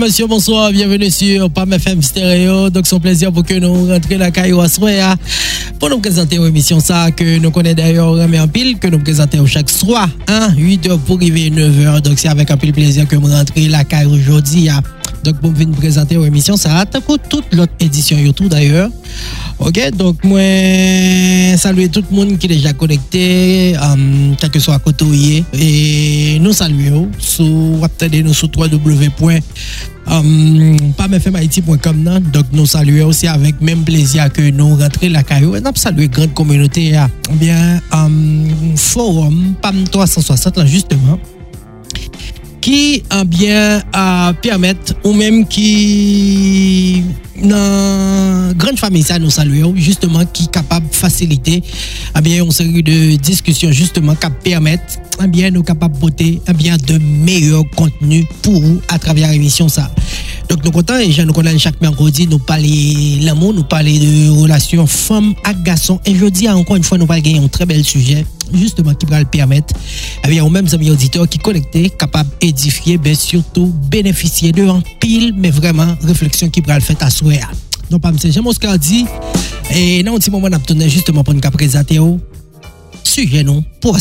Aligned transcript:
messieurs, 0.00 0.26
bonsoir. 0.26 0.72
Bienvenue 0.72 1.10
sur 1.10 1.50
PAM 1.50 1.74
FM 1.74 2.00
Stereo. 2.00 2.70
Donc, 2.70 2.86
un 2.90 2.98
plaisir 2.98 3.30
pour 3.30 3.44
que 3.44 3.52
nous 3.52 3.86
rentrions 3.86 4.18
la 4.18 4.30
caillou 4.30 4.58
à 4.58 4.68
soir 4.68 5.14
pour 5.78 5.90
nous 5.90 5.98
présenter 5.98 6.36
une 6.36 6.46
émission 6.46 6.80
ça 6.80 7.10
que 7.10 7.38
nous 7.38 7.50
connaissons 7.50 7.76
d'ailleurs 7.76 8.08
en 8.08 8.48
pile, 8.48 8.78
que 8.78 8.88
nous 8.88 8.98
présentons 8.98 9.46
chaque 9.46 9.70
soir, 9.70 10.08
hein, 10.28 10.52
8 10.56 10.88
h 10.88 10.98
pour 10.98 11.16
arriver 11.16 11.50
9 11.50 11.72
h. 11.72 12.00
Donc, 12.02 12.18
c'est 12.18 12.28
avec 12.28 12.50
un 12.50 12.56
pile 12.56 12.72
plaisir 12.72 13.06
que 13.06 13.16
nous 13.16 13.28
rentrons 13.28 13.68
la 13.68 13.84
caillou 13.84 14.14
aujourd'hui. 14.14 14.68
Hein. 14.68 14.80
Donc, 15.24 15.38
pour 15.40 15.52
venir 15.52 15.76
présenter 15.76 16.14
une 16.14 16.24
émission, 16.24 16.56
ça 16.56 16.78
a 16.78 16.86
toute 16.86 17.44
l'autre 17.52 17.72
édition 17.80 18.16
YouTube 18.18 18.48
d'ailleurs. 18.48 18.90
Ok, 19.58 19.78
donc 19.94 20.24
moi, 20.24 20.40
saluer 21.58 21.88
tout 21.88 22.02
le 22.10 22.16
monde 22.16 22.38
qui 22.38 22.46
est 22.46 22.56
déjà 22.56 22.72
connecté, 22.72 23.76
um, 23.76 24.34
quel 24.40 24.50
que 24.50 24.58
soit 24.58 24.78
côté 24.78 25.44
et 25.52 26.38
nous 26.40 26.52
saluons 26.52 27.10
sur 27.18 27.44
nous 27.44 28.32
sur 28.32 28.50
www.pamfmhaiti.com 30.06 32.20
donc 32.32 32.46
nous 32.52 32.66
saluons 32.66 33.08
aussi 33.08 33.26
avec 33.26 33.60
même 33.60 33.84
plaisir 33.84 34.32
que 34.32 34.50
nous 34.50 34.76
rentrons 34.76 35.08
la 35.10 35.22
caillou 35.22 35.56
et 35.56 35.60
nous 35.60 35.70
saluons 35.74 36.06
grande 36.06 36.34
communauté 36.34 36.92
bien 37.32 37.80
um, 37.92 38.46
forum 38.76 39.54
PAM 39.62 39.84
360 39.84 40.58
là 40.58 40.64
qui 42.60 43.02
a 43.10 43.24
bien 43.24 43.82
à 43.92 44.32
permettre 44.42 44.94
ou 45.04 45.12
même 45.12 45.46
qui 45.46 47.02
dans 47.42 48.52
grande 48.56 48.78
famille 48.78 49.02
ça 49.02 49.18
nous 49.18 49.30
saluons 49.30 49.74
justement 49.76 50.24
qui 50.26 50.46
capable 50.48 50.86
faciliter 50.92 51.62
eh 52.16 52.20
bien 52.20 52.44
une 52.44 52.50
série 52.50 52.82
de 52.82 53.16
discussions 53.16 53.72
justement 53.72 54.14
qui 54.14 54.26
permettent 54.44 55.00
eh 55.22 55.26
bien 55.26 55.50
nous 55.50 55.62
capables 55.62 55.94
de 55.94 56.00
porter 56.00 56.40
eh 56.46 56.52
bien 56.52 56.76
de 56.76 56.98
meilleurs 56.98 57.64
contenus 57.76 58.26
pour 58.42 58.60
vous 58.60 58.80
à 58.88 58.98
travers 58.98 59.30
l'émission 59.30 59.68
ça 59.68 59.90
donc 60.50 60.64
nous 60.64 60.70
contents 60.72 60.98
et 60.98 61.10
je 61.12 61.22
nous 61.22 61.32
connais 61.32 61.56
chaque 61.58 61.80
mercredi 61.80 62.26
nous 62.26 62.38
parler 62.38 63.20
l'amour 63.22 63.54
nous 63.54 63.64
parler 63.64 63.98
de 63.98 64.30
relations 64.42 64.86
femmes 64.86 65.34
à 65.44 65.54
garçons 65.54 66.00
et 66.04 66.14
je 66.14 66.26
dis 66.26 66.48
encore 66.48 66.76
une 66.76 66.82
fois 66.82 66.98
nous 66.98 67.06
allons 67.08 67.22
gagner 67.22 67.38
un 67.38 67.48
très 67.48 67.64
bel 67.64 67.84
sujet 67.84 68.26
justement 68.52 68.92
qui 68.94 69.06
va 69.06 69.20
le 69.20 69.26
permettre 69.26 69.72
eh 70.24 70.28
bien 70.28 70.44
aux 70.44 70.50
mêmes 70.50 70.68
amis 70.72 70.90
auditeurs 70.90 71.28
qui 71.28 71.38
connectés 71.38 71.88
capables 71.90 72.30
d'édifier 72.40 72.98
mais 73.02 73.14
surtout 73.14 73.72
bénéficier 73.88 74.52
de 74.52 74.66
un 74.66 74.82
pile 74.98 75.32
mais 75.36 75.50
vraiment 75.50 75.96
réflexion 76.02 76.50
qui 76.50 76.60
va 76.60 76.74
le 76.74 76.80
faire 76.80 76.96
à 77.00 77.10
soi 77.10 77.34
donc, 77.90 78.02
pas 78.02 78.10
M. 78.10 78.16
Jean 78.32 78.42
Moscar 78.42 78.78
dit, 78.78 79.04
et 79.74 80.04
dans 80.04 80.14
un 80.14 80.18
petit 80.18 80.30
moment, 80.30 80.48
on 80.48 80.88
justement 80.88 81.24
pour 81.24 81.34
nous 81.34 81.40
présenter 81.40 81.98
sujet 83.02 83.42
nous 83.42 83.64
pour 83.80 83.96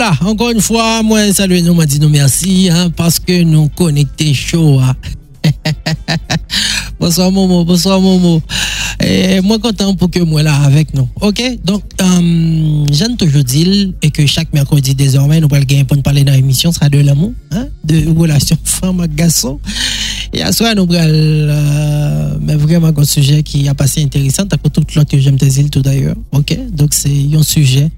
asseoir. 0.00 0.26
encore 0.26 0.50
une 0.50 0.60
fois, 0.60 1.02
moi, 1.02 1.32
salut 1.32 1.62
nous, 1.62 1.74
m'a 1.74 1.86
dit 1.86 2.00
nous 2.00 2.08
merci, 2.08 2.68
hein, 2.70 2.90
parce 2.90 3.18
que 3.18 3.42
nous 3.42 3.68
connectés 3.68 4.34
chaud. 4.34 4.78
Hein. 4.80 4.94
bonsoir 7.00 7.30
Momo, 7.30 7.64
bonsoir 7.64 8.00
Momo. 8.00 8.42
Et 9.02 9.40
moi 9.40 9.58
content 9.58 9.94
pour 9.94 10.10
que 10.10 10.20
moi 10.20 10.42
là 10.42 10.54
avec 10.62 10.92
nous. 10.92 11.08
OK? 11.20 11.42
Donc 11.64 11.82
euh, 12.02 12.84
j'aime 12.92 13.16
toujours 13.16 13.44
dire 13.44 13.92
et 14.02 14.10
que 14.10 14.26
chaque 14.26 14.52
mercredi 14.52 14.94
désormais 14.94 15.40
nous 15.40 15.48
allons 15.50 15.84
pour 15.86 15.96
nous 15.96 16.02
parler 16.02 16.24
dans 16.24 16.32
l'émission 16.32 16.70
sera 16.72 16.90
de 16.90 16.98
l'amour, 16.98 17.32
hein, 17.52 17.68
de 17.84 18.06
relations 18.18 18.58
femme 18.64 19.06
garçon. 19.06 19.58
Et 20.34 20.42
à 20.42 20.52
soi 20.52 20.74
nous 20.74 20.82
allons 20.94 20.98
euh, 21.12 22.36
mais 22.42 22.56
vraiment 22.56 22.92
un 22.94 23.04
sujet 23.04 23.42
qui 23.42 23.66
a 23.68 23.74
passé 23.74 24.02
intéressant 24.02 24.44
à 24.44 24.56
tout 24.58 24.82
l'autre 24.94 25.10
que 25.10 25.18
j'aime 25.18 25.38
te 25.38 25.46
dire 25.46 25.70
tout 25.70 25.82
d'ailleurs. 25.82 26.16
OK? 26.32 26.56
Donc 26.72 26.92
c'est 26.92 27.26
un 27.34 27.42
sujet 27.42 27.90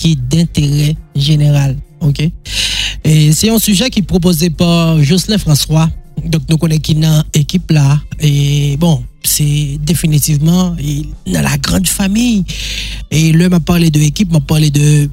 qui 0.00 0.16
d'intérêt 0.16 0.96
général. 1.14 1.76
OK? 2.00 2.20
Et 3.04 3.32
c'est 3.32 3.50
un 3.50 3.58
sujet 3.58 3.90
qui 3.90 4.00
est 4.00 4.02
proposé 4.02 4.48
par 4.50 5.02
Jocelyn 5.02 5.38
François. 5.38 5.88
Donc, 6.24 6.42
nous 6.48 6.56
connaissons 6.56 6.94
dans 6.94 7.22
l'équipe 7.34 7.70
là. 7.70 8.00
Et 8.18 8.76
bon, 8.78 9.02
c'est 9.22 9.78
définitivement 9.82 10.74
dans 11.26 11.42
la 11.42 11.56
grande 11.58 11.86
famille. 11.86 12.44
Et 13.10 13.32
là, 13.32 13.48
m'a 13.48 13.60
parlé 13.60 13.90
de 13.90 13.98
l'équipe, 13.98 14.32
m'a 14.32 14.40
parlé 14.40 14.70
de 14.70 15.08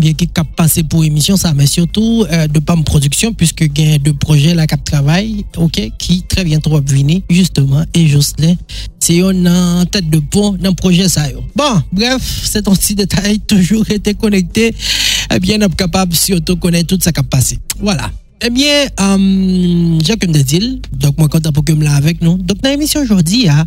qui 0.00 0.28
a 0.36 0.44
passé 0.44 0.82
pour 0.82 1.04
émission 1.04 1.36
ça 1.36 1.52
mais 1.54 1.66
surtout 1.66 2.24
euh, 2.30 2.46
de 2.46 2.58
PAM 2.58 2.84
production 2.84 3.32
puisque 3.32 3.62
il 3.76 3.90
y 3.90 3.94
a 3.94 3.98
deux 3.98 4.14
projets 4.14 4.54
là 4.54 4.66
qui 4.66 4.76
travaillent 4.84 5.44
OK 5.56 5.90
qui 5.98 6.22
très 6.22 6.44
bientôt 6.44 6.80
venir 6.82 7.20
justement 7.30 7.84
et 7.94 8.06
Jocelyn 8.06 8.54
c'est 9.00 9.22
en 9.22 9.84
tête 9.86 10.10
de 10.10 10.18
pont 10.18 10.52
dans 10.52 10.74
projet 10.74 11.08
ça 11.08 11.26
bon 11.54 11.82
bref 11.92 12.42
c'est 12.44 12.66
un 12.68 12.74
petit 12.74 12.94
détail 12.94 13.40
toujours 13.46 13.90
été 13.90 14.14
connecté 14.14 14.74
eh 15.34 15.40
bien 15.40 15.58
on 15.62 15.68
capable 15.68 16.14
surtout 16.14 16.56
connaître 16.56 16.96
tout 16.96 16.98
ça 17.02 17.10
a 17.14 17.22
passé. 17.22 17.58
Voilà. 17.80 18.10
Eh 18.42 18.50
bien, 18.50 18.84
euh, 19.00 19.98
comme 20.20 20.32
dit, 20.32 20.82
donc 20.92 21.16
moi 21.18 21.28
content 21.28 21.52
pour 21.52 21.64
que 21.64 21.72
me 21.72 21.84
là 21.84 21.94
avec 21.94 22.20
nous. 22.20 22.36
Donc 22.36 22.60
dans 22.60 22.68
l'émission 22.68 23.00
aujourd'hui, 23.00 23.48
hein, 23.48 23.64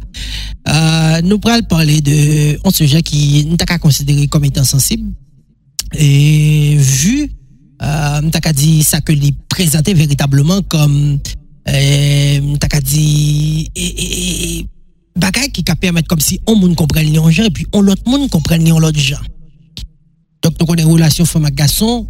euh, 0.68 1.22
nous 1.24 1.40
allons 1.46 1.64
parler 1.64 2.02
de 2.02 2.60
un 2.66 2.72
sujet 2.72 3.02
qui 3.02 3.46
nous 3.46 3.58
avons 3.68 3.80
considéré 3.80 4.28
comme 4.28 4.46
étant 4.46 4.64
sensible, 4.64 5.12
et 5.96 6.76
vu, 6.78 7.32
euh, 7.82 8.22
t'as 8.31 8.54
dit 8.54 8.84
ça 8.84 9.02
que 9.02 9.12
lui 9.12 9.36
présenté 9.48 9.94
véritablement 9.94 10.62
comme, 10.63 11.19
euh, 11.68 12.56
t'as 12.60 12.81
dit, 12.81 13.69
et, 13.75 14.66
bagay 15.16 15.50
qui 15.50 15.63
peut 15.63 15.75
permettre 15.75 16.08
comme 16.08 16.19
si 16.19 16.40
on 16.48 16.56
monde 16.56 16.75
comprenne 16.75 17.12
les 17.12 17.31
gens 17.31 17.44
et 17.44 17.52
puis 17.52 17.68
on 17.74 17.81
l'autre 17.81 18.04
monde 18.08 18.30
comprenne 18.30 18.68
l'autre 18.68 19.00
gens. 19.00 19.22
Donc, 20.42 20.54
nous 20.60 20.66
connaissons 20.66 20.92
relation 20.92 21.25
femme 21.25 21.50
garçon. 21.50 22.08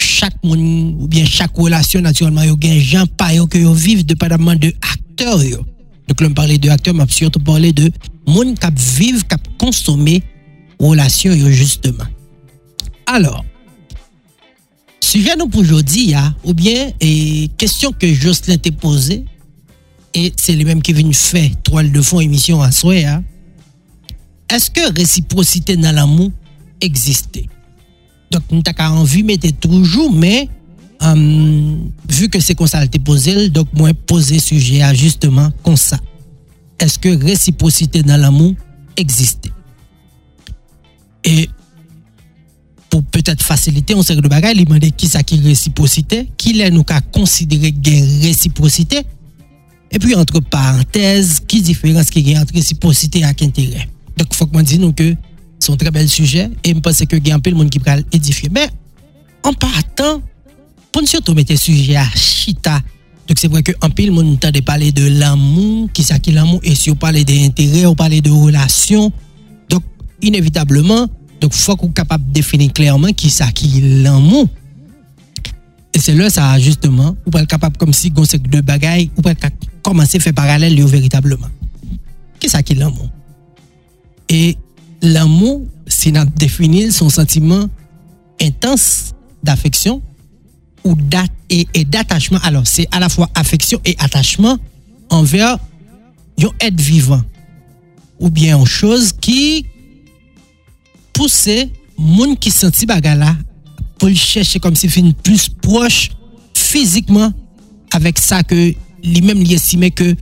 Chaque 0.00 0.42
monde, 0.44 1.00
ou 1.00 1.08
bien 1.08 1.24
chaque 1.24 1.56
relation, 1.56 2.00
naturellement, 2.00 2.42
il 2.42 2.48
y 2.48 2.52
a 2.52 2.74
des 2.74 2.80
gens 2.80 3.06
pas 3.06 3.34
que 3.50 3.58
yo 3.58 3.72
vivent 3.72 4.06
dépendamment 4.06 4.54
de 4.54 4.72
acteurs. 4.82 5.38
Donc, 5.38 6.20
là, 6.20 6.28
on 6.28 6.34
parlait 6.34 6.58
de 6.58 6.68
acteurs, 6.68 6.94
mais 6.94 7.04
surtout 7.08 7.40
parler 7.40 7.72
de 7.72 7.90
monde 8.26 8.56
qui 8.56 9.00
vivent, 9.00 9.24
qui 9.24 9.36
consommer 9.58 10.22
relation, 10.78 11.32
justement. 11.50 12.04
Alors, 13.10 13.42
sujet 15.00 15.34
nous 15.38 15.48
pour 15.48 15.62
aujourd'hui, 15.62 16.14
hein, 16.14 16.36
ou 16.44 16.52
bien, 16.52 16.92
et 17.00 17.48
question 17.56 17.90
que 17.90 18.12
Jocelyn 18.12 18.58
t'a 18.58 18.70
posée, 18.70 19.24
et 20.12 20.30
c'est 20.36 20.54
le 20.54 20.66
même 20.66 20.82
qui 20.82 20.92
vient 20.92 21.10
faire 21.10 21.48
toile 21.62 21.90
de 21.90 22.02
fond 22.02 22.20
émission 22.20 22.60
à 22.60 22.70
soi, 22.70 22.96
hein. 23.06 23.24
est-ce 24.50 24.70
que 24.70 24.92
réciprocité 24.94 25.78
dans 25.78 25.94
l'amour 25.94 26.30
existe 26.82 27.40
Donc, 28.30 28.42
nous 28.50 28.62
avons 28.78 28.98
envie 28.98 29.22
mettre 29.22 29.50
toujours, 29.58 30.12
mais 30.12 30.50
hum, 31.00 31.90
vu 32.10 32.28
que 32.28 32.40
c'est 32.40 32.54
comme 32.54 32.66
ça 32.66 32.86
t'ai 32.86 32.98
posé, 32.98 33.48
donc 33.48 33.68
moi 33.72 33.94
poser 33.94 34.38
sujet 34.38 34.82
à 34.82 34.92
justement 34.92 35.50
comme 35.62 35.78
ça. 35.78 35.96
Est-ce 36.78 36.98
que 36.98 37.08
réciprocité 37.24 38.02
dans 38.02 38.18
l'amour 38.20 38.52
existe 38.98 39.48
Et 41.24 41.48
pour 42.90 43.02
peut-être 43.04 43.42
faciliter 43.42 43.94
on 43.94 44.02
sait 44.02 44.16
de 44.16 44.28
bagaille 44.28 44.56
il 44.56 44.64
demande 44.64 44.90
qui 44.96 45.06
ça 45.06 45.20
réciprocité 45.30 46.28
qui 46.36 46.60
est 46.60 46.70
nous 46.70 46.84
qu'à 46.84 47.00
considérer 47.00 47.72
gain 47.72 48.04
réciprocité 48.22 49.02
et 49.90 49.98
puis 49.98 50.14
entre 50.14 50.40
parenthèses 50.40 51.40
qui 51.46 51.62
différence 51.62 52.10
qui 52.10 52.34
a 52.34 52.40
entre 52.40 52.54
réciprocité 52.54 53.20
et 53.20 53.24
intérêt? 53.24 53.88
Donc 54.16 54.34
faut 54.34 54.46
que 54.46 54.52
moi 54.52 54.62
dise 54.62 54.80
que 54.96 55.14
c'est 55.58 55.72
un 55.72 55.76
très 55.76 55.90
bel 55.90 56.08
sujet 56.08 56.50
et 56.64 56.74
je 56.74 56.78
pense 56.78 56.98
que 56.98 57.30
a 57.30 57.34
un 57.34 57.40
peu 57.40 57.50
de 57.50 57.56
monde 57.56 57.70
qui 57.70 57.78
peut 57.78 57.90
édifier 58.12 58.50
mais 58.52 58.68
en 59.42 59.52
partant 59.52 60.20
pour 60.92 61.06
surtout 61.06 61.34
mettre 61.34 61.56
sujet 61.58 61.96
à 61.96 62.08
chita. 62.14 62.80
Donc 63.26 63.38
c'est 63.38 63.48
vrai 63.48 63.62
que 63.62 63.72
en 63.82 63.90
pile 63.90 64.10
monde 64.10 64.38
de 64.38 64.60
parler 64.60 64.90
de 64.90 65.06
l'amour, 65.06 65.88
qui 65.92 66.02
ça 66.02 66.16
l'amour 66.28 66.60
et 66.62 66.74
si 66.74 66.90
on 66.90 66.94
parle 66.94 67.22
d'intérêt, 67.24 67.86
on 67.86 67.94
parle 67.94 68.20
de 68.20 68.30
relations. 68.30 69.12
Donc 69.68 69.82
inévitablement, 70.22 71.06
donc 71.40 71.54
faut 71.54 71.76
qu'on 71.76 71.88
capable 71.88 72.26
de 72.28 72.32
définir 72.32 72.72
clairement 72.72 73.12
qui 73.12 73.30
ça 73.30 73.50
qui 73.52 73.80
l'amour. 74.02 74.48
Et 75.94 75.98
c'est 75.98 76.14
là 76.14 76.30
ça 76.30 76.58
justement, 76.58 77.16
ou 77.26 77.30
pas 77.30 77.46
capable 77.46 77.76
comme 77.76 77.92
si 77.92 78.12
on 78.16 78.24
deux 78.38 78.60
bagailles, 78.60 79.10
ou 79.16 79.22
pas 79.22 79.34
commencer 79.82 80.18
à 80.18 80.20
faire 80.20 80.34
parallèle 80.34 80.74
véritablement. 80.86 81.48
Qu'est-ce 82.38 82.52
ça 82.52 82.62
qui 82.62 82.74
l'amour? 82.74 83.10
Et 84.28 84.56
l'amour, 85.02 85.66
c'est 85.86 86.10
notre 86.10 86.32
définir 86.32 86.92
son 86.92 87.08
sentiment 87.08 87.68
intense 88.40 89.14
d'affection 89.42 90.02
ou 90.84 90.96
et, 91.50 91.84
d'attachement. 91.84 92.38
Alors, 92.42 92.66
c'est 92.66 92.86
à 92.92 93.00
la 93.00 93.08
fois 93.08 93.28
affection 93.34 93.80
et 93.84 93.96
attachement 93.98 94.58
envers 95.10 95.58
un 96.38 96.50
être 96.60 96.80
vivant 96.80 97.22
ou 98.20 98.30
bien 98.30 98.58
une 98.58 98.66
chose 98.66 99.12
qui 99.12 99.66
pousse 101.18 101.48
monde 101.96 102.38
qui 102.38 102.52
senti 102.52 102.86
bagala 102.86 103.34
pour 103.98 104.08
le 104.08 104.14
chercher 104.14 104.60
comme 104.60 104.76
si 104.76 104.86
une 105.00 105.12
plus 105.12 105.48
proche 105.48 106.10
physiquement 106.54 107.32
avec 107.92 108.20
ça 108.20 108.44
que 108.44 108.72
lui-même 109.02 109.40
lui 109.40 109.52
estimait 109.52 109.90
que 109.90 110.14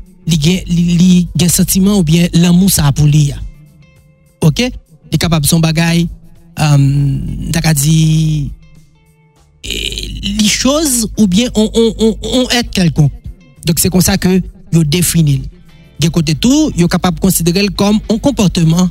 a 1.42 1.44
un 1.44 1.48
sentiment 1.48 1.98
ou 1.98 2.02
bien 2.02 2.28
l'amour 2.32 2.70
ça 2.70 2.90
pour 2.92 3.04
lui. 3.04 3.30
OK? 4.40 4.60
Est 4.60 5.18
capable 5.18 5.44
son 5.44 5.60
bagay, 5.60 6.06
euh, 6.60 7.18
dit 7.74 8.50
les 9.62 10.48
choses 10.48 11.10
ou 11.18 11.26
bien 11.26 11.50
on, 11.54 11.70
on, 11.74 12.16
on, 12.22 12.46
quelqu'un. 12.72 13.10
Donc 13.66 13.78
c'est 13.80 13.90
comme 13.90 14.00
ça 14.00 14.16
que 14.16 14.40
vous 14.72 14.84
définit. 14.84 15.42
De 16.00 16.08
côté 16.08 16.34
tout, 16.34 16.72
vous 16.74 16.88
capable 16.88 17.20
considérer 17.20 17.66
comme 17.68 18.00
un 18.08 18.16
comportement 18.16 18.88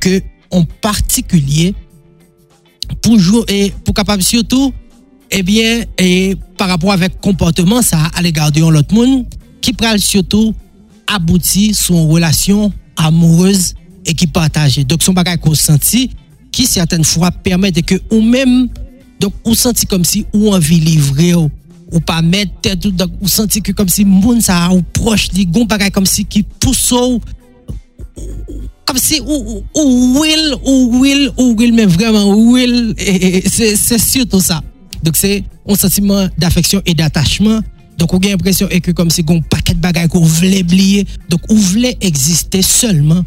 que 0.00 0.20
en 0.52 0.64
particulier 0.64 1.74
pour 3.00 3.18
jouer 3.18 3.44
et 3.48 3.72
pour 3.84 3.94
capable 3.94 4.22
surtout 4.22 4.72
eh 5.30 5.42
bien 5.42 5.84
et 5.98 6.36
par 6.56 6.68
rapport 6.68 6.92
avec 6.92 7.20
comportement 7.20 7.82
ça 7.82 8.10
à 8.14 8.22
l'égard 8.22 8.52
de 8.52 8.60
l'autre 8.60 8.94
monde 8.94 9.26
qui 9.60 9.72
parle 9.72 9.98
surtout 9.98 10.54
aboutir 11.06 11.74
son 11.74 12.08
relation 12.08 12.72
amoureuse 12.96 13.74
et 14.04 14.14
qui 14.14 14.26
partage. 14.26 14.78
Donc 14.86 15.02
son 15.02 15.12
bagage 15.12 15.38
consenti 15.38 16.10
qui 16.50 16.66
certaines 16.66 17.04
fois 17.04 17.30
permet 17.30 17.72
que 17.72 17.94
ou 18.10 18.20
même 18.20 18.68
donc, 19.20 19.32
on 19.44 19.54
senti 19.54 19.86
comme 19.86 20.04
si 20.04 20.26
ou 20.32 20.52
envie 20.52 20.80
livrer 20.80 21.34
ou, 21.34 21.48
ou 21.92 22.00
pas 22.00 22.22
mettre 22.22 22.52
tête 22.60 22.86
donc 22.88 23.10
on 23.20 23.26
senti 23.28 23.62
que 23.62 23.70
comme 23.72 23.88
si 23.88 24.04
moun 24.04 24.40
ça 24.40 24.70
ou 24.72 24.82
proche 24.82 25.30
di 25.30 25.46
gon 25.46 25.64
bagay 25.64 25.90
comme 25.90 26.06
si 26.06 26.24
qui 26.24 26.42
pousse 26.42 26.92
ou 26.92 27.20
si 28.98 29.20
ou, 29.20 29.62
will 29.74 30.54
ou 30.64 31.00
will 31.00 31.32
ou 31.36 31.54
will 31.56 31.72
mais 31.72 31.86
vraiment 31.86 32.34
will 32.34 32.94
c'est 32.98 33.98
surtout 33.98 34.40
ça. 34.40 34.62
Donc 35.02 35.16
c'est 35.16 35.44
un 35.68 35.74
sentiment 35.74 36.28
d'affection 36.38 36.80
et 36.86 36.94
d'attachement. 36.94 37.60
Donc 37.98 38.14
on 38.14 38.18
a 38.18 38.28
l'impression 38.28 38.68
que 38.68 38.90
comme 38.90 39.10
si 39.10 39.22
gon 39.22 39.40
paquet 39.42 39.74
de 39.74 39.80
bagages 39.80 40.08
qu'on 40.08 40.20
voulait 40.20 40.62
oublier 40.62 41.06
donc 41.28 41.40
on 41.48 41.54
voulait 41.54 41.96
exister 42.00 42.62
seulement 42.62 43.22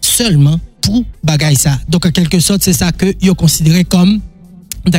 seulement 0.00 0.60
pour 0.80 1.04
bagay 1.24 1.54
ça. 1.54 1.78
Donc 1.88 2.06
en 2.06 2.10
quelque 2.10 2.40
sorte 2.40 2.62
c'est 2.62 2.72
ça 2.72 2.92
que 2.92 3.14
yo 3.20 3.34
considéré 3.34 3.84
comme 3.84 4.20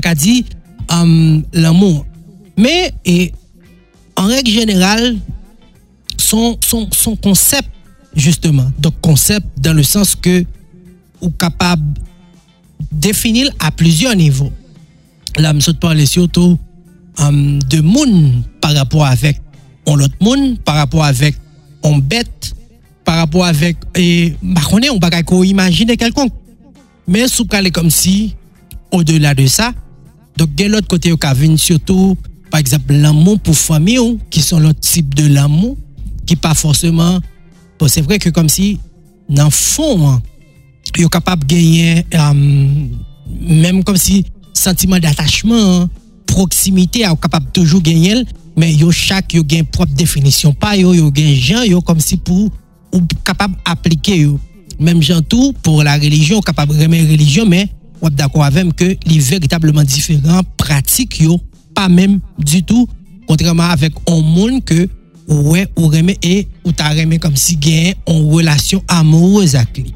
a 0.03 0.15
dit 0.15 0.45
um, 0.91 1.43
l'amour. 1.53 2.05
Mais 2.57 2.93
en 4.15 4.25
règle 4.25 4.49
générale, 4.49 5.17
son, 6.17 6.57
son, 6.63 6.89
son 6.91 7.15
concept, 7.15 7.69
justement, 8.17 8.69
donc 8.79 8.95
concept 8.99 9.47
dans 9.59 9.73
le 9.73 9.83
sens 9.83 10.15
que 10.15 10.43
ou 11.21 11.29
capable 11.29 12.01
définir 12.91 13.49
à 13.59 13.71
plusieurs 13.71 14.15
niveaux. 14.15 14.51
Là, 15.37 15.53
je 15.57 15.71
parle 15.71 16.05
surtout 16.05 16.57
um, 17.19 17.59
de 17.63 17.79
monde 17.79 18.43
par 18.59 18.73
rapport 18.73 19.05
avec 19.05 19.39
on 19.85 19.99
autre 19.99 20.15
monde, 20.19 20.59
par 20.59 20.75
rapport 20.75 21.05
avec 21.05 21.35
on 21.83 21.97
bête, 21.97 22.53
par 23.05 23.17
rapport 23.17 23.45
avec 23.45 23.77
et 23.95 24.33
bah, 24.41 24.61
on 24.71 24.79
est 24.79 24.89
on 24.89 24.99
pas 24.99 25.09
imaginer 25.45 25.95
quelqu'un. 25.95 26.27
Mais 27.07 27.27
sous 27.27 27.45
comme 27.45 27.89
si 27.89 28.35
au-delà 28.91 29.33
de 29.33 29.45
ça, 29.45 29.73
donc 30.37 30.53
de 30.55 30.65
l'autre 30.65 30.87
côté, 30.87 31.09
il 31.09 31.15
y 31.21 31.25
a 31.25 31.57
surtout, 31.57 32.17
par 32.51 32.59
exemple, 32.59 32.93
l'amour 32.93 33.39
pour 33.39 33.55
famille, 33.55 34.19
qui 34.29 34.41
sont 34.41 34.59
l'autre 34.59 34.79
type 34.79 35.15
de 35.15 35.27
l'amour, 35.27 35.77
qui 36.25 36.35
pas 36.35 36.53
forcément. 36.53 37.19
Bon, 37.79 37.87
c'est 37.87 38.01
vrai 38.01 38.19
que 38.19 38.29
comme 38.29 38.49
si, 38.49 38.79
dans 39.29 39.45
le 39.45 39.51
fond, 39.51 40.09
hein, 40.09 40.21
il 40.97 41.03
est 41.03 41.09
capable 41.09 41.45
de 41.45 41.53
gagner, 41.55 42.05
euh, 42.13 42.33
même 43.41 43.83
comme 43.83 43.97
si, 43.97 44.25
sentiment 44.53 44.99
d'attachement, 44.99 45.81
hein, 45.81 45.89
proximité, 46.25 47.01
est 47.01 47.21
capable 47.21 47.51
toujours 47.51 47.81
gagner, 47.81 48.23
mais 48.55 48.73
yo 48.73 48.91
chaque 48.91 49.33
yo 49.33 49.43
gagne 49.43 49.65
propre 49.65 49.93
définition. 49.93 50.53
Pas 50.53 50.75
yo, 50.75 50.93
yo 50.93 51.11
gens, 51.15 51.63
yo 51.63 51.81
comme 51.81 51.99
si 51.99 52.17
pour, 52.17 52.49
ou 52.93 53.01
capable 53.23 53.55
d'appliquer 53.65 54.27
Même 54.79 55.01
gens 55.01 55.21
tout, 55.21 55.53
pour 55.61 55.83
la 55.83 55.95
religion, 55.95 56.41
capable 56.41 56.75
de 56.75 56.81
remettre 56.81 57.11
religion, 57.11 57.45
mais 57.45 57.69
ou 58.01 58.09
d'accord 58.09 58.43
avec 58.43 58.75
que 58.75 58.95
les 59.05 59.19
véritablement 59.19 59.83
différents 59.83 60.41
pratiques 60.55 61.23
pas 61.73 61.89
même 61.89 62.19
du 62.37 62.63
tout 62.63 62.87
contrairement 63.27 63.63
avec 63.63 63.93
un 64.07 64.21
monde 64.21 64.63
que 64.63 64.87
ouais 65.27 65.67
ou 65.75 65.87
remet 65.87 66.17
et 66.23 66.47
ou 66.63 66.71
remet 66.77 67.19
comme 67.19 67.35
si 67.35 67.57
gagne 67.57 67.95
en 68.05 68.27
relation 68.27 68.83
amoureuse 68.87 69.55
avec 69.55 69.77
lui. 69.77 69.93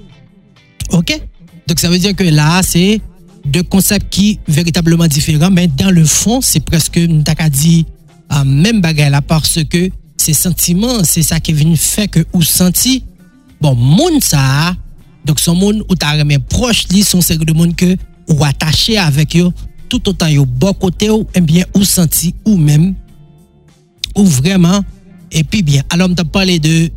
OK? 0.91 1.21
Donc 1.67 1.79
ça 1.79 1.89
veut 1.89 1.99
dire 1.99 2.15
que 2.15 2.23
là 2.23 2.61
c'est 2.63 2.99
deux 3.45 3.63
concepts 3.63 4.09
qui 4.09 4.39
véritablement 4.47 5.07
différents 5.07 5.49
mais 5.49 5.67
dans 5.67 5.89
le 5.89 6.05
fond 6.05 6.41
c'est 6.41 6.59
presque 6.59 6.99
t'as 7.23 7.49
dit 7.49 7.85
euh, 8.33 8.43
même 8.43 8.81
bagarre 8.81 9.09
là 9.09 9.21
parce 9.21 9.59
que 9.63 9.89
ces 10.17 10.33
sentiments 10.33 11.03
c'est 11.03 11.23
ça 11.23 11.39
qui 11.39 11.53
vient 11.53 11.75
faire 11.75 12.09
que 12.09 12.19
ou 12.33 12.43
senti 12.43 13.03
bon 13.59 13.75
monde 13.75 14.23
ça 14.23 14.75
donc, 15.23 15.39
son 15.39 15.53
monde 15.53 15.83
ou 15.87 15.95
ta 15.95 16.11
remen 16.11 16.41
proche 16.41 16.87
li, 16.89 17.03
son 17.03 17.21
série 17.21 17.45
de 17.45 17.53
monde 17.53 17.75
que 17.75 17.95
ou 18.27 18.43
attaché 18.43 18.97
avec 18.97 19.35
eux 19.35 19.49
tout 19.87 20.07
autant 20.09 20.27
yo 20.27 20.45
bon 20.45 20.73
côté 20.73 21.09
ou 21.09 21.27
eh 21.33 21.41
bien 21.41 21.63
ou 21.75 21.83
senti 21.83 22.33
ou 22.45 22.57
même 22.57 22.95
ou 24.15 24.25
vraiment 24.25 24.81
et 25.31 25.43
puis 25.43 25.63
bien 25.63 25.83
alors 25.89 26.09
on 26.09 26.15
t'a 26.15 26.25
parlé 26.25 26.59
de 26.59 26.89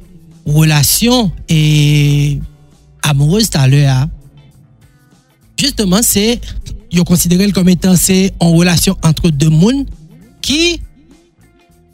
relation 0.47 1.31
et 1.49 2.39
amoureuse 3.03 3.51
tout 3.51 3.59
à 3.59 3.69
l'heure 3.69 3.97
hein. 3.97 4.11
justement 5.57 6.01
c'est 6.03 6.41
yo 6.93 7.05
considéré 7.05 7.51
comme 7.53 7.69
étant 7.69 7.97
c'est 7.97 8.33
en 8.41 8.53
relation 8.53 8.97
entre 9.03 9.31
deux 9.31 9.51
mondes 9.51 9.87
qui 10.41 10.81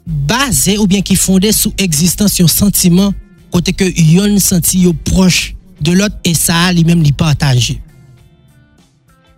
basé 0.05 0.77
ou 0.77 0.87
bien 0.87 1.01
qui 1.01 1.15
fondé 1.15 1.51
sous 1.51 1.73
existence 1.77 2.33
sur 2.33 2.49
sentiment 2.49 3.13
côté 3.51 3.73
que 3.73 3.83
yon 3.83 4.39
senti 4.39 4.79
yo 4.79 4.93
proche 4.93 5.55
de 5.81 5.91
l'autre 5.91 6.15
et 6.23 6.33
ça 6.33 6.71
lui-même 6.71 7.03
lui 7.03 7.11
partager. 7.11 7.81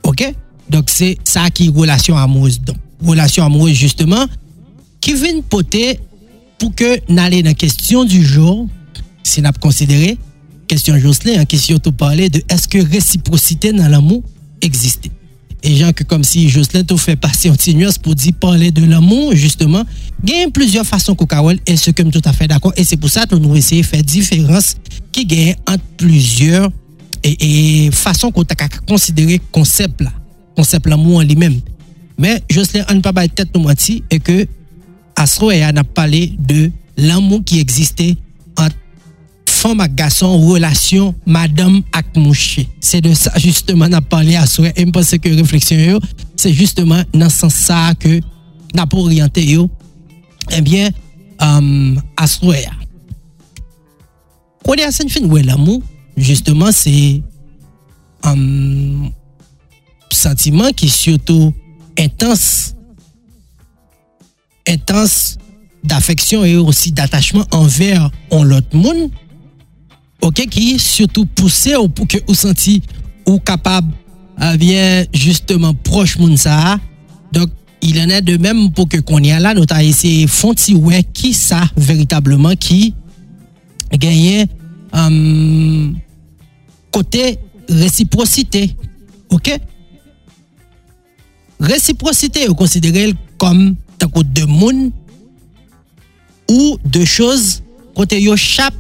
OK? 0.04 0.34
Donc 0.70 0.90
c'est 0.90 1.18
ça 1.24 1.50
qui 1.50 1.70
relation 1.70 2.18
amoureuse 2.18 2.60
donc 2.62 2.78
relation 3.04 3.44
amoureuse 3.46 3.74
justement 3.74 4.26
qui 5.02 5.14
vient 5.14 5.42
poter 5.42 6.00
pour 6.58 6.74
que 6.76 7.00
n'aller 7.12 7.44
dans 7.44 7.50
la 7.50 7.56
question 7.56 8.06
du 8.06 8.24
jour 8.24 8.68
si 9.24 9.42
n'a 9.42 9.52
considéré 9.52 10.18
question 10.68 10.98
Jocelyn 10.98 11.42
en 11.42 11.46
question 11.46 11.78
tout 11.78 11.92
parler 11.92 12.30
de 12.30 12.42
est-ce 12.50 12.68
que 12.68 12.80
réciprocité 12.80 13.72
dans 13.74 13.88
l'amour 13.88 14.24
existe? 14.62 15.10
Et 15.66 15.76
gens 15.76 15.94
que 15.94 16.04
comme 16.04 16.24
si 16.24 16.50
Jocelyn 16.50 16.84
te 16.84 16.96
fait 16.98 17.16
passer 17.16 17.50
en 17.50 17.56
nuance 17.74 17.98
pour 17.98 18.16
dire 18.16 18.34
parler 18.34 18.72
de 18.72 18.84
l'amour, 18.84 19.34
justement, 19.34 19.84
a 20.28 20.50
plusieurs 20.52 20.86
façons 20.86 21.16
que 21.16 21.26
et 21.66 21.78
ce 21.78 21.92
que 21.92 22.04
tout 22.04 22.22
à 22.26 22.34
fait 22.34 22.48
d'accord. 22.48 22.74
Et 22.76 22.84
c'est 22.84 22.98
pour 22.98 23.10
ça 23.10 23.26
que 23.26 23.36
nous 23.36 23.56
essayons 23.56 23.82
de 23.82 23.86
faire 23.86 24.04
différence 24.04 24.76
qui 25.12 25.26
gagne 25.26 25.56
entre 25.68 25.84
plusieurs 25.96 26.70
et, 27.24 27.90
façons 27.94 28.32
qu'on 28.32 28.42
a 28.42 28.68
considérer 28.86 29.40
concept 29.52 30.02
là, 30.02 30.12
concept 30.58 30.88
l'amour 30.88 31.18
en 31.18 31.24
lui-même. 31.24 31.60
Mais 32.18 32.44
Jocelyn, 32.50 32.84
on 32.90 32.96
ne 32.96 33.00
pas 33.00 33.14
tête 33.28 33.54
de 33.54 34.04
et 34.10 34.20
que 34.20 34.46
Astro 35.16 35.50
a 35.50 35.84
parlé 35.84 36.34
de 36.40 36.72
l'amour 36.98 37.42
qui 37.46 37.60
existait 37.60 38.16
entre 38.58 38.76
femme 39.46 39.80
ak 39.80 39.96
garçon, 39.96 40.40
relation 40.40 41.16
madame 41.26 41.82
ak 41.92 42.16
mouché. 42.16 42.68
C'est 42.82 43.02
de 43.02 43.14
ça 43.14 43.32
justement 43.38 43.88
n'a 43.88 44.02
parlé 44.02 44.36
à 44.36 44.44
et 44.44 44.74
je 44.76 44.90
pense 44.90 45.12
que 45.12 45.30
réflexion 45.36 46.00
c'est 46.36 46.54
justement 46.54 47.02
dans 47.14 47.30
ce 47.30 47.38
sens 47.38 47.54
ça 47.54 47.94
que 48.00 48.20
n'a 48.74 48.86
pas 48.86 48.98
orienté. 48.98 49.58
Eh 50.52 50.62
bien 50.62 50.90
euh, 51.42 51.96
à 52.18 52.28
soi. 52.28 52.56
Quand 54.66 54.74
il 54.76 55.26
ouais 55.26 55.44
l'amour, 55.44 55.82
justement 56.16 56.72
c'est 56.72 57.22
un 58.24 58.38
euh, 58.38 59.10
sentiment 60.12 60.72
qui 60.72 60.86
est 60.86 60.90
surtout 60.90 61.54
intense 61.98 62.63
d'affection 65.84 66.46
et 66.46 66.56
aussi 66.56 66.92
d'attachement 66.92 67.46
envers 67.52 68.10
l'autre 68.44 68.76
monde. 68.76 69.10
OK, 70.22 70.48
qui 70.50 70.80
surtout 70.80 71.26
poussé 71.26 71.76
pour 71.94 72.08
que 72.08 72.18
vous 72.28 72.34
sentiez 72.34 72.82
ou 73.26 73.40
capable 73.40 73.92
à 74.38 74.58
bien 74.58 75.06
justement 75.14 75.74
proche 75.74 76.18
moun 76.18 76.38
ça. 76.38 76.80
Donc 77.32 77.50
il 77.82 78.00
en 78.00 78.10
est 78.10 78.22
de 78.22 78.38
même 78.38 78.72
pour 78.72 78.88
que 78.88 78.98
qu'on 78.98 79.20
y 79.20 79.32
a 79.32 79.40
là, 79.40 79.54
nous 79.54 79.66
essayé 79.82 80.26
de 80.26 80.76
ouais 80.76 81.04
qui 81.04 81.34
ça 81.34 81.64
véritablement 81.76 82.56
qui 82.56 82.94
gagne 83.92 84.48
um, 84.94 85.96
côté 86.92 87.40
réciprocité. 87.70 88.76
OK? 89.30 89.60
Réciprocité, 91.60 92.48
vous 92.48 92.56
considérez 92.56 93.14
comme 93.38 93.76
deux 94.24 94.46
monde 94.46 94.92
ou 96.50 96.78
deux 96.86 97.06
choses 97.06 97.64
côté 97.96 98.22
yo 98.22 98.36
chaque 98.36 98.74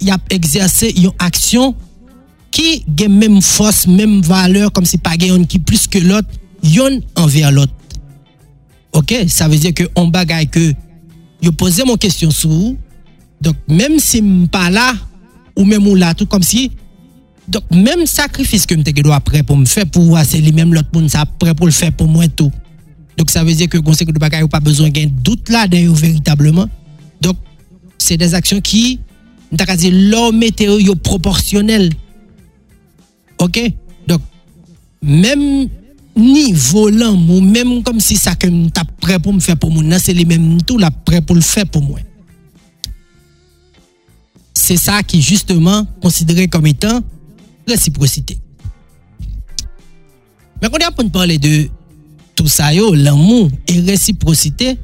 y 0.00 0.10
a 0.10 0.18
exercé 0.30 0.92
une 0.96 1.10
action 1.18 1.74
qui 2.50 2.84
a 3.02 3.08
même 3.08 3.40
force, 3.42 3.86
même 3.86 4.20
valeur 4.20 4.72
comme 4.72 4.84
si 4.84 4.98
pas 4.98 5.16
qui 5.16 5.58
plus 5.58 5.86
que 5.86 5.98
l'autre, 5.98 6.28
yon 6.62 7.00
envers 7.16 7.50
l'autre. 7.50 7.72
OK, 8.92 9.12
ça 9.28 9.48
veut 9.48 9.56
dire 9.56 9.74
que 9.74 9.84
on 9.96 10.06
bagaille 10.06 10.48
que 10.48 10.72
yo 11.42 11.52
posé 11.52 11.84
mon 11.84 11.96
question 11.96 12.30
sur 12.30 12.74
donc 13.40 13.56
même 13.68 13.98
si 13.98 14.18
je 14.18 14.46
pas 14.46 14.70
là 14.70 14.94
ou 15.56 15.64
même 15.64 15.86
ou 15.86 15.94
là 15.94 16.14
tout 16.14 16.26
comme 16.26 16.42
si 16.42 16.70
donc 17.48 17.64
même 17.70 18.06
sacrifice 18.06 18.66
que 18.66 18.74
je 18.76 19.02
dois 19.02 19.20
prêt 19.20 19.42
pour 19.42 19.56
me 19.56 19.64
faire 19.64 19.86
pour 19.86 20.18
c'est 20.24 20.38
lui 20.38 20.52
même 20.52 20.72
l'autre 20.72 20.88
monde 20.92 21.10
ça 21.10 21.26
prêt 21.26 21.54
pour 21.54 21.66
le 21.66 21.72
faire 21.72 21.92
pour 21.92 22.06
moi 22.06 22.28
tout. 22.28 22.52
Donc 23.16 23.30
ça 23.30 23.44
veut 23.44 23.54
dire 23.54 23.68
que 23.68 23.78
conseil 23.78 24.06
de 24.06 24.18
bagaille 24.18 24.48
pas 24.48 24.60
besoin 24.60 24.90
d'un 24.90 25.06
doute 25.06 25.48
là 25.48 25.66
dedans 25.66 25.92
véritablement. 25.92 26.68
Donc 27.20 27.36
c'est 27.98 28.16
des 28.16 28.34
actions 28.34 28.60
qui 28.60 29.00
l'homme 29.90 30.38
météo 30.38 30.94
proportionnel. 30.96 31.92
OK? 33.38 33.60
Donc 34.06 34.20
même 35.02 35.68
ni 36.16 36.52
volant 36.52 37.14
ou 37.28 37.40
même 37.40 37.82
comme 37.82 38.00
si 38.00 38.16
ça 38.16 38.34
que 38.34 38.46
t'as 38.68 38.84
prêt 38.84 39.18
pour 39.18 39.32
me 39.32 39.40
faire 39.40 39.56
pour 39.56 39.70
moi 39.70 39.98
c'est 39.98 40.12
les 40.12 40.24
mêmes 40.24 40.62
tout 40.62 40.78
là 40.78 40.90
prêt 40.90 41.20
pour 41.20 41.34
le 41.34 41.42
faire 41.42 41.66
pour 41.66 41.82
moi 41.82 41.98
c'est 44.52 44.76
ça 44.76 45.02
qui 45.02 45.18
est 45.18 45.20
justement 45.20 45.84
considéré 46.00 46.46
comme 46.46 46.66
étant 46.66 47.00
réciprocité 47.66 48.38
mais 50.62 50.68
quand 50.70 50.78
on 51.02 51.08
parler 51.08 51.38
de 51.38 51.68
sa 52.50 52.72
yo, 52.74 52.92
l'amou, 52.94 53.48
e 53.70 53.78
resiprosite, 53.86 54.74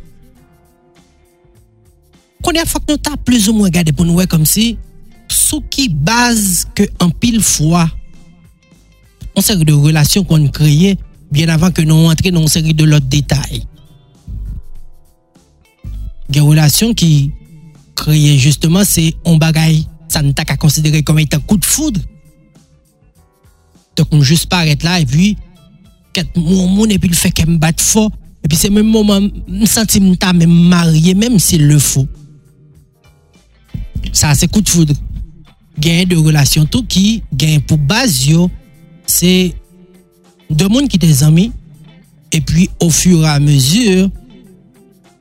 konè 2.44 2.64
fòk 2.68 2.88
nou 2.88 3.00
ta 3.00 3.16
plus 3.20 3.48
ou 3.50 3.58
mwen 3.58 3.72
gade 3.74 3.94
pou 3.96 4.08
nou 4.08 4.20
wè 4.20 4.26
kom 4.30 4.46
si, 4.48 4.74
sou 5.30 5.62
ki 5.72 5.88
baz 5.92 6.64
ke 6.76 6.88
an 7.02 7.12
pil 7.22 7.40
fwa, 7.44 7.86
an 9.36 9.44
seri 9.44 9.66
de 9.68 9.76
relasyon 9.76 10.26
kon 10.28 10.48
kreye, 10.54 10.96
bien 11.30 11.52
avan 11.52 11.74
ke 11.74 11.84
nou 11.86 12.10
antre 12.10 12.32
nan 12.32 12.46
an 12.46 12.52
seri 12.52 12.74
de 12.76 12.86
lot 12.88 13.04
detay. 13.12 13.62
Gen 16.30 16.46
relasyon 16.46 16.94
ki 16.98 17.30
kreye 17.98 18.38
justement 18.40 18.86
se 18.86 19.10
on 19.26 19.38
bagay, 19.42 19.82
sa 20.10 20.24
nou 20.24 20.34
ta 20.34 20.46
ka 20.48 20.58
konsidere 20.58 21.04
kom 21.06 21.20
etan 21.22 21.42
kou 21.44 21.60
de 21.60 21.68
foudre. 21.68 22.02
Tok 23.98 24.14
nou 24.14 24.26
jous 24.26 24.46
paret 24.48 24.82
la, 24.86 25.00
e 25.02 25.06
pi, 25.06 25.34
puis, 26.12 26.22
quatre 26.22 26.36
mois, 26.38 26.86
et 26.88 26.98
puis 26.98 27.08
le 27.08 27.16
fait 27.16 27.30
qu'elle 27.30 27.48
me 27.48 27.58
batte 27.58 27.80
fort. 27.80 28.10
Et 28.42 28.48
puis, 28.48 28.56
c'est 28.56 28.70
même 28.70 28.86
moment, 28.86 29.20
je 29.48 29.66
sens 29.66 29.84
que 29.86 30.32
même 30.32 30.50
marié, 30.50 31.14
même 31.14 31.38
s'il 31.38 31.66
le 31.66 31.78
faut. 31.78 32.06
Ça, 34.12 34.34
c'est 34.34 34.48
coup 34.48 34.60
de 34.60 34.68
foudre. 34.68 34.94
Gain 35.78 36.04
de 36.04 36.16
relations, 36.16 36.66
tout 36.66 36.84
qui 36.84 37.22
gagne 37.32 37.60
pour 37.60 37.78
base, 37.78 38.28
c'est 39.06 39.54
deux 40.50 40.68
monde 40.68 40.88
qui 40.88 40.96
étaient 40.96 41.22
amis, 41.22 41.52
et 42.32 42.40
puis 42.40 42.68
au 42.80 42.90
fur 42.90 43.24
et 43.24 43.28
à 43.28 43.40
mesure, 43.40 44.10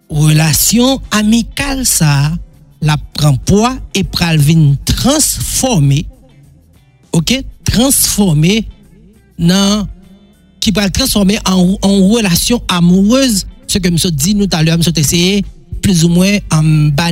relation 0.10 1.00
amicale 1.12 1.86
ça, 1.86 2.32
la 2.82 2.98
prend 3.14 3.36
poids 3.36 3.78
et 3.94 4.04
pral 4.04 4.40
transformer, 4.86 6.06
ok, 7.12 7.44
transformer 7.64 8.68
dans, 9.38 9.88
qui 10.60 10.72
va 10.72 10.90
transformer 10.90 11.38
en, 11.46 11.78
en 11.82 12.08
relation 12.08 12.62
amoureuse, 12.68 13.48
ce 13.68 13.78
que 13.78 13.96
je 13.96 14.08
dit 14.10 14.36
nous 14.36 14.48
tout 14.48 14.58
à 14.58 14.64
l'heure, 14.64 14.82
je 14.82 14.90
essayé 14.96 15.44
plus 15.82 16.04
ou 16.04 16.10
moins 16.10 16.38
en 16.52 16.64
bas 16.90 17.12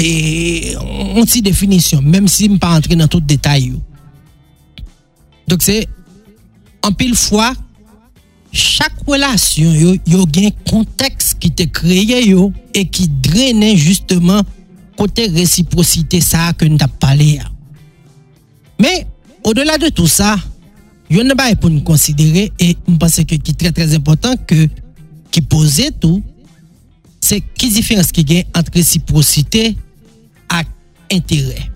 et 0.00 0.74
en 0.76 1.22
définition, 1.42 2.02
même 2.02 2.28
si 2.28 2.46
je 2.46 2.50
ne 2.50 2.58
pas 2.58 2.76
entrer 2.76 2.96
dans 2.96 3.08
tout 3.08 3.20
détail. 3.20 3.72
Donc 5.48 5.62
c'est 5.62 5.86
en 6.82 6.92
pile 6.92 7.14
fois, 7.14 7.52
chaque 8.52 8.92
relation, 9.06 9.72
il 10.04 10.12
y 10.12 10.16
a 10.16 10.48
un 10.48 10.70
contexte 10.70 11.38
qui 11.38 11.50
te 11.50 11.62
créé 11.62 12.34
et 12.74 12.86
qui 12.86 13.08
draine 13.08 13.76
justement 13.76 14.42
côté 14.96 15.26
réciprocité 15.28 16.20
ça 16.20 16.52
que 16.52 16.64
nous 16.64 16.76
avons 16.80 16.92
parlé. 16.98 17.40
Mais 18.78 19.06
au-delà 19.44 19.78
de 19.78 19.88
tout 19.88 20.06
ça, 20.06 20.36
yon 21.12 21.28
nan 21.28 21.36
ba 21.36 21.50
e 21.52 21.56
pou 21.60 21.68
nou 21.68 21.84
konsidere 21.84 22.46
e 22.56 22.72
mpase 22.94 23.26
ke 23.28 23.36
ki 23.36 23.52
tre 23.58 23.72
trez 23.76 23.92
important 23.98 24.40
ke 24.48 24.64
ki 25.32 25.42
pose 25.44 25.90
tou 26.00 26.22
se 27.22 27.38
ki 27.42 27.68
diferans 27.74 28.08
ki 28.14 28.24
gen 28.28 28.56
ant 28.56 28.68
resiprosite 28.74 29.72
ak 30.52 30.68
entere. 31.12 31.68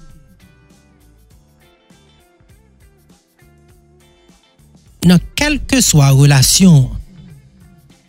Nan 5.06 5.20
kelke 5.38 5.78
swa 5.84 6.08
relasyon, 6.16 6.88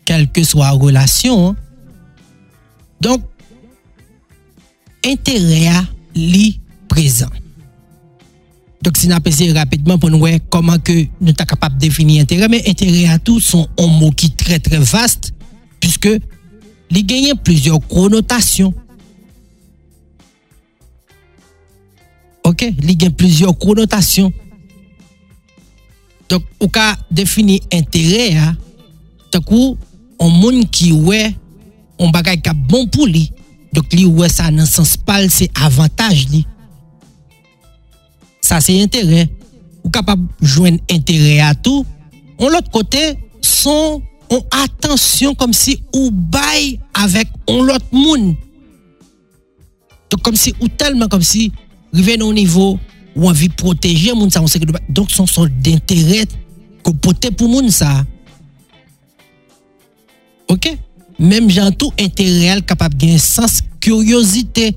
kelke 0.08 0.42
swa 0.48 0.72
relasyon, 0.80 1.54
donk 3.04 3.28
entere 5.06 5.68
a 5.76 5.84
li 6.16 6.56
prezant. 6.90 7.47
Donc, 8.82 8.98
si 8.98 9.08
nous 9.08 9.20
pesé 9.20 9.52
rapidement 9.52 9.98
pour 9.98 10.10
nous 10.10 10.20
voir 10.20 10.34
comment 10.50 10.78
que 10.78 11.06
nous 11.20 11.28
sommes 11.28 11.48
capables 11.48 11.76
de 11.76 11.82
définir 11.82 12.22
intérêt, 12.22 12.48
mais 12.48 12.64
intérêt 12.68 13.08
à 13.08 13.20
tout 13.20 13.40
sont 13.40 13.68
un 13.78 13.88
mot 13.88 14.12
qui 14.12 14.28
est 14.28 14.38
très 14.38 14.60
très 14.60 14.78
vaste, 14.78 15.34
puisque 15.80 16.10
il 16.92 17.06
gagne 17.06 17.34
plusieurs 17.44 17.86
connotations. 17.88 18.74
Ok, 22.44 22.62
il 22.62 22.98
gagne 22.98 23.12
plusieurs 23.12 23.58
connotations. 23.58 24.32
Donc, 26.30 26.44
au 26.60 26.68
cas 26.68 26.96
définir 27.10 27.60
intérêt, 27.74 28.36
hein, 28.38 28.56
tout 29.32 29.42
coup, 29.42 29.78
on 30.20 30.30
monde 30.30 30.70
qui 30.70 30.92
ouais, 30.92 31.36
on 31.98 32.10
bagay 32.10 32.38
qui 32.38 32.50
bon 32.54 32.88
pour 32.88 33.08
lui. 33.08 33.32
Donc, 33.74 33.92
lui 33.92 34.06
ouais 34.06 34.30
ça 34.30 34.52
dans 34.52 34.66
sens 34.66 34.98
pal, 34.98 35.30
c'est 35.30 35.50
avantage 35.60 36.30
lui. 36.30 36.46
Ça 38.42 38.62
c'est 38.62 38.82
intérêt. 38.82 39.30
Ou 39.84 39.90
capable 39.90 40.28
joindre 40.42 40.80
intérêt 40.90 41.40
à 41.40 41.56
tout. 41.56 41.86
On 42.40 42.50
l'autre 42.50 42.70
côté, 42.72 43.18
son 43.42 44.02
on 44.30 44.44
attention 44.52 45.34
comme 45.36 45.54
si 45.54 45.82
ou 45.94 46.12
bail 46.12 46.80
avec 46.94 47.28
on 47.48 47.64
l'autre 47.64 47.86
monde. 47.92 48.36
Donc 50.10 50.22
comme 50.22 50.36
si 50.36 50.54
ou 50.60 50.68
tellement 50.68 51.08
comme 51.08 51.24
si 51.24 51.52
rivé 51.94 52.22
au 52.22 52.34
niveau 52.34 52.80
ou 53.16 53.30
envie 53.30 53.48
de 53.48 53.54
protéger 53.54 54.14
moun 54.14 54.30
ça 54.30 54.42
donc 54.90 55.12
son 55.12 55.26
sorte 55.26 55.52
d'intérêt 55.60 56.26
que 56.84 56.92
porter 56.92 57.32
pour 57.32 57.50
moun 57.50 57.70
ça 57.70 58.06
OK? 60.50 60.78
Même 61.20 61.50
gens 61.50 61.72
tout 61.72 61.92
intérêt 62.00 62.62
capable 62.62 62.96
de 62.98 63.18
sens 63.18 63.62
curiosité 63.80 64.76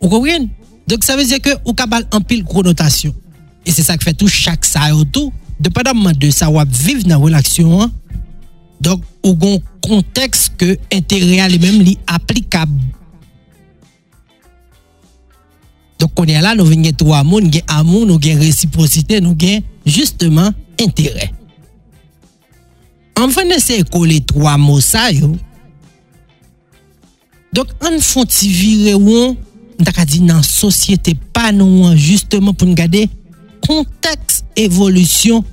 Ou 0.00 0.08
konwen? 0.08 0.48
Donk 0.88 1.04
sa 1.06 1.14
veze 1.18 1.38
ke 1.44 1.54
ou 1.60 1.76
kabal 1.76 2.06
anpil 2.16 2.42
konotasyon. 2.48 3.14
E 3.62 3.72
se 3.74 3.84
sa 3.84 3.98
k 4.00 4.06
fè 4.08 4.14
tou 4.16 4.32
chak 4.32 4.64
sa 4.66 4.88
yo 4.90 5.04
tou. 5.04 5.30
Dependanman 5.60 6.16
de 6.16 6.30
sa 6.32 6.48
wap 6.50 6.70
viv 6.72 7.04
nan 7.08 7.20
relasyon 7.22 7.84
an. 7.84 7.92
Donk 8.80 9.04
ou 9.20 9.36
gon 9.36 9.60
konteks 9.84 10.48
ke 10.58 10.74
entereal 10.92 11.52
e 11.52 11.60
mem 11.60 11.82
li 11.84 11.98
aplikab. 12.08 12.72
Donk 16.00 16.14
konye 16.16 16.40
la 16.40 16.54
nou 16.56 16.64
ven 16.64 16.86
gen 16.86 16.96
tou 16.96 17.12
amoun, 17.12 17.50
gen 17.52 17.66
amoun, 17.68 18.08
nou 18.08 18.16
gen 18.22 18.40
resiprosite, 18.40 19.20
nou 19.20 19.36
gen 19.36 19.60
justeman 19.84 20.56
entere. 20.80 21.28
An 23.20 23.28
ven 23.36 23.52
ese 23.52 23.76
ekole 23.82 24.16
tou 24.24 24.48
amou 24.48 24.80
sa 24.80 25.10
yo. 25.12 25.34
Donk 27.52 27.76
an 27.84 28.00
fon 28.00 28.24
ti 28.30 28.48
vire 28.48 28.96
ou 28.96 29.20
an 29.26 29.38
on 29.80 30.04
dit 30.04 30.20
dans 30.20 30.42
société, 30.42 31.16
pas 31.32 31.52
nous, 31.52 31.96
justement 31.96 32.52
pour 32.52 32.68
nous 32.68 32.74
garder 32.74 33.08
contexte 33.66 34.44
évolution 34.56 35.44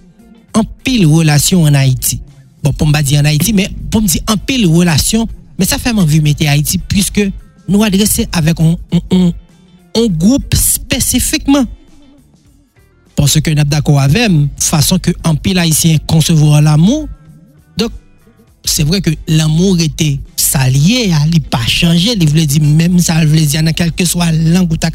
en 0.54 0.64
pile 0.64 1.06
relation 1.06 1.64
en 1.64 1.74
Haïti. 1.74 2.22
bon, 2.64 2.74
pour 2.74 2.88
me 2.88 3.02
dire 3.02 3.22
en 3.22 3.26
Haïti, 3.26 3.54
mais 3.54 3.70
pour 3.92 4.02
me 4.02 4.08
dire 4.08 4.22
un 4.28 4.38
peu 4.38 4.58
les 4.58 4.66
relations, 4.66 5.28
mais 5.58 5.66
ça 5.66 5.78
fait 5.78 5.92
envie 5.92 6.20
de 6.20 6.24
mettre 6.24 6.48
Haïti 6.48 6.78
puisque 6.78 7.22
nous 7.68 7.84
adresser 7.84 8.28
avec 8.32 8.58
un, 8.60 10.08
groupe 10.10 10.56
spécifiquement. 10.56 11.66
Parce 13.16 13.42
que 13.42 13.50
nous 13.50 13.64
d'accord 13.64 14.00
avec 14.00 14.32
façon 14.60 15.00
que 15.00 15.12
un 15.24 15.36
pile 15.36 15.58
haïtien 15.58 15.98
concevoir 16.06 16.62
l'amour. 16.62 17.08
Donc, 17.78 17.92
c'est 18.64 18.84
vrai 18.84 19.02
que 19.02 19.10
l'amour 19.28 19.80
était 19.80 20.20
salié, 20.48 21.06
il 21.06 21.10
n'a 21.10 21.20
pas 21.50 21.66
changé, 21.66 22.14
il 22.20 22.30
voulait 22.30 22.46
dire 22.46 22.64
même 22.64 23.00
ça, 23.00 23.22
il 23.22 23.28
voulait 23.28 23.46
dire 23.46 23.62
quelle 23.76 23.92
que 23.92 24.06
soit 24.06 24.32
langue 24.32 24.72
ou 24.72 24.78
ta 24.78 24.90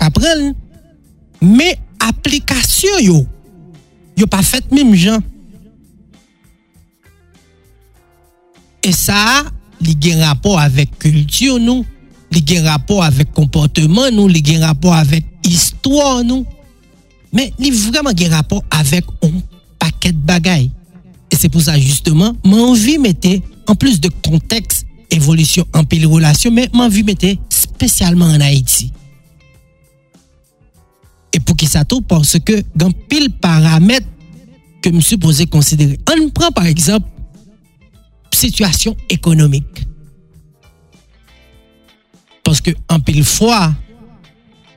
Mais 1.40 1.78
application, 2.00 2.98
yo, 3.00 3.26
yo 4.16 4.26
pas 4.26 4.42
fait 4.42 4.70
même 4.72 4.94
gens. 4.94 5.18
Et 8.82 8.92
ça, 8.92 9.44
il 9.80 10.12
a 10.12 10.16
un 10.16 10.26
rapport 10.28 10.58
avec 10.58 10.98
culture, 10.98 11.58
nous, 11.58 11.84
il 12.32 12.56
a 12.56 12.60
un 12.60 12.70
rapport 12.70 13.04
avec 13.04 13.32
comportement, 13.32 14.10
nous, 14.10 14.28
il 14.28 14.56
a 14.56 14.64
un 14.64 14.66
rapport 14.66 14.94
avec 14.94 15.24
histoire. 15.44 16.22
Mais 17.32 17.52
il 17.58 17.72
a 17.72 17.90
vraiment 17.90 18.10
un 18.10 18.30
rapport 18.30 18.64
avec 18.70 19.04
un 19.22 19.30
paquet 19.78 20.12
de 20.12 20.18
bagailles. 20.18 20.70
Et 21.30 21.36
c'est 21.36 21.48
pour 21.48 21.62
ça, 21.62 21.78
justement, 21.78 22.36
j'ai 22.44 22.52
envie 22.52 22.98
mettre, 22.98 23.28
en 23.66 23.74
plus 23.74 24.00
de 24.00 24.08
contexte, 24.08 24.81
evolisyon 25.12 25.68
anpil 25.76 26.06
relasyon, 26.10 26.54
men 26.56 26.72
man 26.76 26.90
vi 26.92 27.04
mette 27.06 27.34
spesyalman 27.52 28.36
an 28.36 28.46
Haiti. 28.46 28.90
E 31.32 31.40
pou 31.40 31.56
ki 31.58 31.68
sa 31.68 31.84
tou, 31.88 32.04
porske 32.04 32.60
gan 32.76 32.92
pil 33.08 33.30
paramet 33.42 34.08
ke 34.82 34.92
m 34.92 35.00
sou 35.04 35.20
pose 35.22 35.46
konsidere. 35.50 35.96
An 36.10 36.28
pran 36.34 36.52
par 36.54 36.68
eksemp, 36.70 37.06
situasyon 38.32 38.96
ekonomik. 39.12 39.84
Porske 42.42 42.74
an 42.92 43.00
pil 43.04 43.22
fwa, 43.26 43.70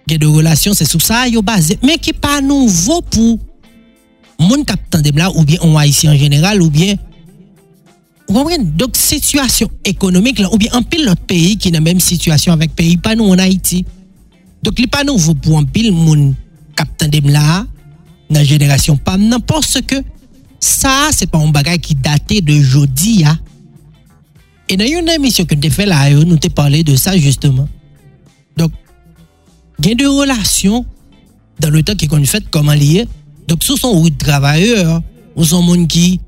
gen 0.06 0.22
de 0.22 0.30
relasyon 0.30 0.78
se 0.78 0.88
sou 0.88 1.02
sa 1.04 1.26
yo 1.32 1.42
baze, 1.46 1.80
men 1.84 2.00
ki 2.00 2.14
pa 2.14 2.38
nouvo 2.44 3.02
pou 3.10 3.40
moun 4.40 4.66
kap 4.68 4.82
tandem 4.92 5.18
la 5.18 5.32
ou 5.32 5.44
bien 5.48 5.64
an 5.66 5.76
Haiti 5.80 6.12
en 6.12 6.20
general 6.20 6.62
ou 6.62 6.70
bien 6.72 7.00
Vous 8.28 8.34
comprenez? 8.34 8.64
Donc, 8.64 8.96
situation 8.96 9.70
économique, 9.84 10.40
là, 10.40 10.52
ou 10.52 10.58
bien 10.58 10.70
un 10.74 10.82
pile 10.82 11.06
l'autre 11.06 11.22
pays 11.22 11.58
qui 11.58 11.68
est 11.68 11.72
dans 11.72 11.78
la 11.78 11.84
même 11.84 12.00
situation 12.00 12.54
avec 12.54 12.76
pays, 12.76 12.98
pas 12.98 13.16
nous 13.16 13.26
en 13.26 13.38
Haïti. 13.38 13.86
Donc, 14.64 14.74
il 14.80 14.82
n'est 14.82 14.88
pas 14.88 15.04
nouveau 15.04 15.36
pour 15.36 15.58
un 15.58 15.64
pile 15.64 15.92
mon 15.92 16.34
capitaine 16.76 17.12
de 17.12 17.32
là, 17.32 17.66
dans 18.30 18.40
la 18.40 18.44
génération 18.44 18.98
pas 18.98 19.18
parce 19.46 19.80
que 19.82 19.96
ça, 20.60 21.10
c'est 21.12 21.30
pas 21.30 21.38
un 21.38 21.50
bagage 21.50 21.80
qui 21.80 21.96
datait 21.96 22.42
de 22.42 22.60
jeudi, 22.60 23.24
hein. 23.26 23.38
Et 24.68 24.78
dans 24.78 24.86
une 24.86 25.08
émission 25.10 25.46
que 25.46 25.54
tu 25.54 25.70
fait 25.70 25.86
là, 25.86 26.10
nous 26.10 26.38
t'ai 26.38 26.50
parlé 26.50 26.84
de 26.84 26.96
ça 26.96 27.16
justement. 27.16 27.70
Donc, 28.58 28.72
il 29.80 29.90
y 29.90 29.92
a 29.92 29.96
des 29.96 30.08
relations 30.08 30.84
dans 31.60 31.70
le 31.70 31.84
temps 31.84 31.94
qui 31.94 32.08
sont 32.08 32.26
faites 32.26 32.50
comment 32.50 32.74
lié. 32.74 33.06
Donc, 33.48 33.64
ce 33.64 33.76
sont 33.76 34.04
des 34.04 34.10
travailleurs, 34.10 35.04
ou 35.36 35.44
gens 35.44 35.86
qui 35.86 36.20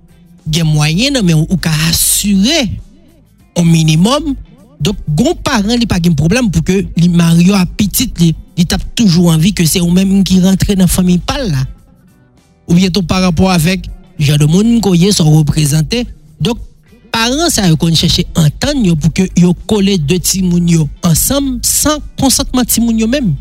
ont 0.62 0.65
moyen, 0.65 1.21
mais 1.23 1.33
ou 1.33 1.45
qui 1.45 1.69
assurer 1.89 2.69
au 3.55 3.63
minimum. 3.63 4.36
Donc, 4.79 4.95
gon 5.10 5.33
parent, 5.36 5.69
il 5.69 5.88
pas 5.88 5.99
de 5.99 6.10
problème 6.12 6.51
pour 6.51 6.63
que 6.63 6.86
les 6.95 7.10
Mario 7.10 7.55
à 7.55 7.65
petit, 7.65 8.12
il 8.55 8.65
tape 8.65 8.83
toujours 8.95 9.29
envie 9.31 9.53
que 9.53 9.65
c'est 9.65 9.79
eux-mêmes 9.79 10.23
qui 10.23 10.39
rentrent 10.39 10.73
dans 10.73 10.81
la 10.81 10.88
famille 10.88 11.17
pas 11.17 11.43
là. 11.43 11.63
Ou 12.67 12.75
bien 12.75 12.89
tout 12.89 13.01
par 13.01 13.21
rapport 13.21 13.51
avec, 13.51 13.88
j'ai 14.19 14.38
de 14.38 14.45
monde 14.45 14.81
qui 14.81 15.12
sont 15.12 15.31
représentés. 15.31 16.05
Donc, 16.39 16.60
parents 17.12 17.49
ça 17.49 17.75
qu'on 17.75 17.93
chercher 17.95 18.27
entendre 18.36 18.95
pour 18.95 19.12
que 19.12 19.23
yo 19.36 19.53
coller 19.65 19.97
deux 19.97 20.19
timounio 20.19 20.88
ensemble 21.03 21.60
sans 21.63 21.97
consentement 22.19 22.63
timounio 22.63 23.07
même 23.07 23.33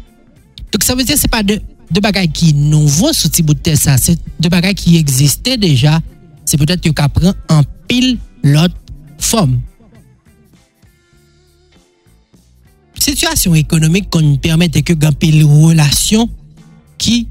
donc 0.72 0.82
ça 0.82 0.94
veut 0.94 1.04
dire 1.04 1.16
c'est 1.18 1.30
pas 1.30 1.42
de 1.42 1.60
de 1.90 2.00
bagages 2.00 2.28
qui 2.32 2.54
nouveau 2.54 3.12
sous 3.12 3.28
petit 3.28 3.42
bout 3.42 3.54
de 3.54 3.74
ça 3.74 3.96
c'est 3.98 4.18
de 4.40 4.48
bagages 4.48 4.74
se 6.46 6.58
petet 6.60 6.86
yo 6.86 6.94
ka 6.96 7.08
pran 7.12 7.34
an 7.52 7.64
pil 7.90 8.16
lot 8.46 8.74
fom. 9.22 9.56
Sityasyon 13.02 13.58
ekonomik 13.60 14.08
kon 14.10 14.24
nou 14.24 14.42
permette 14.42 14.82
ke 14.86 14.96
gan 14.98 15.14
pil 15.18 15.42
relasyon 15.44 16.30
ki 17.02 17.26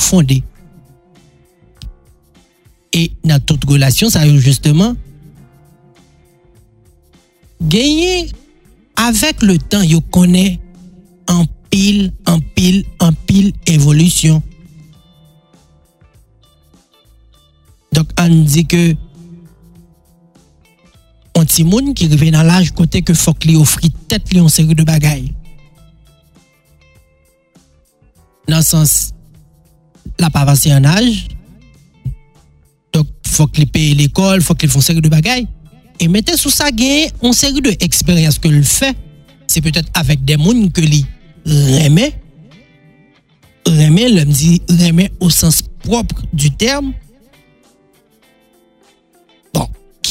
fonde. 0.00 0.40
E 2.94 3.08
nan 3.26 3.42
tout 3.44 3.62
relasyon 3.68 4.12
sa 4.12 4.24
yo 4.26 4.36
justeman 4.40 4.96
genye 7.60 8.28
avek 9.00 9.42
le 9.42 9.58
tan 9.70 9.84
yo 9.88 10.00
konen 10.14 10.58
an 11.30 11.46
pil, 11.72 12.10
an 12.30 12.42
pil, 12.54 12.82
an 13.02 13.16
pil 13.26 13.52
evolusyon. 13.70 14.42
Dok 17.94 18.14
an 18.18 18.42
di 18.48 18.64
ke 18.66 18.82
an 21.38 21.46
ti 21.50 21.64
moun 21.66 21.92
ki 21.94 22.08
rive 22.10 22.30
nan 22.34 22.46
laj 22.48 22.72
kote 22.74 23.02
ke 23.06 23.14
fok 23.14 23.46
li 23.46 23.56
ofri 23.58 23.90
tet 24.10 24.32
li 24.32 24.42
an 24.42 24.50
seri 24.50 24.74
de 24.74 24.86
bagay. 24.86 25.26
Nan 28.50 28.62
sens 28.66 29.12
la 30.20 30.30
pa 30.30 30.44
avanse 30.44 30.70
an 30.74 30.86
aj, 30.88 31.10
dok 32.94 33.10
fok 33.28 33.58
li 33.58 33.66
peye 33.70 33.94
l'ekol, 33.98 34.42
fok 34.46 34.62
li 34.62 34.70
fon 34.70 34.84
seri 34.84 35.02
de 35.04 35.12
bagay. 35.12 35.46
E 36.02 36.08
mette 36.10 36.34
sou 36.38 36.52
sa 36.54 36.70
gen 36.74 37.14
an 37.22 37.34
seri 37.36 37.62
de 37.64 37.74
eksperyans 37.86 38.38
ke 38.42 38.50
l 38.50 38.62
fè, 38.66 38.92
se 39.50 39.62
petet 39.62 39.90
avèk 39.98 40.22
de 40.26 40.38
moun 40.40 40.66
ke 40.74 40.82
li 40.82 41.02
remè, 41.46 42.10
remè 43.68 44.10
lèm 44.12 44.30
di 44.34 44.58
remè 44.80 45.10
ou 45.20 45.30
sens 45.34 45.62
propre 45.84 46.26
du 46.32 46.50
term, 46.58 46.92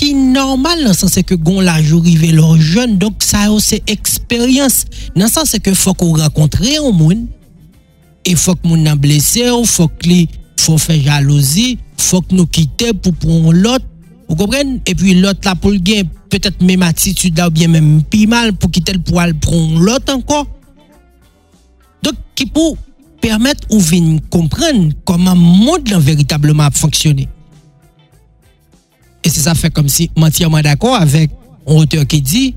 qui 0.03 0.13
normal 0.13 0.83
dans 0.83 0.89
le 0.89 0.93
sens 0.93 1.17
que 1.25 1.33
gon 1.33 1.61
la 1.61 1.75
arrivé 1.75 2.33
leur 2.33 2.57
jeune, 2.57 2.97
donc 2.97 3.23
ça 3.23 3.47
c'est 3.59 3.89
expérience. 3.89 4.83
Dans 5.15 5.23
le 5.23 5.31
sens 5.31 5.55
que 5.63 5.73
faut 5.73 5.93
qu'on 5.93 6.17
rencontre 6.17 6.61
un 6.61 6.91
monde. 6.91 7.27
Et 8.25 8.35
faut 8.35 8.55
que 8.55 8.67
moun 8.67 8.93
blessé, 8.95 9.49
faut 9.65 9.87
que 9.87 10.25
faut 10.57 10.77
faire 10.77 11.01
jalousie, 11.01 11.77
faut 11.97 12.21
que 12.21 12.35
nous 12.35 12.47
quitter 12.47 12.91
pour 12.93 13.13
prendre 13.13 13.53
l'autre 13.53 13.85
vous 14.27 14.35
comprenez? 14.35 14.81
Et 14.87 14.95
puis 14.95 15.13
l'autre 15.13 15.41
là 15.45 15.55
pour 15.55 15.71
le 15.71 15.79
peut-être 16.29 16.61
même 16.61 16.81
attitude 16.81 17.37
là 17.37 17.47
ou 17.47 17.51
bien 17.51 17.67
même 17.67 18.03
plus 18.03 18.27
mal 18.27 18.53
pour 18.53 18.71
quitter 18.71 18.93
le 18.93 18.99
poil 18.99 19.33
prendre 19.35 19.79
l'autre 19.79 20.13
encore. 20.13 20.47
Donc 22.01 22.15
qui 22.35 22.45
pour 22.45 22.77
permettre 23.21 23.67
ou 23.69 23.79
venir 23.79 24.19
comprendre 24.29 24.93
comment 25.05 25.33
le 25.33 25.39
monde 25.39 25.89
véritablement 26.01 26.69
fonctionner. 26.73 27.29
Et 29.23 29.29
c'est 29.29 29.41
ça 29.41 29.55
fait 29.55 29.71
comme 29.71 29.89
si 29.89 30.09
entièrement 30.15 30.61
d'accord 30.61 30.95
avec 30.95 31.31
un 31.67 31.73
auteur 31.73 32.05
qui 32.05 32.21
dit 32.21 32.55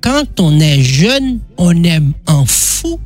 quand 0.00 0.40
on 0.40 0.60
est 0.60 0.82
jeune, 0.82 1.40
on 1.56 1.82
aime 1.82 2.12
un 2.26 2.44
fou. 2.46 3.00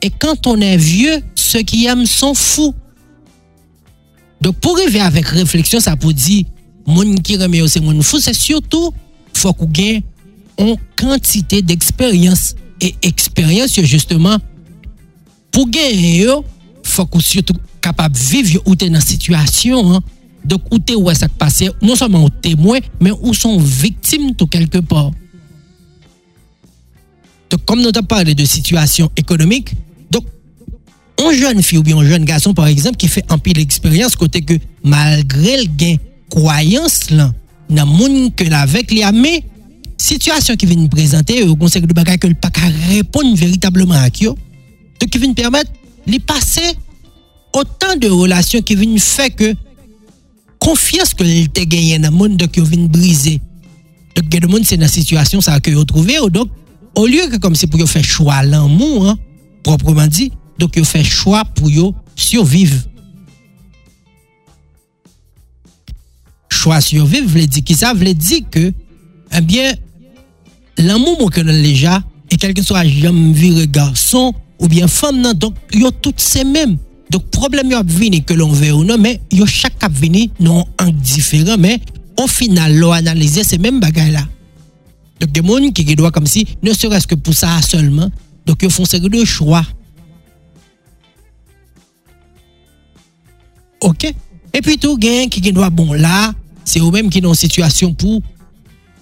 Et 0.00 0.10
quand 0.10 0.46
on 0.46 0.60
est 0.60 0.76
vieux, 0.76 1.20
ceux 1.34 1.62
qui 1.62 1.86
aiment 1.86 2.06
sont 2.06 2.34
fous. 2.34 2.74
Donc 4.40 4.56
pour 4.60 4.78
arriver 4.78 5.00
avec 5.00 5.26
réflexion, 5.26 5.80
ça 5.80 5.96
peut 5.96 6.12
dire 6.12 6.44
moun 6.86 7.20
qui 7.20 7.36
remet 7.36 7.60
aussi 7.60 7.80
moun 7.80 8.02
fou, 8.02 8.18
c'est 8.18 8.34
surtout 8.34 8.92
faut 9.34 9.52
qu'on 9.52 9.66
gagne 9.66 10.02
une 10.58 10.76
quantité 10.96 11.62
d'expérience 11.62 12.54
et 12.80 12.94
expérience 13.02 13.78
justement 13.82 14.38
pour 15.50 15.68
gagner 15.68 16.26
faut 16.82 17.06
qu'on 17.06 17.20
surtout 17.20 17.54
capable 17.80 18.14
de 18.14 18.20
vivre 18.20 18.62
ou 18.64 18.74
dans 18.74 19.00
situation 19.00 19.94
hein. 19.94 20.00
Donc 20.44 20.62
où 20.70 20.78
t'es 20.78 20.94
où 20.94 21.12
ça 21.14 21.28
passe 21.28 21.64
non 21.82 21.96
seulement 21.96 22.24
au 22.24 22.28
témoin 22.28 22.78
mais 23.00 23.10
où 23.10 23.34
sont 23.34 23.58
victimes 23.58 24.34
tout 24.34 24.46
quelque 24.46 24.78
part. 24.78 25.10
Donc 27.50 27.64
comme 27.64 27.80
nous 27.80 27.88
avons 27.88 28.06
parlé 28.06 28.34
de 28.34 28.44
situation 28.44 29.10
économique 29.16 29.72
donc 30.10 30.24
un 31.24 31.32
jeune 31.32 31.62
fille 31.62 31.78
ou 31.78 31.82
bien 31.82 31.98
un 31.98 32.04
jeune 32.04 32.24
garçon 32.24 32.54
par 32.54 32.66
exemple 32.66 32.96
qui 32.96 33.08
fait 33.08 33.24
un 33.28 33.38
peu 33.38 33.52
d'expérience 33.52 34.16
côté 34.16 34.42
que 34.42 34.54
malgré 34.82 35.62
le 35.62 35.68
gain 35.76 35.96
croyance 36.30 37.10
là 37.10 37.32
dans 37.70 37.86
monde 37.86 38.34
que 38.34 38.50
avec 38.52 38.90
les 38.90 39.04
mais 39.12 39.42
situation 39.96 40.56
qui 40.56 40.66
vient 40.66 40.86
présenter 40.86 41.42
au 41.42 41.56
conseil 41.56 41.82
de 41.82 41.92
bagage 41.92 42.18
que 42.18 42.26
le 42.28 42.34
pas 42.34 42.50
répondre 42.88 43.34
véritablement 43.36 43.94
à 43.94 44.10
qui 44.10 44.24
donc 44.26 44.36
qui 45.10 45.18
vient 45.18 45.32
permettre 45.32 45.70
de 46.06 46.18
passer 46.18 46.74
autant 47.52 47.96
de 47.96 48.08
relations 48.08 48.62
qui 48.62 48.74
viennent 48.74 48.98
faire 48.98 49.34
que 49.34 49.54
konfians 50.62 51.14
ke 51.16 51.26
li 51.26 51.46
te 51.54 51.64
genyen 51.68 52.04
nan 52.06 52.14
moun 52.14 52.36
dok 52.38 52.58
yo 52.60 52.64
vin 52.68 52.88
brize. 52.90 53.38
Dok 54.16 54.28
gen 54.32 54.48
moun 54.50 54.66
se 54.66 54.78
nan 54.80 54.90
situasyon 54.90 55.44
sa 55.44 55.58
ke 55.62 55.72
yo 55.74 55.84
trouve 55.88 56.16
yo. 56.16 56.28
Dok, 56.32 56.50
o 56.98 57.06
liyo 57.06 57.28
ke 57.32 57.40
kom 57.42 57.56
se 57.58 57.68
pou 57.70 57.80
yo 57.80 57.86
fe 57.90 58.02
chwa 58.02 58.40
lan 58.46 58.66
moun, 58.72 59.12
an, 59.12 59.20
propreman 59.66 60.10
di, 60.10 60.30
dok 60.58 60.80
yo 60.80 60.86
fe 60.88 61.04
chwa 61.06 61.44
pou 61.54 61.70
yo 61.70 61.92
surviv. 62.18 62.74
Chwa 66.50 66.80
surviv 66.82 67.28
vle 67.30 67.46
di 67.46 67.62
ki 67.62 67.76
sa, 67.78 67.94
vle 67.94 68.16
di 68.18 68.42
ke, 68.50 68.68
ebyen, 69.38 69.78
lan 70.82 70.98
moun 70.98 71.20
moun 71.20 71.32
konon 71.34 71.62
leja, 71.62 72.00
e 72.28 72.36
kelken 72.36 72.66
so 72.66 72.76
a 72.76 72.82
jam 72.88 73.16
vire 73.36 73.68
garson, 73.70 74.34
ou 74.58 74.66
bien 74.66 74.90
fam 74.90 75.22
nan, 75.22 75.38
dok 75.38 75.54
yo 75.78 75.92
tout 75.94 76.18
se 76.18 76.42
menm. 76.42 76.74
Donc, 77.10 77.30
problème 77.30 77.70
yo 77.70 77.78
que 78.26 78.34
l'on 78.34 78.52
veut 78.52 78.72
ou 78.72 78.84
non, 78.84 78.98
mais 78.98 79.20
yo 79.32 79.46
chaque 79.46 79.78
cap 79.78 79.92
venu 79.92 80.28
non 80.40 80.66
différent, 80.92 81.56
mais 81.58 81.80
au 82.20 82.26
final, 82.26 82.76
l'on 82.76 82.92
analyse 82.92 83.42
ces 83.42 83.58
mêmes 83.58 83.80
bagages 83.80 84.12
là. 84.12 84.26
Donc, 85.20 85.32
des 85.32 85.40
gens 85.40 85.70
qui 85.70 85.96
doivent 85.96 86.12
comme 86.12 86.26
si, 86.26 86.46
ne 86.62 86.72
serait-ce 86.72 87.06
que 87.06 87.14
pour 87.14 87.34
ça 87.34 87.60
seulement, 87.62 88.10
donc 88.44 88.58
ils 88.62 88.70
font 88.70 88.84
série 88.84 89.08
de 89.08 89.24
choix. 89.24 89.64
OK? 93.80 94.14
Et 94.52 94.60
puis 94.60 94.78
tout, 94.78 94.98
gain 94.98 95.28
qui 95.28 95.40
doit 95.52 95.70
bon 95.70 95.92
là, 95.92 96.32
c'est 96.64 96.80
eux-mêmes 96.80 97.10
qui 97.10 97.20
sont 97.20 97.28
en 97.28 97.34
situation 97.34 97.94
pour 97.94 98.20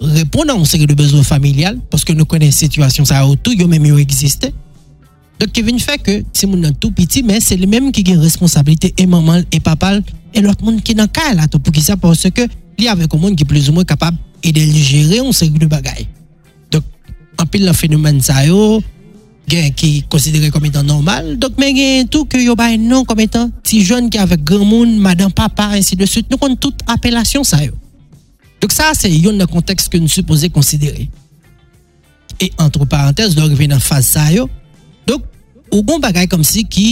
répondre 0.01 0.53
à 0.53 0.57
une 0.57 0.65
série 0.65 0.87
de 0.87 0.95
besoins 0.95 1.23
familiales, 1.23 1.81
parce 1.91 2.05
que 2.05 2.13
nous 2.13 2.25
connaissons 2.25 2.67
la 2.67 2.69
situation, 2.69 3.05
ça 3.05 3.23
a 3.23 3.37
tout, 3.37 3.53
ils 3.53 3.67
même 3.67 3.85
Dok 5.37 5.53
Kevin 5.53 5.79
fè 5.83 5.99
ke, 6.01 6.21
se 6.33 6.49
moun 6.49 6.63
nan 6.65 6.75
tou 6.81 6.95
piti, 6.97 7.21
men 7.27 7.43
se 7.45 7.59
le 7.61 7.69
menm 7.69 7.91
ki 7.93 8.05
gen 8.07 8.23
responsabilite 8.23 8.93
e 8.97 9.05
mamal, 9.11 9.43
e 9.53 9.61
papal, 9.61 10.01
e 10.33 10.43
lot 10.45 10.63
moun 10.65 10.81
ki 10.81 10.97
nan 10.97 11.11
ka 11.13 11.29
la 11.37 11.49
to 11.51 11.61
pou 11.61 11.75
ki 11.77 11.85
sa 11.85 11.99
pwase 12.01 12.31
ke 12.33 12.47
li 12.81 12.89
avek 12.89 13.13
ou 13.13 13.21
moun 13.21 13.37
ki 13.37 13.45
plez 13.49 13.69
ou 13.69 13.77
mwen 13.77 13.89
kapab 13.89 14.17
e 14.41 14.53
de 14.53 14.65
li 14.65 14.85
jere 14.85 15.21
ou 15.21 15.37
se 15.37 15.49
gri 15.53 15.69
bagay. 15.69 16.07
Dok, 16.73 16.85
anpil 17.45 17.67
la 17.69 17.77
fenomen 17.77 18.23
sa 18.25 18.43
yo, 18.49 18.81
gen 19.47 19.71
ki 19.77 20.07
konsidere 20.11 20.49
kom 20.55 20.65
etan 20.67 20.89
normal, 20.89 21.35
dok 21.41 21.61
men 21.61 21.77
gen 21.77 22.09
tou 22.11 22.25
ki 22.29 22.41
yo 22.47 22.57
bay 22.59 22.81
non 22.81 23.05
kom 23.07 23.21
etan 23.23 23.53
ti 23.61 23.83
joun 23.85 24.09
ki 24.13 24.21
avek 24.25 24.41
gran 24.49 24.65
moun, 24.65 24.97
madan 25.05 25.31
papa, 25.31 25.69
ansi 25.77 26.01
de 26.01 26.09
süt, 26.09 26.31
nou 26.33 26.41
kon 26.41 26.57
tout 26.57 26.85
apelasyon 26.97 27.45
sa 27.45 27.61
yo. 27.61 27.77
Dok 28.65 28.73
sa 28.73 28.95
se 28.97 29.13
yon 29.13 29.37
nan 29.37 29.53
konteks 29.53 29.93
ke 29.93 30.01
nou 30.01 30.09
suppose 30.09 30.49
konsidere. 30.49 31.11
E 32.41 32.49
antre 32.61 32.89
parantez, 32.89 33.37
do 33.37 33.45
revi 33.45 33.69
nan 33.69 33.85
faz 33.85 34.09
sa 34.17 34.31
yo, 34.33 34.49
Dok, 35.07 35.23
ou 35.71 35.83
gon 35.87 36.03
bagay 36.03 36.29
kom 36.31 36.43
si 36.47 36.65
ki 36.67 36.89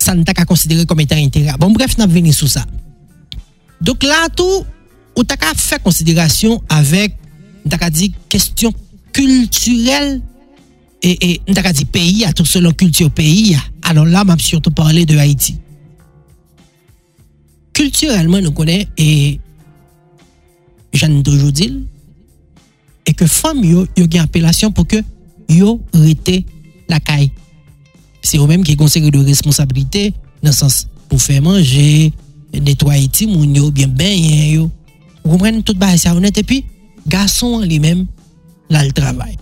sa 0.00 0.16
nou 0.16 0.24
tak 0.26 0.42
a 0.42 0.48
konsidere 0.48 0.86
kom 0.88 1.00
etan 1.02 1.20
intera. 1.22 1.58
Bon 1.60 1.72
bref, 1.74 1.96
nan 2.00 2.10
veni 2.10 2.32
sou 2.34 2.48
sa. 2.50 2.64
Dok 3.84 4.04
la 4.08 4.26
tou, 4.34 4.64
ou 5.14 5.26
tak 5.28 5.44
a 5.48 5.54
fe 5.58 5.80
konsiderasyon 5.84 6.58
avek, 6.72 7.16
nou 7.62 7.72
tak 7.72 7.86
a 7.86 7.90
di, 7.92 8.10
kestyon 8.32 8.74
kulturel 9.14 10.18
e, 11.02 11.12
e 11.12 11.30
nou 11.44 11.56
tak 11.56 11.70
a 11.70 11.74
di 11.76 11.86
peyi 11.88 12.24
a, 12.26 12.32
tout 12.36 12.48
selon 12.48 12.74
kultur 12.76 13.12
peyi 13.14 13.54
a. 13.58 13.62
Alon 13.90 14.10
la, 14.12 14.24
mam 14.24 14.40
surtout 14.40 14.74
parle 14.74 15.04
de 15.08 15.18
Haiti. 15.18 15.56
Kulturelman 17.76 18.44
nou 18.46 18.56
konen, 18.56 18.86
e 18.96 19.38
jan 20.96 21.12
nou 21.12 21.26
toujou 21.26 21.52
dil, 21.54 21.80
e 23.06 23.14
ke 23.16 23.28
fam 23.30 23.62
yo, 23.64 23.84
yo 23.98 24.06
gen 24.06 24.24
apelasyon 24.24 24.74
pou 24.76 24.88
ke 24.88 25.02
yo 25.50 25.78
rete 25.94 26.42
lakay. 26.90 27.30
Se 28.22 28.38
yo 28.38 28.46
menm 28.48 28.64
ki 28.66 28.76
konseri 28.78 29.10
de 29.12 29.22
responsabilite 29.26 30.10
nan 30.44 30.54
sens 30.56 30.84
pou 31.10 31.20
fè 31.20 31.40
manje, 31.42 32.10
netwaye 32.54 33.08
ti 33.12 33.26
moun 33.30 33.54
yo, 33.56 33.70
bien 33.74 33.90
benyen 33.90 34.46
yo. 34.54 34.68
Ou 35.24 35.34
kompren 35.34 35.60
tout 35.62 35.78
ba 35.78 35.92
sa 35.98 36.14
honet 36.14 36.38
epi, 36.40 36.62
gason 37.10 37.64
li 37.66 37.80
menm 37.82 38.06
la 38.70 38.84
l 38.86 38.92
travay. 38.96 39.36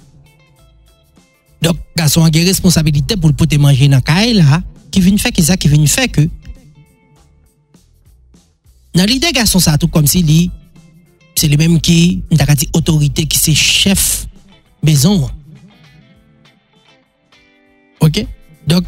Dok, 1.63 1.79
gason 1.99 2.27
an 2.27 2.35
gen 2.35 2.47
responsabilite 2.49 3.19
pou 3.19 3.31
l 3.31 3.37
pote 3.39 3.59
manje 3.61 3.91
nan 3.91 4.03
kae 4.05 4.33
la, 4.39 4.63
ki 4.95 5.03
vin 5.05 5.19
fè 5.21 5.33
ki 5.35 5.45
sa, 5.45 5.59
ki 5.61 5.71
vin 5.71 5.87
fè 5.91 6.07
ke. 6.13 6.29
Nan 8.97 9.07
li 9.11 9.19
de 9.23 9.31
gason 9.35 9.63
sa 9.63 9.77
tout 9.79 9.91
kom 9.93 10.07
si 10.09 10.23
li, 10.27 10.47
se 11.39 11.51
li 11.51 11.59
menm 11.59 11.79
ki, 11.83 12.23
mta 12.33 12.47
ka 12.49 12.57
di 12.59 12.71
otorite 12.75 13.27
ki 13.29 13.39
se 13.39 13.55
chef 13.55 14.07
bezon 14.83 15.27
an. 15.27 15.38
Ok? 18.09 18.27
Donc, 18.67 18.85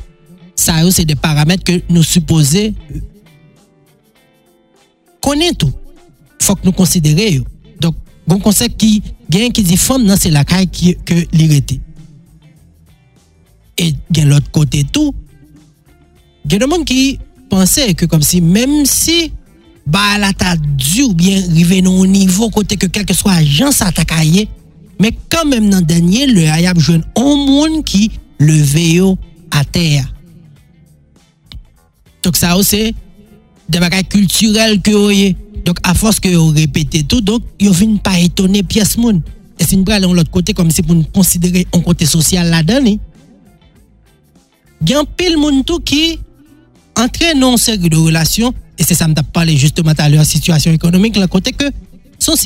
ça, 0.56 0.74
c'est 0.90 1.04
des 1.04 1.14
paramètres 1.14 1.64
que 1.64 1.80
nous 1.88 2.02
supposons 2.02 2.74
connaître 5.20 5.58
tout. 5.58 5.72
faut 6.40 6.54
que 6.54 6.64
nous 6.64 6.72
considérions. 6.72 7.44
Donc, 7.80 7.94
bon 8.26 8.38
concept 8.38 8.78
qui 8.78 9.02
gagne 9.28 9.52
qui 9.52 9.62
dit 9.62 9.76
femme, 9.76 10.04
non, 10.04 10.16
c'est 10.18 10.30
la 10.30 10.44
caille 10.44 10.68
qui, 10.68 10.96
que 11.04 11.14
l'irrité. 11.32 11.80
Et 13.78 13.94
de 14.10 14.22
l'autre 14.22 14.50
côté 14.50 14.84
tout, 14.84 15.14
il 16.44 16.52
y 16.52 16.56
a 16.56 16.58
des 16.58 16.66
gens 16.70 16.84
qui 16.84 17.18
pensaient 17.48 17.94
que 17.94 18.06
comme 18.06 18.22
si, 18.22 18.40
même 18.40 18.84
si 18.84 19.32
bah 19.86 20.18
la 20.18 20.32
ta 20.32 20.56
dû 20.56 21.02
ou 21.02 21.14
bien 21.14 21.42
arriver 21.42 21.84
au 21.86 22.06
niveau 22.06 22.48
côté 22.50 22.76
que 22.76 22.86
quel 22.86 23.04
que 23.04 23.14
soit 23.14 23.32
agence 23.32 23.82
attaqué, 23.82 24.48
mais 25.00 25.12
quand 25.28 25.46
même 25.46 25.70
dans 25.70 25.78
le 25.78 25.84
dernier, 25.84 26.26
le 26.26 26.46
a 26.46 26.78
joué 26.78 27.00
un 27.16 27.20
monde 27.22 27.84
qui 27.84 28.10
le 28.40 28.54
à 29.52 29.64
terre. 29.64 30.12
Donc 32.22 32.36
ça 32.36 32.56
aussi, 32.56 32.94
des 33.68 33.78
bagages 33.78 34.08
culturels 34.08 34.80
que 34.82 34.90
vous 34.90 35.36
Donc, 35.64 35.76
à 35.82 35.94
force 35.94 36.18
que 36.18 36.28
vous 36.28 36.48
répétez 36.48 37.04
tout, 37.04 37.22
vous 37.60 37.86
ne 37.86 37.98
pas 37.98 38.18
étonner 38.18 38.62
pièce 38.62 38.96
moun. 38.96 39.22
Et 39.58 39.64
c'est 39.64 39.76
une 39.76 39.84
de 39.84 40.14
l'autre 40.14 40.30
côté, 40.30 40.54
comme 40.54 40.70
si 40.70 40.82
pour 40.82 40.94
nous 40.94 41.04
considérer 41.04 41.66
un 41.72 41.80
côté 41.80 42.06
social 42.06 42.48
là-dedans. 42.48 42.98
Il 44.82 44.90
y 44.90 44.94
a 44.94 45.00
un 45.00 45.04
pile 45.04 45.36
monde 45.36 45.64
qui 45.84 46.18
entraîne 46.96 47.40
dans 47.40 47.58
série 47.58 47.90
de 47.90 47.96
relations, 47.96 48.54
et 48.78 48.82
c'est 48.82 48.94
ça 48.94 49.04
que 49.04 49.12
je 49.16 49.22
parlé 49.22 49.56
justement 49.56 49.92
à 49.96 50.08
leur 50.08 50.24
situation 50.24 50.72
économique, 50.72 51.16
le 51.16 51.26
côté 51.26 51.54
son 52.18 52.36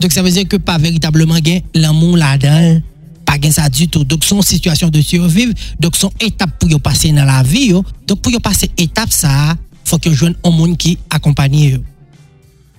Dok 0.00 0.14
sa 0.16 0.24
vezir 0.24 0.48
ke 0.48 0.56
pa 0.56 0.78
veritableman 0.80 1.42
gen 1.44 1.60
lan 1.76 1.92
moun 1.92 2.16
la 2.20 2.32
dan, 2.40 2.80
pa 3.28 3.36
gen 3.36 3.52
sa 3.52 3.68
du 3.68 3.84
tout. 3.84 4.06
Dok 4.08 4.24
son 4.24 4.40
situasyon 4.40 4.92
de 4.94 5.02
surviv, 5.04 5.52
dok 5.76 5.98
son 5.98 6.14
etap 6.24 6.56
pou 6.56 6.72
yo 6.72 6.80
pase 6.80 7.12
nan 7.12 7.28
la 7.28 7.42
vi 7.44 7.68
yo. 7.74 7.84
Dok 8.08 8.24
pou 8.24 8.32
yo 8.32 8.40
pase 8.40 8.70
etap 8.80 9.12
sa, 9.12 9.54
fok 9.84 10.08
yo 10.08 10.14
jwen 10.16 10.38
an 10.40 10.56
moun 10.56 10.72
ki 10.80 10.96
akompanye 11.12 11.76
yo. 11.76 11.82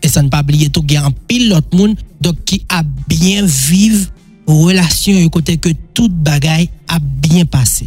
E 0.01 0.09
sa 0.09 0.25
n 0.25 0.31
pa 0.33 0.41
bliye 0.41 0.71
tou 0.73 0.81
gen 0.89 1.05
an 1.05 1.13
pil 1.29 1.51
lot 1.51 1.69
moun, 1.77 1.93
dok 2.25 2.41
ki 2.49 2.63
a 2.73 2.81
bien 3.05 3.45
viv 3.45 4.09
relasyon 4.49 5.21
yo 5.21 5.29
kote 5.31 5.59
ke 5.61 5.75
tout 5.93 6.11
bagay 6.25 6.65
a 6.89 6.97
bien 6.97 7.45
pase. 7.45 7.85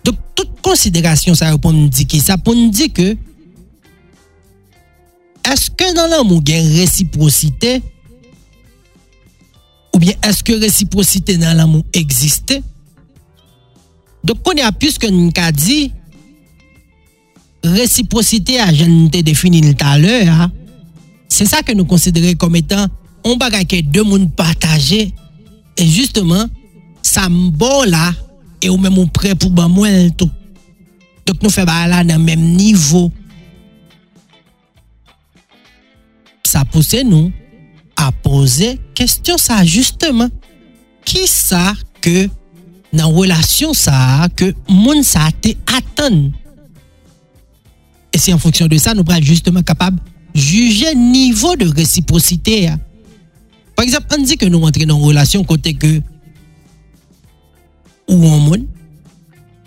Dok 0.00 0.16
tout 0.32 0.56
konsiderasyon 0.64 1.36
sa 1.36 1.52
yo 1.52 1.60
pou 1.60 1.76
m 1.76 1.90
di 1.92 2.08
ki, 2.08 2.24
sa 2.24 2.40
pou 2.40 2.56
m 2.56 2.72
di 2.72 2.88
ke 2.88 3.12
eske 5.48 5.90
nan 5.96 6.10
lan 6.12 6.26
moun 6.26 6.42
gen 6.46 6.66
resiprosite, 6.76 7.78
ou 9.94 10.00
bien 10.02 10.18
eske 10.26 10.56
resiprosite 10.60 11.36
nan 11.40 11.58
lan 11.58 11.70
moun 11.70 11.96
egziste, 11.96 12.60
dok 14.26 14.42
kon 14.44 14.60
ya 14.60 14.70
pwis 14.74 14.98
ke 15.00 15.10
nou 15.12 15.32
ka 15.34 15.48
di, 15.54 15.88
resiprosite 17.64 18.56
a 18.62 18.70
jen 18.72 18.92
nou 18.92 19.12
te 19.12 19.22
defini 19.24 19.62
nou 19.64 19.76
taler, 19.78 20.28
ha, 20.28 20.48
se 21.30 21.46
sa 21.48 21.62
ke 21.64 21.76
nou 21.76 21.88
konsidere 21.88 22.34
kom 22.40 22.56
etan, 22.58 22.88
on 23.26 23.38
baga 23.40 23.62
ke 23.68 23.82
de 23.84 24.04
moun 24.04 24.28
pataje, 24.36 25.08
e 25.76 25.86
justeman, 25.86 26.48
sa 27.04 27.28
mbo 27.32 27.84
la, 27.88 28.10
e 28.60 28.68
ou 28.68 28.78
men 28.80 28.92
moun 28.92 29.08
pre 29.12 29.32
pou 29.34 29.52
ban 29.56 29.70
mwen 29.72 29.96
l 30.06 30.12
to. 30.20 30.28
Dok 31.28 31.40
nou 31.44 31.52
fe 31.52 31.64
ba 31.68 31.86
la 31.88 32.02
nan 32.04 32.20
menm 32.24 32.42
nivou, 32.56 33.08
Ça 36.44 36.64
pousse 36.64 36.94
nous 37.04 37.32
à 37.96 38.12
poser 38.12 38.80
question 38.94 39.36
ça 39.38 39.64
justement. 39.64 40.28
Qui 41.04 41.26
ça 41.26 41.74
que 42.00 42.28
dans 42.92 43.10
relation 43.10 43.72
ça 43.72 44.28
que 44.36 44.54
monde 44.68 45.04
ça 45.04 45.28
te 45.40 45.48
attend? 45.66 46.30
Et 48.12 48.18
c'est 48.18 48.32
en 48.32 48.38
fonction 48.38 48.66
de 48.66 48.76
ça 48.76 48.94
nous 48.94 49.04
sommes 49.06 49.22
justement 49.22 49.62
capable 49.62 50.00
juger 50.34 50.94
niveau 50.94 51.56
de 51.56 51.66
réciprocité. 51.66 52.68
Hein. 52.68 52.78
Par 53.76 53.84
exemple, 53.84 54.06
on 54.16 54.22
dit 54.22 54.36
que 54.36 54.46
nous 54.46 54.62
entrons 54.62 54.84
dans 54.84 54.96
une 54.96 55.04
relation 55.04 55.44
côté 55.44 55.74
que 55.74 56.02
ou 58.08 58.26
en 58.26 58.38
monde. 58.38 58.66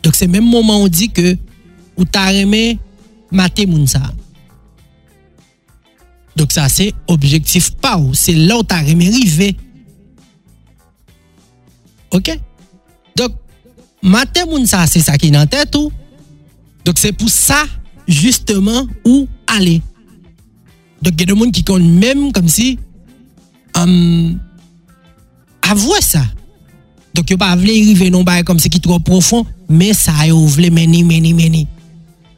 Donc 0.04 0.16
c'est 0.16 0.28
même 0.28 0.46
moment 0.46 0.82
où 0.82 0.84
on 0.84 0.88
dit 0.88 1.10
que 1.10 1.38
ou 1.98 2.06
t'as 2.06 2.34
aimé 2.34 2.80
moun 3.32 3.88
ça. 3.88 4.02
Dok 6.38 6.54
sa 6.56 6.68
se 6.72 6.90
objektif 7.12 7.72
pa 7.82 7.96
ou. 8.00 8.16
Se 8.18 8.34
la 8.38 8.58
ou 8.58 8.66
ta 8.68 8.82
reme 8.86 9.10
rive. 9.14 9.54
Ok? 12.14 12.34
Dok, 13.18 13.36
maten 14.02 14.50
moun 14.50 14.66
sa 14.70 14.86
se 14.90 15.02
sa 15.04 15.18
ki 15.22 15.34
nan 15.34 15.50
tet 15.50 15.76
ou. 15.78 15.94
Dok 16.84 17.00
se 17.00 17.14
pou 17.16 17.32
sa, 17.32 17.62
justeman, 18.10 18.90
ou 19.08 19.28
ale. 19.48 19.80
Dok 21.04 21.20
gen 21.20 21.34
de 21.34 21.36
moun 21.38 21.54
ki 21.54 21.64
kon 21.68 21.84
mèm 22.00 22.30
kom 22.36 22.48
si 22.52 22.74
um, 23.78 24.34
avwe 25.70 26.00
sa. 26.04 26.24
Dok 27.14 27.36
yo 27.36 27.38
pa 27.38 27.52
avle 27.54 27.76
rive 27.76 28.10
non 28.12 28.26
baye 28.26 28.46
kom 28.48 28.60
se 28.62 28.72
ki 28.74 28.82
tro 28.84 28.98
profon, 29.06 29.46
men 29.70 29.94
sa 29.98 30.26
yo 30.28 30.40
vle 30.56 30.72
meni, 30.74 31.04
meni, 31.06 31.34
meni. 31.38 31.68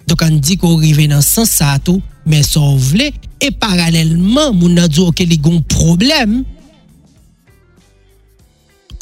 Dok 0.05 0.25
an 0.27 0.38
di 0.43 0.60
ko 0.62 0.75
rive 0.81 1.08
nan 1.10 1.23
sens 1.25 1.55
sa 1.62 1.77
tou, 1.79 2.03
men 2.25 2.43
son 2.45 2.75
vle, 2.91 3.11
e 3.41 3.51
paralelman 3.61 4.55
moun 4.55 4.75
nan 4.77 4.89
djo 4.91 5.09
ok 5.11 5.23
li 5.29 5.38
gon 5.41 5.61
problem, 5.69 6.39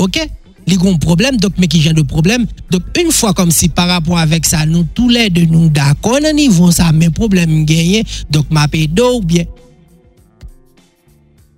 ok, 0.03 0.19
li 0.67 0.77
gon 0.79 0.99
problem, 1.01 1.39
dok 1.41 1.57
me 1.59 1.69
ki 1.71 1.81
jen 1.86 1.97
de 1.97 2.05
problem, 2.07 2.45
dok 2.71 3.01
un 3.01 3.12
fwa 3.15 3.33
kom 3.38 3.51
si 3.53 3.69
par 3.71 3.89
rapport 3.91 4.19
avek 4.19 4.47
sa 4.47 4.65
nou, 4.67 4.88
tou 4.95 5.12
le 5.12 5.29
de 5.33 5.47
nou 5.49 5.71
dakon 5.73 6.23
nan 6.23 6.38
nivou 6.38 6.71
sa 6.75 6.91
men 6.95 7.13
problem 7.15 7.63
genye, 7.69 8.03
dok 8.33 8.51
ma 8.53 8.67
pe 8.71 8.86
do 8.91 9.09
ou 9.17 9.25
bien, 9.25 9.49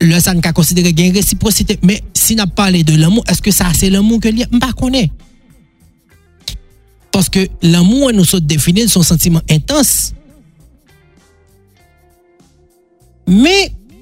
le 0.05 0.17
san 0.21 0.41
ka 0.43 0.53
konsidere 0.53 0.91
gen 0.93 1.13
resiprosite, 1.15 1.79
men 1.85 2.01
si 2.17 2.37
nap 2.37 2.53
pale 2.57 2.83
de 2.85 2.97
l'amou, 2.99 3.25
eske 3.31 3.53
sa 3.55 3.71
se 3.73 3.89
l'amou 3.93 4.21
ke 4.21 4.33
li, 4.33 4.45
mpa 4.53 4.73
konen, 4.77 5.09
Paske 7.15 7.45
l'amou 7.63 8.09
an 8.09 8.17
nou 8.17 8.27
sot 8.27 8.43
defini 8.43 8.89
son 8.91 9.05
sentimen 9.07 9.43
intense. 9.47 10.14
Me, 13.25 13.53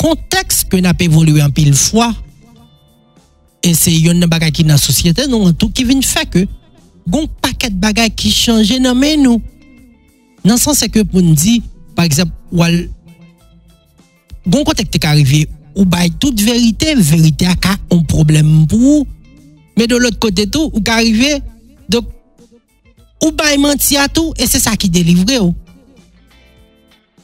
konteks 0.02 0.64
ke 0.68 0.82
nap 0.84 1.00
evolwe 1.04 1.42
an 1.44 1.54
pil 1.56 1.72
fwa, 1.78 2.10
e 3.64 3.72
se 3.78 3.94
yon 3.96 4.20
nan 4.20 4.32
bagay 4.32 4.52
ki 4.52 4.66
nan 4.68 4.82
sosyete 4.82 5.30
nou 5.32 5.48
an 5.48 5.56
tou 5.56 5.72
ki 5.72 5.86
vin 5.88 6.04
fè 6.04 6.26
ke, 6.28 6.44
gon 7.08 7.30
paket 7.44 7.76
bagay 7.80 8.12
ki 8.12 8.32
chanje 8.34 8.80
nan 8.84 9.00
men 9.00 9.24
nou. 9.24 9.40
Nan 10.44 10.60
san 10.60 10.76
se 10.76 10.90
ke 10.92 11.06
pou 11.08 11.24
ndi, 11.24 11.62
par 11.96 12.04
exemple, 12.10 12.36
wal, 12.52 12.76
gon 14.44 14.68
kontek 14.68 14.92
te 14.92 15.00
ka 15.00 15.14
arrive, 15.16 15.46
ou 15.74 15.88
bay 15.90 16.12
tout 16.20 16.36
verite, 16.44 16.92
verite 17.00 17.48
a 17.48 17.56
ka 17.56 17.78
an 17.94 18.04
problem 18.10 18.66
pou 18.68 18.98
ou, 18.98 19.08
me 19.80 19.88
do 19.88 19.98
lot 20.04 20.20
kote 20.22 20.50
tou, 20.52 20.68
ou 20.76 20.84
ka 20.84 21.00
arrive, 21.00 21.40
dok, 21.88 22.12
ou 23.24 23.32
bay 23.32 23.56
manti 23.62 23.96
a 23.96 24.10
tou, 24.12 24.36
e 24.36 24.52
se 24.52 24.60
sa 24.60 24.76
ki 24.76 24.92
delivre 24.92 25.40
ou. 25.40 25.56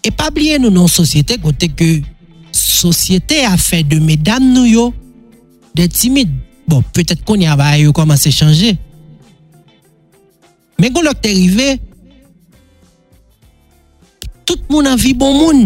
E 0.06 0.12
pa 0.16 0.30
blye 0.34 0.60
nou 0.62 0.72
nan 0.74 0.88
sosyete 0.92 1.40
kote 1.44 1.72
ke 1.76 1.90
sosyete 2.56 3.44
a 3.48 3.56
fe 3.60 3.82
de 3.84 4.00
medan 4.04 4.44
nou 4.54 4.68
yo 4.68 4.90
de 5.76 5.88
timid. 5.92 6.32
Bon, 6.70 6.84
petet 6.94 7.24
kon 7.26 7.42
ya 7.42 7.58
ba 7.60 7.74
yo 7.80 7.94
koman 7.96 8.20
se 8.20 8.32
chanje. 8.34 8.76
Men 10.80 10.94
kon 10.96 11.04
lòk 11.04 11.20
te 11.20 11.32
rive, 11.36 11.74
tout 14.48 14.62
moun 14.72 14.88
anvi 14.88 15.12
bon 15.18 15.36
moun. 15.36 15.64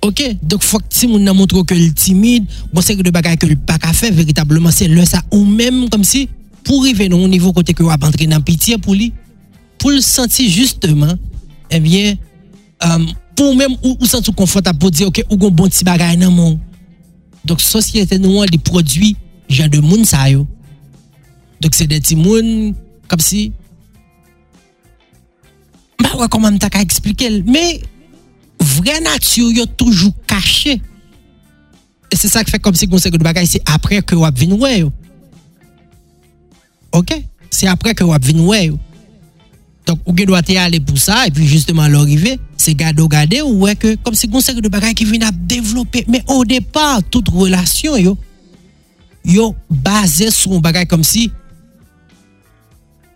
Ok, 0.00 0.22
dok 0.40 0.64
fòk 0.64 0.88
ti 0.88 1.06
moun 1.06 1.22
nan 1.28 1.36
montrou 1.36 1.62
ke 1.68 1.76
l 1.76 1.90
timid, 1.94 2.48
bon 2.72 2.82
se 2.82 2.96
ke 2.96 3.04
de 3.04 3.12
bagay 3.14 3.36
ke 3.38 3.46
l 3.46 3.54
pak 3.68 3.84
a 3.86 3.92
fe, 3.94 4.08
veritableman 4.16 4.72
se 4.72 4.88
lè 4.88 5.04
sa 5.06 5.20
ou 5.28 5.44
mèm 5.44 5.84
kom 5.92 6.02
si 6.08 6.24
pou 6.64 6.82
rive 6.86 7.10
nou 7.12 7.28
nivou 7.28 7.52
kote 7.56 7.76
ke 7.76 7.84
wap 7.84 8.02
antre 8.08 8.26
nan 8.28 8.42
pitiye 8.44 8.80
pou 8.80 8.96
li, 8.96 9.10
pou 9.76 9.92
l 9.92 10.00
senti 10.04 10.48
justeman 10.48 11.18
eh 11.70 11.80
bien 11.80 12.14
euh, 12.84 13.06
pour 13.36 13.54
même 13.56 13.72
ou, 13.82 13.96
ou 14.00 14.06
sentir 14.06 14.34
confortable 14.34 14.78
pour 14.78 14.90
dire 14.90 15.08
OK 15.08 15.22
ou 15.30 15.36
bon 15.36 15.68
petit 15.68 15.84
bagage 15.84 16.18
dans 16.18 16.30
mon. 16.30 16.60
Donc 17.44 17.60
société 17.60 18.18
nous 18.18 18.42
les 18.42 18.58
produits 18.58 19.16
genre 19.48 19.68
de 19.68 19.80
monde 19.80 20.04
ça 20.04 20.30
yo. 20.30 20.46
Donc 21.60 21.74
c'est 21.74 21.86
des 21.86 22.00
petits 22.00 22.16
comme 23.08 23.20
si 23.20 23.52
bah 26.02 26.10
ouais 26.18 26.28
comment 26.30 26.56
t'as 26.56 26.80
expliquer 26.80 27.42
mais 27.46 27.80
vraie 28.60 29.00
nature 29.00 29.50
est 29.50 29.76
toujours 29.76 30.12
cachée. 30.26 30.80
Et 32.12 32.16
c'est 32.16 32.28
ça 32.28 32.44
qui 32.44 32.50
fait 32.50 32.58
comme 32.58 32.74
si 32.74 32.88
on 32.90 32.98
sait 32.98 33.10
que 33.10 33.16
le 33.16 33.22
bagage, 33.22 33.46
c'est 33.46 33.62
après 33.66 34.02
que 34.02 34.14
vous 34.14 34.26
venez 34.34 34.84
Ok? 36.92 37.22
C'est 37.50 37.68
après 37.68 37.94
que 37.94 38.02
vous 38.04 38.14
venez 38.20 38.72
Donc, 39.90 39.98
vous 40.06 40.12
devez 40.12 40.56
aller 40.56 40.78
pour 40.78 40.98
ça, 40.98 41.26
et 41.26 41.32
puis 41.32 41.48
justement, 41.48 41.88
l'arrivée, 41.88 42.38
c'est 42.56 42.76
garder, 42.76 43.04
garder, 43.08 43.42
ou 43.42 43.62
ouais, 43.62 43.74
que 43.74 43.96
comme 43.96 44.14
si 44.14 44.30
on 44.32 44.40
sait 44.40 44.54
que 44.54 44.60
le 44.60 44.68
bagage 44.68 44.94
qui 44.94 45.04
vient 45.04 45.26
à 45.26 45.32
développer. 45.32 46.04
Mais 46.06 46.22
au 46.28 46.44
départ, 46.44 47.02
toute 47.10 47.28
relation, 47.28 47.96
yo, 47.96 48.16
yo 49.24 49.56
basé 49.68 50.30
sur 50.30 50.52
un 50.52 50.60
bagage 50.60 50.86
comme 50.86 51.02
si, 51.02 51.32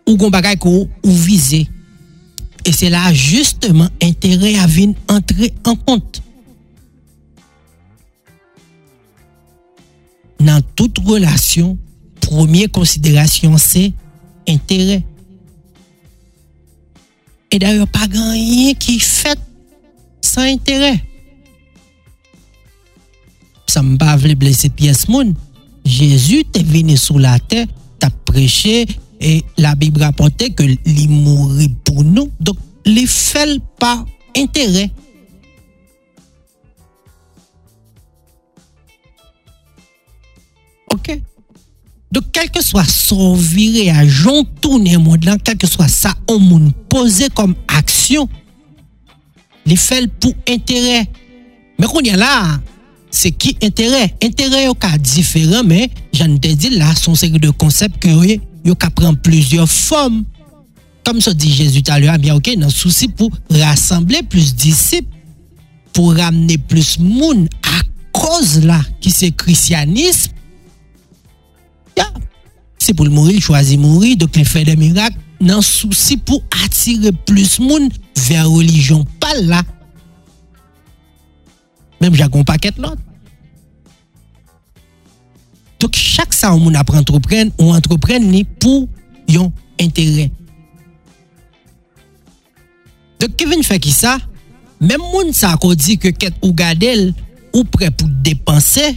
ou 0.04 0.16
un 0.20 0.30
bagage 0.30 0.58
que 0.58 0.68
vous 0.68 0.88
visez. 1.04 1.68
Et 2.64 2.72
c'est 2.72 2.90
là 2.90 3.12
justement 3.14 3.88
intérêt 4.02 4.56
à 4.58 4.66
venir 4.66 4.96
entrer 5.08 5.54
en 5.64 5.76
compte. 5.76 6.22
Dans 10.40 10.60
toute 10.74 10.98
relation, 10.98 11.78
première 12.20 12.68
considération, 12.72 13.56
c'est 13.58 13.92
intérêt. 14.48 15.04
Et 17.55 17.59
d'ailleurs, 17.61 17.87
pas 17.87 18.09
rien 18.11 18.75
qui 18.75 18.99
fait 18.99 19.38
sans 20.21 20.40
intérêt. 20.40 21.01
Ça 23.69 23.81
ne 23.81 23.97
pas 23.97 24.17
blesser 24.17 24.71
pièce 24.71 25.07
moun. 25.07 25.37
Jésus 25.85 26.45
est 26.53 26.64
venu 26.64 26.97
sur 26.97 27.21
la 27.21 27.38
terre, 27.38 27.69
t'a 28.01 28.11
prêché, 28.11 28.87
et 29.21 29.45
la 29.57 29.77
Bible 29.77 30.03
rapportait 30.03 30.51
que 30.51 30.64
il 30.64 31.09
mourit 31.09 31.69
pour 31.85 32.03
nous. 32.03 32.29
Donc, 32.40 32.57
les 32.85 33.07
fait 33.07 33.61
par 33.79 34.05
intérêt. 34.37 34.90
OK? 40.93 41.21
Donc, 42.14 42.27
quel 42.31 42.48
que 42.48 42.62
soit 42.62 42.88
son 42.88 43.35
viré 43.35 43.90
à 43.90 44.07
Jean 44.07 44.44
tourner 44.61 44.96
monde 44.98 45.24
là, 45.24 45.37
quel 45.42 45.59
que 45.59 45.66
soit 45.66 45.88
ça, 45.88 46.14
on 46.29 46.38
monde 46.38 46.72
posé 46.88 47.27
comme 47.35 47.57
action, 47.66 48.29
les 49.66 49.74
fait 49.74 50.09
pour 50.20 50.33
intérêt. 50.48 51.11
Mais 51.77 51.88
qu'on 51.88 51.98
y 52.03 52.11
a 52.11 52.16
là, 52.16 52.61
c'est 53.11 53.33
qui 53.33 53.57
intérêt? 53.61 54.14
Intérêt 54.22 54.68
au 54.68 54.74
cas 54.74 54.96
différent, 54.96 55.62
mais 55.64 55.90
j'en 56.12 56.33
ai 56.33 56.55
dit 56.55 56.70
là, 56.70 56.94
son 56.94 57.16
série 57.16 57.33
de 57.33 57.50
concepts 57.50 58.00
que 58.00 58.09
yo 58.64 58.77
ka 58.77 58.90
prendre 58.90 59.18
plusieurs 59.18 59.68
formes. 59.68 60.22
Comme 61.05 61.20
ça 61.20 61.35
dit 61.35 61.53
Jésus 61.53 61.83
tout 61.83 61.90
à 61.90 61.98
l'heure, 61.98 62.18
bien 62.18 62.37
ok, 62.37 62.57
dans 62.57 62.70
souci 62.70 63.09
pour 63.09 63.31
rassembler 63.50 64.22
plus 64.22 64.55
disciples, 64.55 65.11
pour 65.92 66.14
ramener 66.14 66.59
plus 66.59 66.96
monde 67.00 67.48
à 67.64 67.83
cause 68.12 68.64
là, 68.64 68.81
qui 69.00 69.11
c'est 69.11 69.33
christianisme. 69.33 70.31
ya. 71.98 72.07
Se 72.80 72.92
pou 72.92 73.07
l 73.07 73.12
mouri, 73.14 73.38
l 73.38 73.44
chwazi 73.44 73.78
mouri, 73.80 74.14
dok 74.20 74.37
li 74.38 74.44
fè 74.48 74.64
de 74.68 74.76
mirak 74.80 75.16
nan 75.44 75.62
souci 75.64 76.16
pou 76.16 76.42
atire 76.64 77.12
plus 77.28 77.59
moun 77.61 77.90
ver 78.26 78.46
religion 78.48 79.04
pal 79.20 79.44
la. 79.50 79.62
Mem 82.02 82.16
jakon 82.18 82.46
paket 82.46 82.78
lot. 82.83 83.00
Dok 85.80 85.96
chak 85.98 86.33
sa 86.33 86.54
ou 86.54 86.62
moun 86.62 86.76
apre 86.80 86.96
entrepren, 87.00 87.50
ou 87.59 87.74
entrepren 87.76 88.24
ni 88.24 88.44
pou 88.44 88.87
yon 89.28 89.50
entere. 89.80 90.30
Dok 93.20 93.37
Kevin 93.40 93.64
fè 93.64 93.78
ki 93.83 93.92
sa, 93.92 94.18
mem 94.80 95.02
moun 95.12 95.33
sa 95.37 95.54
akodi 95.57 95.98
ke 96.00 96.12
ket 96.16 96.37
ou 96.42 96.52
gade 96.57 96.88
l, 96.88 97.11
ou 97.54 97.64
pre 97.68 97.90
pou 97.94 98.09
depanse, 98.26 98.90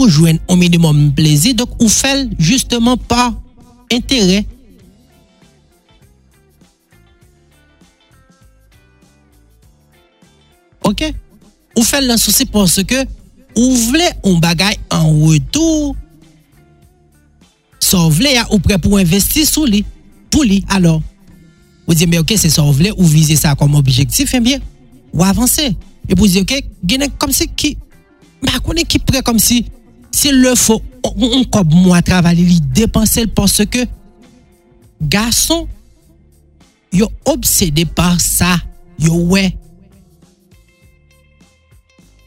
pour 0.00 0.08
jouer 0.08 0.40
un 0.48 0.56
minimum 0.56 1.12
plaisir. 1.12 1.54
Donc, 1.54 1.68
ou 1.78 1.86
fait 1.86 2.26
justement 2.38 2.96
par 2.96 3.34
intérêt. 3.92 4.46
OK? 10.84 11.04
Ou 11.76 11.82
fait 11.82 12.00
le 12.00 12.16
souci 12.16 12.46
parce 12.46 12.82
que 12.82 12.94
ou 13.54 13.74
voulez 13.74 14.08
un 14.24 14.38
bagage 14.38 14.76
en 14.90 15.06
retour, 15.26 15.94
ça 17.78 17.98
voulez 17.98 18.40
ou 18.50 18.58
prêt 18.58 18.78
pour 18.78 18.96
investir 18.96 19.46
sur 19.46 19.66
lui, 19.66 19.84
pour 20.30 20.44
lui. 20.44 20.64
Alors, 20.68 21.02
vous 21.86 21.92
dites, 21.92 22.08
mais 22.08 22.16
ok, 22.16 22.32
c'est 22.36 22.48
ça, 22.48 22.62
vous 22.62 22.82
ou 22.96 23.04
visez 23.04 23.36
ça 23.36 23.54
comme 23.54 23.74
objectif, 23.74 24.32
eh 24.32 24.40
bien, 24.40 24.60
ou 25.12 25.22
avancer. 25.22 25.76
Et 26.08 26.14
vous 26.16 26.26
dites, 26.26 26.50
ok, 26.50 27.10
comme 27.18 27.32
si 27.32 27.48
qui, 27.48 27.76
mais 28.42 28.52
bah, 28.52 28.84
qui 28.88 28.98
prêt 28.98 29.20
comme 29.20 29.38
si, 29.38 29.66
S'il 30.10 30.40
le 30.42 30.54
fò, 30.58 30.76
on 31.10 31.44
kob 31.52 31.72
mwa 31.72 32.00
travale 32.04 32.42
li 32.44 32.58
depanse 32.76 33.22
l 33.24 33.30
pòsè 33.34 33.66
ke 33.70 33.86
gason 35.10 35.66
yo 36.92 37.06
obsède 37.30 37.86
par 37.96 38.18
sa 38.20 38.56
yo 39.00 39.16
wè. 39.30 39.46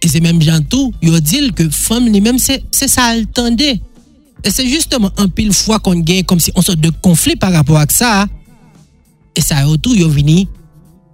E 0.03 0.09
se 0.11 0.19
mèm 0.23 0.41
jantou, 0.43 0.91
yo 1.03 1.19
dil 1.23 1.51
ke 1.55 1.69
fòm 1.71 2.09
li 2.11 2.21
mèm 2.23 2.39
se, 2.41 2.59
se 2.75 2.89
sa 2.91 3.11
al 3.13 3.25
tende. 3.35 3.75
E 4.43 4.51
se 4.51 4.65
justman 4.67 5.13
an 5.21 5.29
pil 5.31 5.53
fwa 5.55 5.79
kon 5.83 6.01
gen 6.03 6.25
kom 6.27 6.41
si 6.43 6.51
on 6.57 6.65
sot 6.65 6.79
de 6.79 6.91
konflik 7.03 7.39
par 7.39 7.53
rapport 7.55 7.79
ak 7.79 7.93
sa. 7.95 8.25
E 9.35 9.43
sa 9.43 9.61
yo 9.63 9.77
tou 9.77 9.95
yo 9.95 10.09
vini 10.11 10.43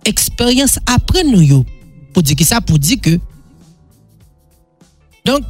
eksperyans 0.10 0.80
apren 0.90 1.30
nou 1.30 1.44
yo. 1.46 1.62
Po 2.16 2.24
di 2.26 2.34
ki 2.38 2.48
sa, 2.48 2.64
po 2.66 2.80
di 2.82 2.98
ke. 2.98 3.20
Donk, 5.28 5.46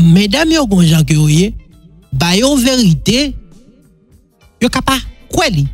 mesdames 0.00 0.54
yo 0.54 0.66
gon 0.66 0.86
jan 0.86 1.04
ke 1.06 1.16
yo 1.16 1.28
ye, 1.30 1.52
ba 2.12 2.34
yo 2.36 2.54
verite, 2.58 3.30
yo 4.60 4.70
kapa 4.72 4.98
kwe 5.32 5.50
li. 5.54 5.66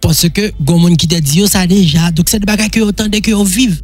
Parce 0.00 0.28
que 0.28 0.50
gon 0.60 0.78
moun 0.82 0.98
ki 1.00 1.08
te 1.08 1.20
di 1.24 1.40
yo 1.40 1.48
sa 1.48 1.66
deja, 1.66 2.10
dok 2.12 2.28
se 2.28 2.40
de 2.40 2.48
bagay 2.48 2.68
ke 2.72 2.82
yo 2.82 2.92
tende 2.92 3.22
ke 3.24 3.32
yo 3.32 3.44
vive. 3.44 3.80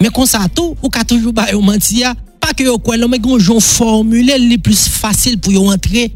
Mais 0.00 0.12
kon 0.12 0.28
sa 0.28 0.46
tou, 0.48 0.76
ou 0.82 0.92
ka 0.92 1.04
toujou 1.08 1.32
ba 1.32 1.48
yo 1.52 1.60
manti 1.64 2.02
ya, 2.02 2.14
pa 2.40 2.54
ke 2.56 2.66
yo 2.68 2.78
kwe 2.78 2.98
lo, 3.00 3.08
mais 3.08 3.20
gon 3.20 3.40
jon 3.40 3.60
formule 3.60 4.36
li 4.40 4.58
plus 4.58 4.86
facile 4.92 5.40
pou 5.40 5.52
yo 5.54 5.66
entre 5.72 6.08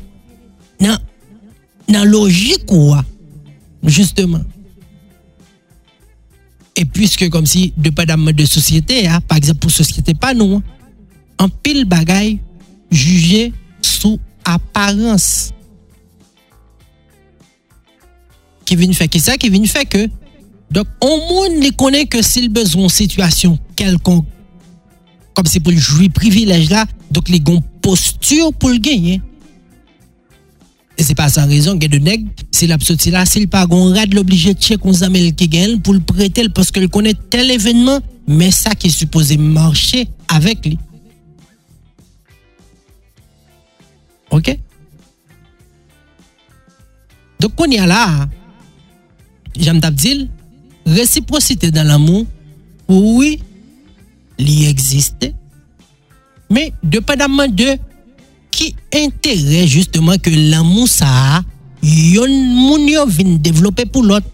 nan, 0.81 0.97
nan 1.89 2.09
logik 2.09 2.69
ou 2.73 2.95
wa. 2.95 3.05
Justement. 3.85 4.45
Et 6.77 6.85
puisque 6.85 7.29
comme 7.29 7.47
si, 7.47 7.73
de 7.77 7.91
pas 7.91 8.07
de 8.07 8.45
société, 8.45 9.07
hein, 9.07 9.21
par 9.21 9.39
exemple 9.39 9.61
pour 9.61 9.71
société 9.71 10.15
pas 10.15 10.35
nous, 10.35 10.63
en 11.39 11.49
pile 11.49 11.85
bagaille 11.85 12.39
jugé 12.91 13.53
sous 13.83 14.19
apparence. 14.45 15.53
Qui 18.65 18.77
vient 18.77 18.93
faire 18.93 19.09
qui 19.09 19.21
ça 19.21 19.37
Qui 19.37 19.49
vient 19.51 19.65
faire 19.65 19.89
que 19.89 20.09
donc 20.71 20.87
on 21.01 21.17
monde 21.17 21.65
ne 21.65 21.71
connaît 21.71 22.07
que 22.07 22.23
s'il 22.23 22.49
besoin 22.49 22.89
situation 22.89 23.59
quelconque 23.75 24.27
comme 25.35 25.47
c'est 25.47 25.61
pour 25.61 25.73
le 25.73 25.79
jouir 25.79 26.11
privilège 26.13 26.71
là 26.71 26.87
donc 27.11 27.29
les 27.29 27.41
gon 27.41 27.61
posture 27.83 28.53
pour 28.53 28.71
le 28.71 28.79
gagner 28.79 29.21
E 31.01 31.05
se 31.05 31.15
pa 31.17 31.31
san 31.33 31.49
rezon 31.49 31.79
gen 31.81 31.95
de 31.95 31.99
neg, 32.05 32.27
se 32.53 32.67
la 32.69 32.77
psoti 32.77 33.09
la, 33.15 33.23
se 33.25 33.41
l 33.41 33.47
pa 33.49 33.63
gon 33.69 33.95
rad 33.97 34.13
l'oblije 34.13 34.53
tche 34.59 34.77
kon 34.83 34.93
zamel 34.93 35.31
ki 35.33 35.47
gen 35.49 35.79
pou 35.81 35.97
l 35.97 36.03
pretel 36.05 36.51
paske 36.53 36.83
l 36.83 36.91
konen 36.93 37.17
tel 37.33 37.55
evenman, 37.55 38.03
men 38.29 38.53
sa 38.53 38.75
ki 38.77 38.91
suppose 38.93 39.39
marche 39.41 40.05
avek 40.29 40.69
li. 40.69 40.77
Ok? 44.37 44.53
Dok 47.41 47.57
kon 47.57 47.73
ya 47.73 47.89
la, 47.89 48.29
jam 49.57 49.81
tap 49.81 49.97
dil, 49.97 50.27
resiprosite 50.85 51.73
dan 51.73 51.89
l'amou, 51.89 52.27
ouwi, 52.93 53.39
li 54.37 54.67
eksiste, 54.69 55.33
men 56.53 56.77
depa 56.85 57.17
daman 57.17 57.57
de 57.57 57.79
qui 58.61 58.75
intérêt 58.95 59.67
justement 59.67 60.19
que 60.19 60.29
l'amour 60.29 60.87
ça 60.87 61.07
a, 61.09 61.43
yon 61.83 62.29
moun 62.29 62.87
yo 62.87 63.07
vin 63.07 63.39
développer 63.41 63.87
pour 63.87 64.03
l'autre? 64.03 64.27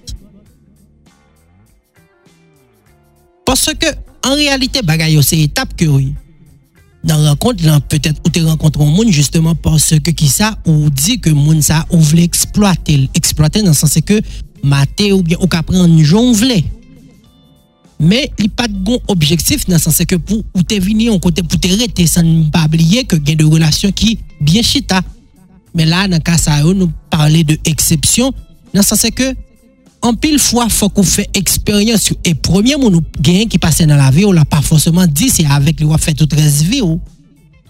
Parce 3.45 3.71
que 3.79 3.87
en 4.25 4.35
réalité, 4.35 4.83
bagay 4.83 5.17
c'est 5.23 5.39
étape 5.39 5.77
que 5.77 5.85
oui. 5.85 6.13
Dans 7.05 7.19
la 7.19 7.31
rencontre, 7.31 7.63
peut-être 7.83 8.21
où 8.27 8.31
tu 8.31 8.43
rencontres 8.43 8.81
un 8.81 8.87
monde 8.87 9.11
justement 9.11 9.55
parce 9.55 9.95
que 10.01 10.11
qui 10.11 10.27
ça, 10.27 10.59
ou 10.67 10.91
dit 10.91 11.21
que 11.21 11.31
moun 11.31 11.63
ça, 11.63 11.87
ou 11.93 12.03
exploiter. 12.17 13.09
Exploiter 13.15 13.63
dans 13.63 13.69
le 13.69 13.75
sens 13.75 13.97
que 14.05 14.21
mater 14.65 15.13
ou 15.13 15.23
bien 15.23 15.37
ou 15.41 15.47
qu'à 15.47 15.63
prendre 15.63 16.03
jonvler. 16.03 16.65
Men, 17.97 18.29
li 18.37 18.51
pat 18.53 18.73
gon 18.85 19.01
objektif 19.13 19.65
nan 19.71 19.81
san 19.81 19.95
se 19.95 20.05
ke 20.09 20.19
pou 20.21 20.45
ou 20.53 20.65
te 20.69 20.77
vini 20.83 21.09
an 21.09 21.21
kote 21.23 21.45
pou 21.47 21.57
te 21.61 21.71
rete 21.81 22.05
san 22.11 22.27
pa 22.53 22.67
bliye 22.69 23.07
ke 23.09 23.17
gen 23.25 23.39
de 23.41 23.47
relasyon 23.49 23.95
ki 23.97 24.19
bien 24.45 24.65
chita. 24.67 25.01
Men 25.77 25.89
la 25.93 26.05
nan 26.11 26.23
kasa 26.25 26.59
yo 26.61 26.75
nou 26.77 26.93
parle 27.13 27.43
de 27.49 27.57
eksepsyon 27.69 28.35
nan 28.77 28.85
san 28.85 29.01
se 29.01 29.09
ke 29.17 29.31
an 30.05 30.17
pil 30.21 30.37
fwa 30.43 30.67
fok 30.73 31.01
ou 31.01 31.09
fe 31.09 31.25
eksperyans 31.37 32.11
yo. 32.11 32.19
E 32.21 32.35
premye 32.37 32.77
moun 32.77 32.99
nou 32.99 33.23
gen 33.25 33.49
ki 33.49 33.61
pase 33.63 33.89
nan 33.89 34.01
la 34.01 34.13
vi 34.13 34.27
ou 34.29 34.37
la 34.37 34.45
pa 34.49 34.61
fonseman 34.65 35.09
di 35.09 35.31
se 35.33 35.47
avek 35.49 35.81
li 35.81 35.89
wap 35.89 36.05
fe 36.05 36.13
tout 36.17 36.37
res 36.37 36.61
vi 36.69 36.83
ou. 36.85 37.01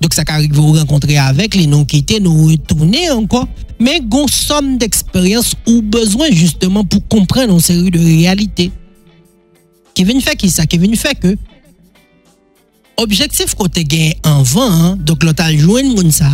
Dok 0.02 0.12
sa 0.12 0.26
karik 0.28 0.50
vou 0.52 0.74
renkontre 0.74 1.14
avek 1.22 1.54
li 1.56 1.68
nou 1.70 1.86
kite 1.88 2.18
nou 2.20 2.50
retourne 2.50 3.06
anko. 3.14 3.44
Men 3.78 4.02
gon 4.10 4.26
som 4.32 4.74
d'eksperyans 4.80 5.54
ou 5.68 5.84
bezwen 5.94 6.34
justeman 6.34 6.84
pou 6.90 6.98
kompren 7.14 7.54
an 7.54 7.62
seri 7.62 7.94
de 7.94 8.02
realite. 8.02 8.68
Ki 9.96 10.04
vin 10.04 10.20
fè 10.20 10.36
ki 10.36 10.50
sa, 10.52 10.66
ki 10.68 10.78
vin 10.82 10.92
fè 10.98 11.14
ke 11.16 11.32
objektif 13.00 13.54
kote 13.56 13.82
gen 13.88 14.12
anvan, 14.28 14.96
dok 15.08 15.24
lo 15.24 15.32
tal 15.36 15.56
jwen 15.56 15.88
moun 15.94 16.12
sa. 16.12 16.28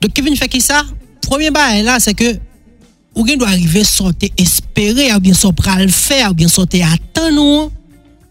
Dok 0.00 0.12
ki 0.16 0.24
vin 0.24 0.36
fè 0.36 0.48
ki 0.52 0.60
sa, 0.64 0.82
premier 1.24 1.52
ba 1.54 1.70
e 1.76 1.82
la 1.86 1.98
se 2.04 2.12
ke 2.16 2.34
ou 3.16 3.24
gen 3.28 3.40
do 3.40 3.48
arrive 3.48 3.84
sote 3.88 4.28
espere, 4.40 5.08
ou 5.14 5.24
bien 5.24 5.36
so 5.36 5.52
pral 5.56 5.88
fè, 5.92 6.22
ou 6.28 6.36
bien 6.36 6.52
sote 6.52 6.80
atan 6.84 7.32
nou. 7.36 7.70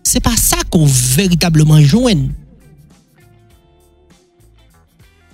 Se 0.05 0.21
pa 0.21 0.33
sa 0.37 0.61
kon 0.73 0.85
veritableman 0.89 1.81
jwen. 1.85 2.29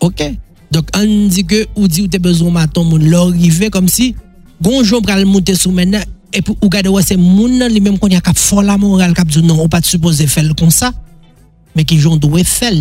Ok? 0.04 0.24
Dok 0.72 0.92
an 1.00 1.28
di 1.32 1.44
ke 1.48 1.64
ou 1.74 1.88
di 1.88 2.04
ou 2.04 2.12
te 2.12 2.20
bezon 2.24 2.56
maton 2.56 2.88
moun 2.88 3.08
lor 3.12 3.32
rive 3.36 3.72
kom 3.74 3.88
si 3.92 4.14
gonjon 4.64 5.04
pral 5.04 5.24
moun 5.28 5.44
te 5.48 5.56
sou 5.56 5.72
menen 5.76 6.04
et 6.38 6.43
ou 6.62 6.69
gade 6.69 6.88
c'est 7.02 7.17
moun 7.17 7.67
li 7.67 7.82
même 7.82 7.97
qu'on 7.97 8.08
y 8.08 8.15
a 8.15 8.21
cap 8.21 8.38
la 8.63 8.78
morale 8.78 9.13
cap 9.13 9.28
dit 9.28 9.41
non 9.41 9.60
on 9.60 9.67
pas 9.67 9.82
supposé 9.82 10.28
faire 10.28 10.56
comme 10.56 10.69
ça. 10.69 10.91
Mais 11.76 11.84
qui 11.84 12.00
j'on 12.00 12.15
doit 12.15 12.43
faire. 12.43 12.73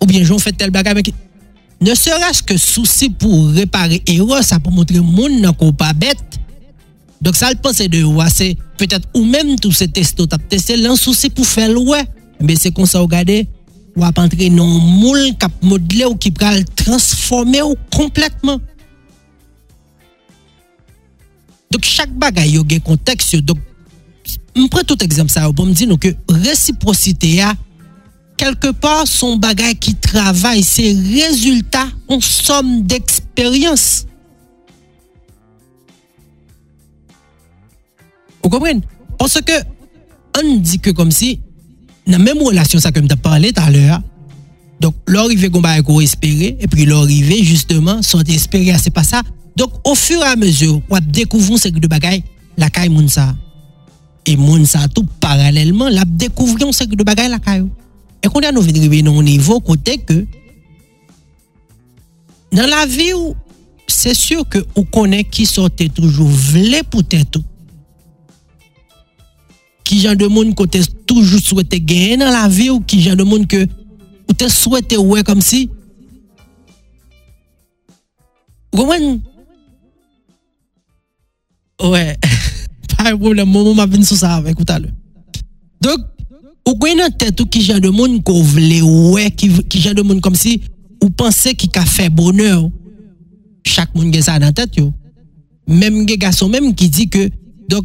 Ou 0.00 0.06
bien 0.06 0.22
j'on 0.22 0.38
fait 0.38 0.52
tel 0.52 0.70
bagage 0.70 0.94
mais 0.94 1.02
qui... 1.02 1.14
ne 1.80 1.94
serait-ce 1.94 2.42
que 2.42 2.56
souci 2.56 3.10
pour 3.10 3.48
réparer 3.48 4.02
erreur 4.06 4.44
ça 4.44 4.60
pour 4.60 4.72
montrer 4.72 5.00
moun 5.00 5.40
nan 5.40 5.52
qu'on 5.52 5.72
pas 5.72 5.92
bête. 5.92 6.38
Donc 7.20 7.34
ça 7.34 7.50
le 7.50 7.56
penser 7.56 7.88
de 7.88 8.04
c'est 8.28 8.56
peut-être 8.78 9.08
ou 9.14 9.24
même 9.24 9.58
tout 9.58 9.72
ces 9.72 9.88
tests 9.88 10.28
t'as 10.28 10.38
testé 10.38 10.76
l'un 10.76 10.94
souci 10.94 11.28
pour 11.28 11.44
faire 11.44 11.76
ouais. 11.76 12.04
Mais 12.40 12.54
c'est 12.54 12.70
comme 12.70 12.86
ça 12.86 13.00
regarder 13.00 13.48
ou 13.96 14.04
à 14.04 14.12
entrer 14.16 14.48
dans 14.48 14.64
moule 14.64 15.34
qui 15.38 15.66
modelé 15.66 16.04
ou 16.04 16.14
qui 16.14 16.32
va 16.38 16.52
transformer 16.76 17.62
ou 17.62 17.74
complètement. 17.94 18.60
Dok 21.70 21.86
chak 21.86 22.10
bagay 22.18 22.56
yo 22.56 22.64
gen 22.66 22.82
konteks 22.82 23.28
yo. 23.36 23.40
Dok 23.46 23.58
mpre 24.58 24.82
tout 24.82 25.02
ekzamp 25.04 25.30
sa 25.30 25.44
yo 25.46 25.52
bon, 25.52 25.68
pou 25.68 25.70
mdi 25.70 25.86
nou 25.86 26.00
ke 26.02 26.12
resiprosite 26.42 27.36
ya 27.38 27.54
kelke 28.40 28.72
pa 28.82 29.04
son 29.06 29.38
bagay 29.38 29.76
ki 29.78 29.94
travay 30.02 30.64
se 30.66 30.88
rezultat 31.12 31.92
an 32.10 32.22
som 32.24 32.80
d'eksperyans. 32.88 34.06
Ou 38.40 38.50
kompren? 38.50 38.82
Ponsè 39.20 39.44
ke 39.46 39.60
an 40.40 40.54
di 40.64 40.80
ke 40.82 40.94
kom 40.96 41.12
si 41.14 41.36
nan 42.10 42.24
menm 42.24 42.42
relasyon 42.48 42.82
sa 42.82 42.90
kem 42.90 43.06
ta 43.06 43.20
pale 43.20 43.52
taler 43.54 43.92
a 43.94 44.00
Donk 44.80 44.96
lor 45.12 45.28
rive 45.28 45.50
gomba 45.52 45.74
e 45.76 45.82
kou 45.84 46.00
espere, 46.00 46.54
e 46.56 46.68
pi 46.72 46.86
lor 46.88 47.04
rive, 47.04 47.36
justeman, 47.44 48.00
son 48.00 48.24
espere 48.32 48.72
a 48.72 48.78
se 48.80 48.88
pa 48.88 49.04
sa, 49.04 49.20
Donc 49.56 49.72
au 49.84 49.94
fur 49.94 50.20
et 50.20 50.26
à 50.26 50.36
mesure, 50.36 50.80
on 50.88 50.98
découvre 51.00 51.58
ce 51.58 51.68
de 51.68 51.86
bagaille, 51.86 52.22
la 52.56 52.70
caille 52.70 52.90
ça. 53.08 53.34
Et 54.26 54.36
ça 54.64 54.86
tout 54.88 55.06
parallèlement, 55.20 55.88
la 55.88 56.04
découvrir 56.04 56.72
ce 56.72 56.84
de 56.84 57.02
bagaille 57.02 57.30
la 57.30 57.38
caille. 57.38 57.66
Et 58.22 58.28
qu'on 58.28 58.40
a 58.40 58.52
nous 58.52 58.62
à 58.62 59.18
un 59.18 59.22
niveau 59.22 59.60
côté 59.60 59.98
que 59.98 60.26
dans 62.52 62.66
la 62.66 62.84
vie 62.84 63.12
c'est 63.86 64.14
sûr 64.14 64.48
que 64.48 64.58
on 64.76 64.84
connaît 64.84 65.24
qui 65.24 65.46
sortait 65.46 65.88
toujours 65.88 66.28
vle 66.28 66.82
pour 66.90 67.02
tout 67.04 67.44
qui 69.84 70.00
genre 70.00 70.16
de 70.16 70.26
monde 70.26 70.54
toujours 71.06 71.40
souhaité 71.40 71.80
gagner 71.80 72.16
dans 72.16 72.30
la 72.30 72.48
vie 72.48 72.70
ou 72.70 72.80
qui 72.80 73.00
genre 73.00 73.16
de 73.16 73.24
monde 73.24 73.46
que 73.46 73.66
tu 74.36 74.48
souhaité 74.48 74.96
ouais 74.96 75.22
comme 75.22 75.40
si 75.40 75.70
Comment 78.72 78.94
Ouais, 81.82 82.16
pas 82.96 83.12
de 83.12 83.16
problème, 83.16 83.48
mon 83.48 83.74
m'a 83.74 83.86
venu 83.86 84.04
sur 84.04 84.16
ça 84.16 84.34
avec 84.34 84.56
tout 84.56 84.64
à 84.68 84.78
l'heure. 84.78 84.92
Donc, 85.80 85.98
ou 86.68 86.74
connaît 86.74 86.96
dans 86.96 87.10
tête 87.10 87.40
ou 87.40 87.46
qui 87.46 87.62
genre 87.62 87.80
de 87.80 87.88
monde 87.88 88.22
qu'on 88.22 88.42
voulait 88.42 88.82
ouais 88.82 89.30
qui 89.30 89.48
qui 89.64 89.80
genre 89.80 89.94
de 89.94 90.02
monde 90.02 90.20
comme 90.20 90.34
si 90.34 90.60
ou 91.02 91.08
pensez 91.08 91.54
qu'il 91.54 91.70
a 91.74 91.86
fait 91.86 92.10
bonheur. 92.10 92.68
Chaque 93.64 93.94
monde 93.94 94.14
a 94.14 94.22
ça 94.22 94.38
dans 94.38 94.52
tête 94.52 94.76
yo. 94.76 94.92
Même 95.66 96.04
garçon 96.04 96.48
même 96.48 96.74
qui 96.74 96.88
dit 96.88 97.08
que 97.08 97.30
donc 97.68 97.84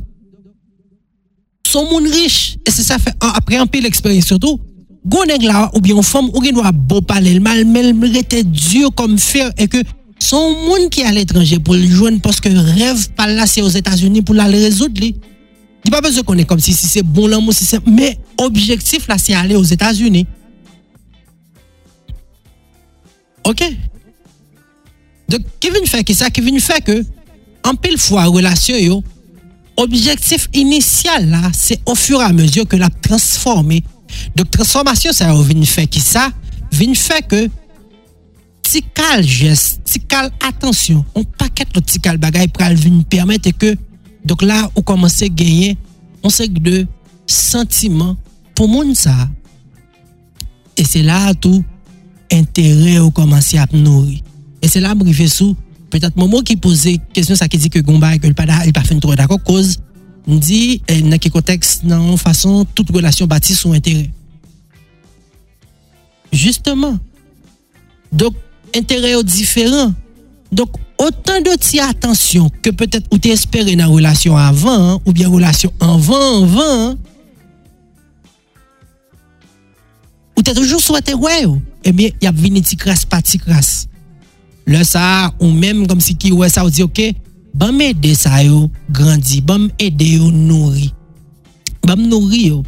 son 1.66 1.90
monde 1.90 2.08
riche. 2.08 2.58
Et 2.66 2.72
c'est 2.72 2.84
ça 2.84 2.98
fait, 2.98 3.14
après 3.20 3.58
un 3.58 3.68
peu 3.68 3.80
l'expérience 3.80 4.26
surtout, 4.26 4.60
goneg 5.06 5.44
là, 5.44 5.70
ou 5.74 5.82
bien 5.82 6.02
femme, 6.02 6.30
ou 6.34 6.42
bien 6.42 6.52
doit 6.52 6.72
beau 6.72 7.02
parler 7.02 7.34
le 7.34 7.40
mal, 7.40 7.66
mais 7.66 7.92
était 8.18 8.44
dur 8.44 8.94
comme 8.96 9.18
fer 9.18 9.52
et 9.58 9.68
que 9.68 9.78
son 10.20 10.52
monde 10.52 10.90
qui 10.90 11.02
est 11.02 11.06
à 11.06 11.12
l'étranger 11.12 11.60
pour 11.60 11.74
le 11.74 11.88
joindre 11.88 12.20
parce 12.22 12.40
que 12.40 12.50
rêve 12.50 13.08
là, 13.18 13.46
c'est 13.46 13.62
aux 13.62 13.70
États-Unis 13.70 14.22
pour 14.22 14.36
la 14.36 14.46
résoudre. 14.46 15.02
Il 15.02 15.14
n'y 15.92 15.96
a 15.98 16.02
pas 16.02 16.08
besoin 16.08 16.24
qu'on 16.24 16.38
est 16.38 16.46
comme 16.46 16.60
si, 16.60 16.74
si 16.74 16.88
c'est 16.88 17.04
bon 17.04 17.28
l'amour, 17.28 17.54
si 17.54 17.66
c'est. 17.66 17.86
Mais 17.86 18.18
objectif 18.38 19.08
là, 19.08 19.18
c'est 19.18 19.34
aller 19.34 19.56
aux 19.56 19.64
États-Unis. 19.64 20.26
OK? 23.44 23.64
Donc, 25.30 25.42
qui 25.60 25.70
vient 25.70 25.86
faire 25.86 26.02
ça? 26.16 26.30
Qui 26.30 26.42
vient 26.42 26.58
faire 26.60 26.84
que, 26.84 27.04
en 27.64 27.76
pile 27.76 27.98
fois, 27.98 28.26
relation, 28.26 28.76
yo, 28.76 29.04
objectif 29.78 30.50
initial 30.54 31.30
là, 31.30 31.52
c'est 31.54 31.80
au 31.86 31.96
fur 31.96 32.22
et 32.22 32.24
à 32.24 32.34
mesure 32.34 32.68
que 32.68 32.76
la 32.76 32.90
transformer. 32.90 33.84
Donc, 34.36 34.50
transformation, 34.50 35.12
ça 35.14 35.32
vient 35.34 35.66
faire 35.66 35.88
qui 35.88 36.00
ça? 36.00 36.32
Vient 36.72 36.94
faire 36.96 37.28
que 37.28 37.50
kal 38.82 39.24
geste, 39.24 39.84
ti 39.84 40.00
kal 40.00 40.32
attention, 40.42 41.06
on 41.16 41.24
paquet 41.24 41.68
le 41.76 41.82
ti 41.82 42.00
kal 42.00 42.18
bagay 42.18 42.48
pour 42.48 42.66
venir 42.68 43.06
permettre 43.06 43.52
que 43.52 43.76
donc 44.24 44.42
là 44.42 44.70
on 44.76 44.82
commence 44.82 45.22
à 45.22 45.28
gagner 45.28 45.78
on 46.24 46.30
sait 46.30 46.48
de 46.48 46.88
sentiments 47.28 48.18
pour 48.56 48.68
monde 48.68 48.96
ça. 48.96 49.30
Et 50.78 50.84
c'est 50.84 51.04
là 51.04 51.34
tout 51.36 51.64
intérêt 52.32 52.98
au 52.98 53.12
commencer 53.12 53.58
à 53.58 53.68
nourrir. 53.72 54.20
Et 54.62 54.68
c'est 54.68 54.82
là 54.82 54.96
briefé 54.96 55.28
sous 55.28 55.56
peut-être 55.92 56.18
moment 56.18 56.42
qui 56.42 56.58
posait 56.58 57.00
question 57.14 57.36
ça 57.36 57.48
qui 57.48 57.58
dit 57.58 57.70
que 57.70 57.80
Gomba 57.80 58.18
que 58.18 58.28
le 58.28 58.34
pas 58.34 58.46
il 58.66 58.74
pas 58.74 58.84
fait 58.84 59.00
trop 59.00 59.16
d'accord 59.16 59.42
cause 59.44 59.78
dit 60.28 60.82
dans 60.90 61.18
quel 61.20 61.32
contexte 61.32 61.86
dans 61.86 62.18
façon 62.18 62.66
toute 62.74 62.90
relation 62.90 63.28
bâtie 63.28 63.56
sur 63.56 63.72
intérêt. 63.72 64.10
Justement. 66.34 66.98
Donc 68.12 68.34
intérêts 68.76 69.24
différents. 69.24 69.94
Donc, 70.52 70.70
autant 70.98 71.42
de 71.42 71.56
ti 71.58 71.80
attention 71.80 72.50
que 72.62 72.70
peut-être 72.70 73.08
ou 73.12 73.18
espéré 73.28 73.76
dans 73.76 73.86
la 73.86 73.88
relation 73.88 74.38
avant, 74.38 75.02
ou 75.06 75.12
bien 75.12 75.30
relation 75.30 75.72
avant, 75.80 76.44
avant, 76.44 76.96
ou 80.38 80.42
t'as 80.44 80.54
toujours 80.54 80.82
souhaité, 80.82 81.14
ouais, 81.14 81.46
eh 81.84 81.92
bien, 81.92 82.10
y 82.22 82.28
a 82.28 82.32
venu 82.32 82.62
ti 82.62 82.76
crasse, 82.76 83.06
pas 83.06 83.22
ti. 83.22 83.40
Là, 84.68 84.84
ça, 84.84 85.32
ou 85.40 85.52
même 85.52 85.88
comme 85.88 86.02
si 86.02 86.16
qui, 86.16 86.32
ouais, 86.32 86.50
ça, 86.50 86.66
ou 86.66 86.70
dit, 86.70 86.84
ok, 86.84 87.02
bon 87.54 87.74
m'aider 87.74 88.16
ça, 88.16 88.44
yo, 88.44 88.70
grandi, 88.90 89.42
bon 89.42 89.70
m'aider 89.80 90.18
yo, 90.18 90.32
nourri. 90.32 90.94
Bon 91.84 91.98
nourri, 91.98 92.48
yo, 92.48 92.64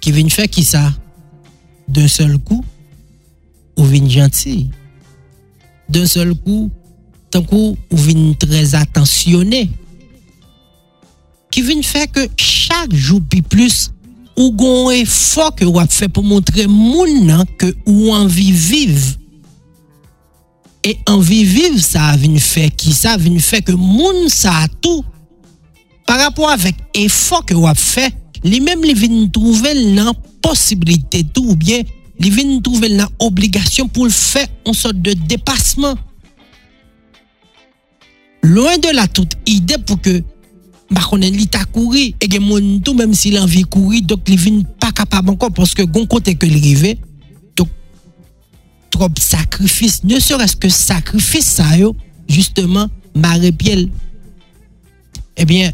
qui 0.00 0.12
vient 0.12 0.28
faire 0.28 0.48
qui 0.48 0.64
ça? 0.64 0.92
D'un 1.88 2.08
seul 2.08 2.38
coup, 2.38 2.64
ou 3.76 3.84
vient 3.84 4.08
gentil? 4.08 4.70
d'un 5.88 6.06
seul 6.08 6.34
kou, 6.44 6.68
tan 7.32 7.44
kou 7.48 7.74
ou 7.74 8.04
vin 8.06 8.32
trez 8.40 8.74
atansyonè. 8.78 9.64
Ki 11.54 11.62
vin 11.62 11.84
fè 11.86 12.06
ke 12.10 12.26
chak 12.40 12.94
jou 12.94 13.20
pi 13.30 13.42
plus, 13.42 13.88
ou 14.34 14.50
gon 14.58 14.90
e 14.90 15.04
fò 15.06 15.50
ke 15.54 15.66
wap 15.70 15.92
fè 15.94 16.08
pou 16.10 16.26
montre 16.26 16.66
moun 16.70 17.22
nan 17.28 17.44
ke 17.60 17.70
ou 17.86 18.14
anvi 18.16 18.50
viv. 18.50 19.12
E 20.84 20.96
anvi 21.08 21.44
viv 21.48 21.78
sa 21.80 22.12
vin 22.20 22.36
fè 22.42 22.66
ki 22.74 22.92
sa 22.96 23.14
vin 23.20 23.38
fè 23.40 23.62
ke 23.64 23.76
moun 23.78 24.26
sa 24.32 24.64
tou. 24.80 25.04
Par 26.04 26.18
rapport 26.20 26.50
avèk 26.52 26.82
e 26.98 27.06
fò 27.08 27.40
ke 27.46 27.56
wap 27.56 27.78
fè, 27.80 28.10
li 28.44 28.60
mèm 28.60 28.82
li 28.84 28.96
vin 28.98 29.22
trouvel 29.32 29.86
nan 29.94 30.12
posibilite 30.44 31.22
tou 31.32 31.54
ou 31.54 31.56
bien 31.56 31.86
une 32.20 32.60
obligation 33.18 33.88
pour 33.88 34.04
le 34.04 34.10
faire 34.10 34.46
en 34.64 34.72
sorte 34.72 35.00
de 35.00 35.12
dépassement. 35.12 35.94
Loin 38.42 38.76
de 38.78 38.94
la 38.94 39.08
toute 39.08 39.32
idée 39.46 39.78
pour 39.78 40.00
que 40.00 40.22
bah 40.90 41.00
on 41.12 41.18
t'a 41.46 41.64
couru 41.64 42.12
et 42.20 42.28
que 42.28 42.38
mon 42.38 42.78
tout 42.80 42.94
même 42.94 43.14
s'il 43.14 43.36
a 43.38 43.42
envie 43.42 43.62
de 43.62 43.66
courir 43.68 44.02
donc 44.02 44.20
il 44.28 44.38
vient 44.38 44.62
pas 44.78 44.92
capable 44.92 45.30
encore 45.30 45.50
parce 45.50 45.74
que 45.74 45.82
gon 45.82 46.06
côté 46.06 46.34
que 46.34 46.46
il 46.46 46.98
donc 47.56 47.68
trop 48.90 49.08
sacrifice 49.18 50.04
ne 50.04 50.20
serait-ce 50.20 50.56
que 50.56 50.68
sacrifice 50.68 51.46
ça 51.46 51.76
yo 51.78 51.96
justement 52.28 52.86
maré 53.14 53.50
piel 53.50 53.88
eh 55.38 55.44
bien 55.46 55.72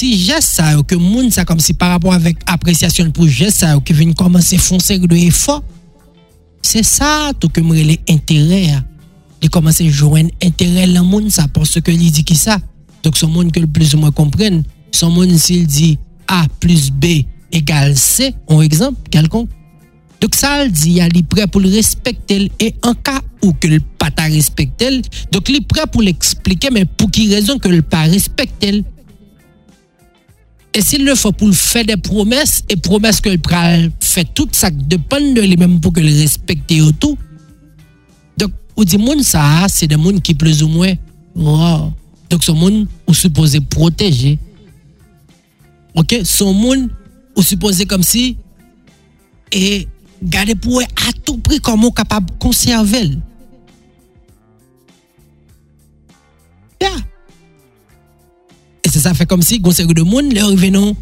si 0.00 0.16
geste 0.16 0.52
ça 0.52 0.74
que 0.82 0.94
monde 0.94 1.30
ça 1.30 1.44
comme 1.44 1.60
si 1.60 1.74
par 1.74 1.90
rapport 1.90 2.14
avec 2.14 2.38
appréciation 2.46 3.10
pour 3.10 3.28
geste 3.28 3.58
ça 3.58 3.78
qui 3.84 3.92
vient 3.92 4.10
commencer 4.14 4.56
foncer 4.56 4.98
de 4.98 5.14
effort. 5.14 5.62
C'est 6.62 6.82
ça 6.82 7.32
tout 7.38 7.50
que 7.50 7.60
moi 7.60 7.76
les 7.76 8.00
intérêts 8.08 8.82
de 9.42 9.48
commencer 9.48 9.90
joindre 9.90 10.30
intérêt 10.42 10.86
le 10.86 11.02
monde 11.02 11.30
ça 11.30 11.46
parce 11.48 11.78
que 11.82 11.90
il 11.90 12.10
dit 12.10 12.24
qui 12.24 12.34
ça. 12.34 12.58
Donc 13.02 13.18
son 13.18 13.28
monde 13.28 13.52
que 13.52 13.60
le 13.60 13.66
plus 13.66 13.94
ou 13.94 13.98
moins 13.98 14.10
comprenne 14.10 14.62
son 14.90 15.10
monde 15.10 15.36
s'il 15.36 15.66
dit 15.66 15.98
A 16.28 16.46
plus 16.60 16.90
B 16.90 17.26
égale 17.52 17.94
C 17.94 18.34
un 18.48 18.60
exemple 18.62 18.96
quelconque. 19.10 19.50
Donc 20.22 20.34
ça 20.34 20.64
il 20.64 20.72
dit 20.72 20.92
il 20.92 21.18
est 21.18 21.22
prêt 21.28 21.46
pour 21.46 21.60
le 21.60 21.68
respecter 21.68 22.50
et 22.58 22.74
en 22.84 22.94
cas 22.94 23.20
où 23.42 23.52
que 23.52 23.66
le 23.66 23.80
pas 23.98 24.08
respecter 24.28 25.02
donc 25.32 25.48
il 25.48 25.56
est 25.56 25.66
prêt 25.66 25.86
pour 25.90 26.02
l'expliquer 26.02 26.68
mais 26.70 26.84
pour 26.84 27.10
qui 27.10 27.34
raison 27.34 27.58
que 27.58 27.68
le 27.68 27.82
pas 27.82 28.02
respecter 28.02 28.82
et 30.72 30.82
s'il 30.82 31.04
le 31.04 31.14
faut 31.14 31.32
pour 31.32 31.52
faire 31.52 31.84
des 31.84 31.96
promesses, 31.96 32.62
et 32.68 32.76
promesses 32.76 33.20
que 33.20 33.28
le 33.28 33.90
fait 34.00 34.28
tout 34.34 34.48
ça 34.52 34.70
dépend 34.70 35.20
de 35.20 35.40
lui-même 35.40 35.80
pour 35.80 35.92
que 35.92 36.00
le 36.00 36.06
respecte 36.06 36.72
tout. 37.00 37.18
Donc, 38.38 38.52
on 38.76 38.84
dit 38.84 38.98
monde 38.98 39.22
ça, 39.22 39.66
c'est 39.68 39.88
des 39.88 39.96
gens 39.96 40.18
qui 40.20 40.34
plus 40.34 40.62
ou 40.62 40.68
moins 40.68 40.94
wow. 41.34 41.92
Donc, 42.28 42.44
ce 42.44 42.52
monde 42.52 42.86
ou 43.08 43.14
supposé 43.14 43.60
protéger. 43.60 44.38
OK, 45.96 46.20
son 46.22 46.52
monde 46.52 46.88
ou 47.36 47.42
supposé 47.42 47.84
comme 47.84 48.04
si 48.04 48.36
et 49.50 49.88
garder 50.22 50.54
pour 50.54 50.80
à 50.80 51.12
tout 51.24 51.38
prix 51.38 51.58
comment 51.58 51.90
capable 51.90 52.30
de 52.30 52.34
conserver. 52.38 53.18
Yeah 56.80 57.09
E 58.80 58.88
se 58.88 59.02
sa 59.02 59.14
fe 59.16 59.26
kom 59.28 59.42
si 59.44 59.60
gonseri 59.60 59.94
de 59.96 60.04
moun 60.06 60.30
le 60.32 60.42
orvenon 60.44 60.94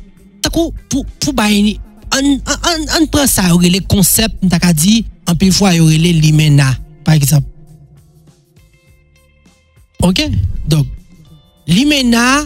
tako 0.43 0.71
pou, 0.91 1.05
pou 1.21 1.35
bayeni 1.37 1.77
an, 2.15 2.35
an, 2.43 2.59
an, 2.73 2.85
an 2.99 3.07
pren 3.13 3.29
sa 3.31 3.49
yorele 3.51 3.83
konsept 3.91 4.43
n 4.43 4.53
tak 4.53 4.67
a 4.69 4.73
di 4.75 5.03
an 5.29 5.39
pil 5.39 5.53
fwa 5.55 5.75
yorele 5.77 6.15
li 6.19 6.33
mena 6.35 6.73
par 7.07 7.19
eksemp. 7.19 7.47
Ok? 10.05 10.23
Dok, 10.71 10.87
li 11.69 11.85
mena 11.89 12.45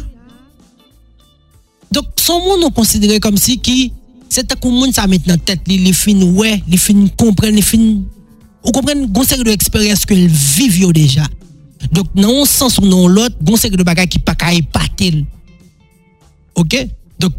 dok 1.93 2.09
son 2.20 2.41
moun 2.47 2.62
nou 2.62 2.72
konsidere 2.74 3.20
kom 3.22 3.37
si 3.41 3.59
ki 3.61 3.91
se 4.33 4.45
takou 4.49 4.72
moun 4.72 4.95
sa 4.97 5.05
met 5.11 5.26
nan 5.28 5.41
tet 5.45 5.66
li 5.68 5.78
li 5.83 5.93
fin 5.97 6.20
wè, 6.37 6.57
li 6.64 6.80
fin 6.80 7.05
kompren, 7.20 7.53
li 7.53 7.64
fin 7.64 8.01
ou 8.62 8.72
kompren 8.72 9.05
gonseri 9.12 9.45
de 9.45 9.53
eksperyans 9.53 10.07
ke 10.09 10.16
l 10.16 10.28
viv 10.30 10.78
yo 10.85 10.93
deja. 10.97 11.26
Dok 11.91 12.12
nan 12.14 12.30
yon 12.30 12.49
sens 12.49 12.78
ou 12.78 12.87
nan 12.87 13.11
lot, 13.11 13.39
gonsek 13.43 13.74
de 13.78 13.87
bagay 13.87 14.07
ki 14.11 14.22
pa 14.22 14.37
ka 14.39 14.53
epatel. 14.55 15.22
Ok? 16.59 16.76
Dok, 17.20 17.35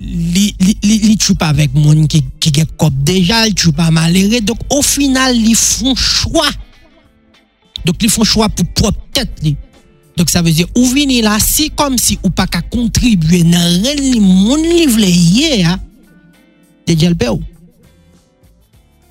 li, 0.00 0.52
li, 0.60 0.76
li, 0.84 0.98
li 1.08 1.14
choupa 1.18 1.50
vek 1.56 1.74
moun 1.74 2.06
ki, 2.10 2.22
ki 2.42 2.52
ge 2.60 2.66
kop 2.78 2.94
deja, 3.08 3.42
li 3.46 3.56
choupa 3.56 3.90
malere. 3.94 4.42
Dok, 4.44 4.62
ou 4.70 4.84
final, 4.86 5.34
li 5.34 5.56
fon 5.58 5.96
chwa. 5.98 6.46
Dok, 7.86 7.98
li 8.02 8.10
fon 8.12 8.28
chwa 8.28 8.50
pou 8.52 8.68
prop 8.78 9.00
tet 9.16 9.42
li. 9.44 9.56
Dok, 10.16 10.30
sa 10.32 10.40
vezi, 10.44 10.64
ou 10.76 10.86
vini 10.94 11.20
la, 11.24 11.36
si 11.42 11.68
kom 11.76 11.98
si 12.00 12.16
ou 12.22 12.32
pa 12.32 12.46
ka 12.48 12.62
kontribuye 12.72 13.42
nan 13.44 13.82
ren 13.84 14.00
li 14.00 14.22
moun 14.22 14.62
li 14.64 14.86
vle 14.88 15.10
ye, 15.10 15.60
ha, 15.66 15.76
de 16.86 16.96
djelbe 16.96 17.28
ou. 17.34 17.42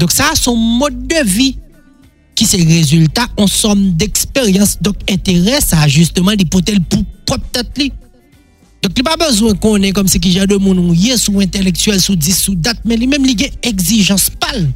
Dok, 0.02 0.12
sa 0.12 0.34
son 0.38 0.58
mod 0.80 0.96
de 1.10 1.22
vi. 1.28 1.52
ki 2.36 2.48
se 2.48 2.60
rezultat 2.68 3.32
an 3.40 3.50
som 3.50 3.80
d'eksperyans. 4.00 4.78
Dok, 4.84 5.04
entere 5.12 5.60
sa 5.64 5.86
justeman 5.88 6.38
li 6.40 6.48
potel 6.52 6.82
pou 6.90 7.06
pot 7.28 7.44
tat 7.56 7.80
li. 7.80 7.92
Dok, 8.84 8.94
li 8.94 9.06
pa 9.08 9.16
bezwen 9.20 9.58
konen 9.62 9.96
kom 9.96 10.10
se 10.12 10.22
ki 10.22 10.36
jade 10.36 10.58
moun 10.62 10.82
ou 10.84 10.96
ye 10.96 11.16
sou 11.20 11.44
intelektuel, 11.44 12.02
sou 12.04 12.18
dis, 12.20 12.38
sou 12.46 12.58
dat, 12.60 12.82
men 12.86 13.00
li 13.02 13.10
men 13.10 13.24
li 13.26 13.38
gen 13.40 13.56
exijans 13.66 14.28
pal. 14.42 14.68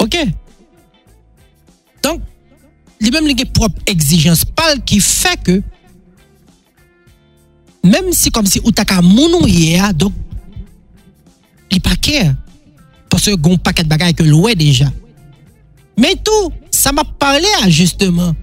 Ok? 0.00 0.16
Donk, 2.04 2.22
li 3.00 3.12
men 3.12 3.26
li 3.28 3.36
gen 3.40 3.50
prop 3.56 3.76
exijans 3.90 4.46
pal 4.56 4.78
ki 4.86 5.00
fe 5.04 5.34
ke 5.44 5.60
même 7.90 8.12
si 8.12 8.30
comme 8.30 8.46
si 8.46 8.60
ou 8.64 8.70
t'as 8.70 9.02
mounou 9.02 9.46
hier, 9.46 9.92
donc, 9.94 10.12
il 11.70 11.80
care. 11.80 12.34
Parce 13.08 13.26
que 13.26 13.34
gon 13.34 13.56
paquet 13.56 13.82
de 13.82 13.88
bagages 13.88 14.14
que 14.14 14.22
l'oué 14.22 14.54
déjà. 14.54 14.86
Mais 15.98 16.14
tout, 16.24 16.52
ça 16.70 16.92
m'a 16.92 17.02
parlé 17.04 17.48
justement. 17.68 18.34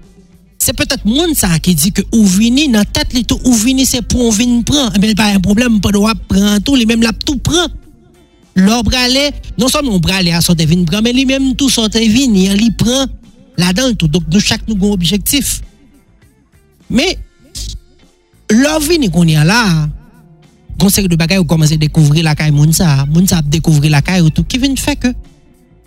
C'est 0.60 0.74
peut-être 0.74 1.06
monde 1.06 1.34
ça 1.34 1.60
qui 1.60 1.74
dit 1.76 1.94
que 1.94 2.02
ou 2.12 2.26
vini 2.26 2.68
dans 2.68 2.84
tête 2.84 3.14
li 3.14 3.24
tout 3.24 3.40
ou 3.46 3.54
vini 3.54 3.86
c'est 3.86 4.02
pour 4.02 4.26
on 4.26 4.30
vini 4.32 4.64
prendre. 4.64 4.94
Mais 5.00 5.16
pas 5.16 5.28
un 5.28 5.40
problème 5.40 5.80
pas 5.80 5.92
droit 5.92 6.14
prendre 6.28 6.60
tout, 6.60 6.76
les 6.76 6.86
même 6.86 7.02
la 7.02 7.14
tout 7.14 7.38
prend. 7.38 7.68
L'or 8.56 8.84
bralé, 8.84 9.30
non 9.58 9.70
seulement 9.70 9.94
on 9.94 10.00
bralé 10.00 10.32
à 10.32 10.42
sortir 10.42 10.68
vini 10.68 10.84
prendre, 10.84 11.04
mais 11.04 11.14
lui 11.14 11.26
même 11.26 11.56
tout 11.56 11.70
sortir 11.70 12.02
vini, 12.02 12.48
il 12.48 12.76
prend 12.76 13.06
là-dedans 13.58 13.94
tout. 13.94 14.10
Donc 14.10 14.24
nous 14.32 14.42
chaque 14.42 14.68
nous 14.68 14.76
un 14.76 14.92
objectif. 14.92 15.62
Mais 16.90 17.18
L'envie 18.50 19.10
qu'on 19.10 19.26
y 19.26 19.36
a 19.36 19.44
là, 19.44 19.90
conseil 20.80 21.08
de 21.08 21.16
bagaille, 21.16 21.40
ou 21.40 21.46
commence 21.46 21.72
à 21.72 21.78
découvrir 21.78 22.24
la 22.24 22.36
caille 22.36 22.52
Mounsa, 22.52 23.06
Mounsa 23.08 23.40
a 23.40 23.42
découvrir 23.42 23.92
la 23.92 24.02
caille, 24.02 24.32
tout, 24.32 24.44
qui 24.44 24.58
vient 24.58 24.76
faire 24.76 24.98
que, 24.98 25.08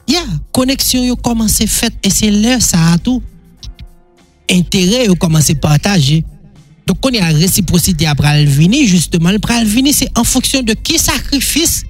ya, 0.06 0.20
connexion 0.52 1.02
yo 1.02 1.16
commence 1.16 1.60
à 1.60 1.66
faire, 1.66 1.90
et 2.02 2.10
c'est 2.10 2.30
là, 2.30 2.60
ça 2.60 2.92
a 2.92 2.98
tout, 2.98 3.22
intérêt 4.50 5.08
au 5.08 5.14
commencer 5.14 5.54
à 5.54 5.56
partager. 5.56 6.24
Donc, 6.86 6.98
on 7.04 7.10
est 7.10 7.20
à 7.20 7.28
réciprocité 7.28 8.06
après 8.06 8.44
venir, 8.44 8.86
justement, 8.86 9.30
le 9.30 9.64
venir, 9.64 9.94
c'est 9.94 10.10
en 10.18 10.24
fonction 10.24 10.62
de 10.62 10.72
qui 10.74 10.98
sacrifice 10.98 11.84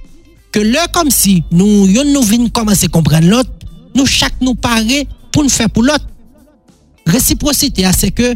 que 0.51 0.59
là, 0.59 0.87
comme 0.93 1.09
si 1.09 1.43
nous, 1.51 1.87
nous 1.87 2.21
venons 2.21 2.49
commencer 2.49 2.85
à 2.85 2.89
comprendre 2.89 3.27
l'autre, 3.27 3.49
nous, 3.95 4.05
chaque 4.05 4.39
nous 4.41 4.55
paraît 4.55 5.07
pour 5.31 5.43
nous 5.43 5.49
faire 5.49 5.69
pour 5.69 5.83
l'autre. 5.83 6.07
Réciprocité, 7.07 7.89
c'est 7.97 8.11
que, 8.11 8.35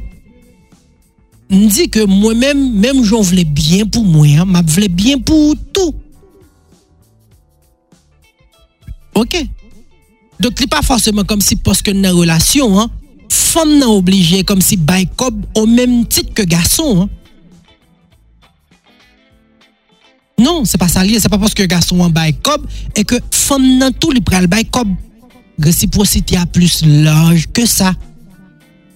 on 1.51 1.67
dit 1.67 1.89
que 1.89 2.03
moi-même, 2.05 2.73
même 2.73 3.03
j'en 3.03 3.21
voulais 3.21 3.45
bien 3.45 3.85
pour 3.85 4.03
moi, 4.03 4.27
hein, 4.27 4.61
voulais 4.65 4.87
bien 4.87 5.19
pour 5.19 5.55
tout. 5.73 5.93
Ok? 9.13 9.47
Donc, 10.39 10.53
ce 10.57 10.63
n'est 10.63 10.67
pas 10.67 10.81
forcément 10.81 11.23
comme 11.23 11.41
si, 11.41 11.55
parce 11.55 11.81
que 11.81 11.91
une 11.91 12.07
relation, 12.07 12.79
hein, 12.79 12.89
femme 13.29 13.77
n'a 13.77 13.87
obligé 13.87 14.43
comme 14.43 14.61
si 14.61 14.75
bail 14.75 15.07
au 15.55 15.65
même 15.65 16.05
titre 16.05 16.33
que 16.33 16.41
garçon. 16.41 17.03
Hein. 17.03 17.09
Non, 20.37 20.65
c'est 20.65 20.77
pas 20.77 20.89
ça 20.89 21.03
lié, 21.03 21.19
c'est 21.19 21.29
pas 21.29 21.37
parce 21.37 21.53
que 21.53 21.63
garçon 21.63 22.01
en 22.01 22.09
bail 22.09 22.35
et 22.95 23.03
que 23.05 23.15
femme 23.31 23.77
n'a 23.77 23.91
tout 23.91 24.11
les 24.11 24.21
pral 24.21 24.47
bail 24.47 24.65
Réciprocité 25.57 26.35
a 26.35 26.45
plus 26.45 26.85
large 26.85 27.47
que 27.53 27.65
ça. 27.65 27.93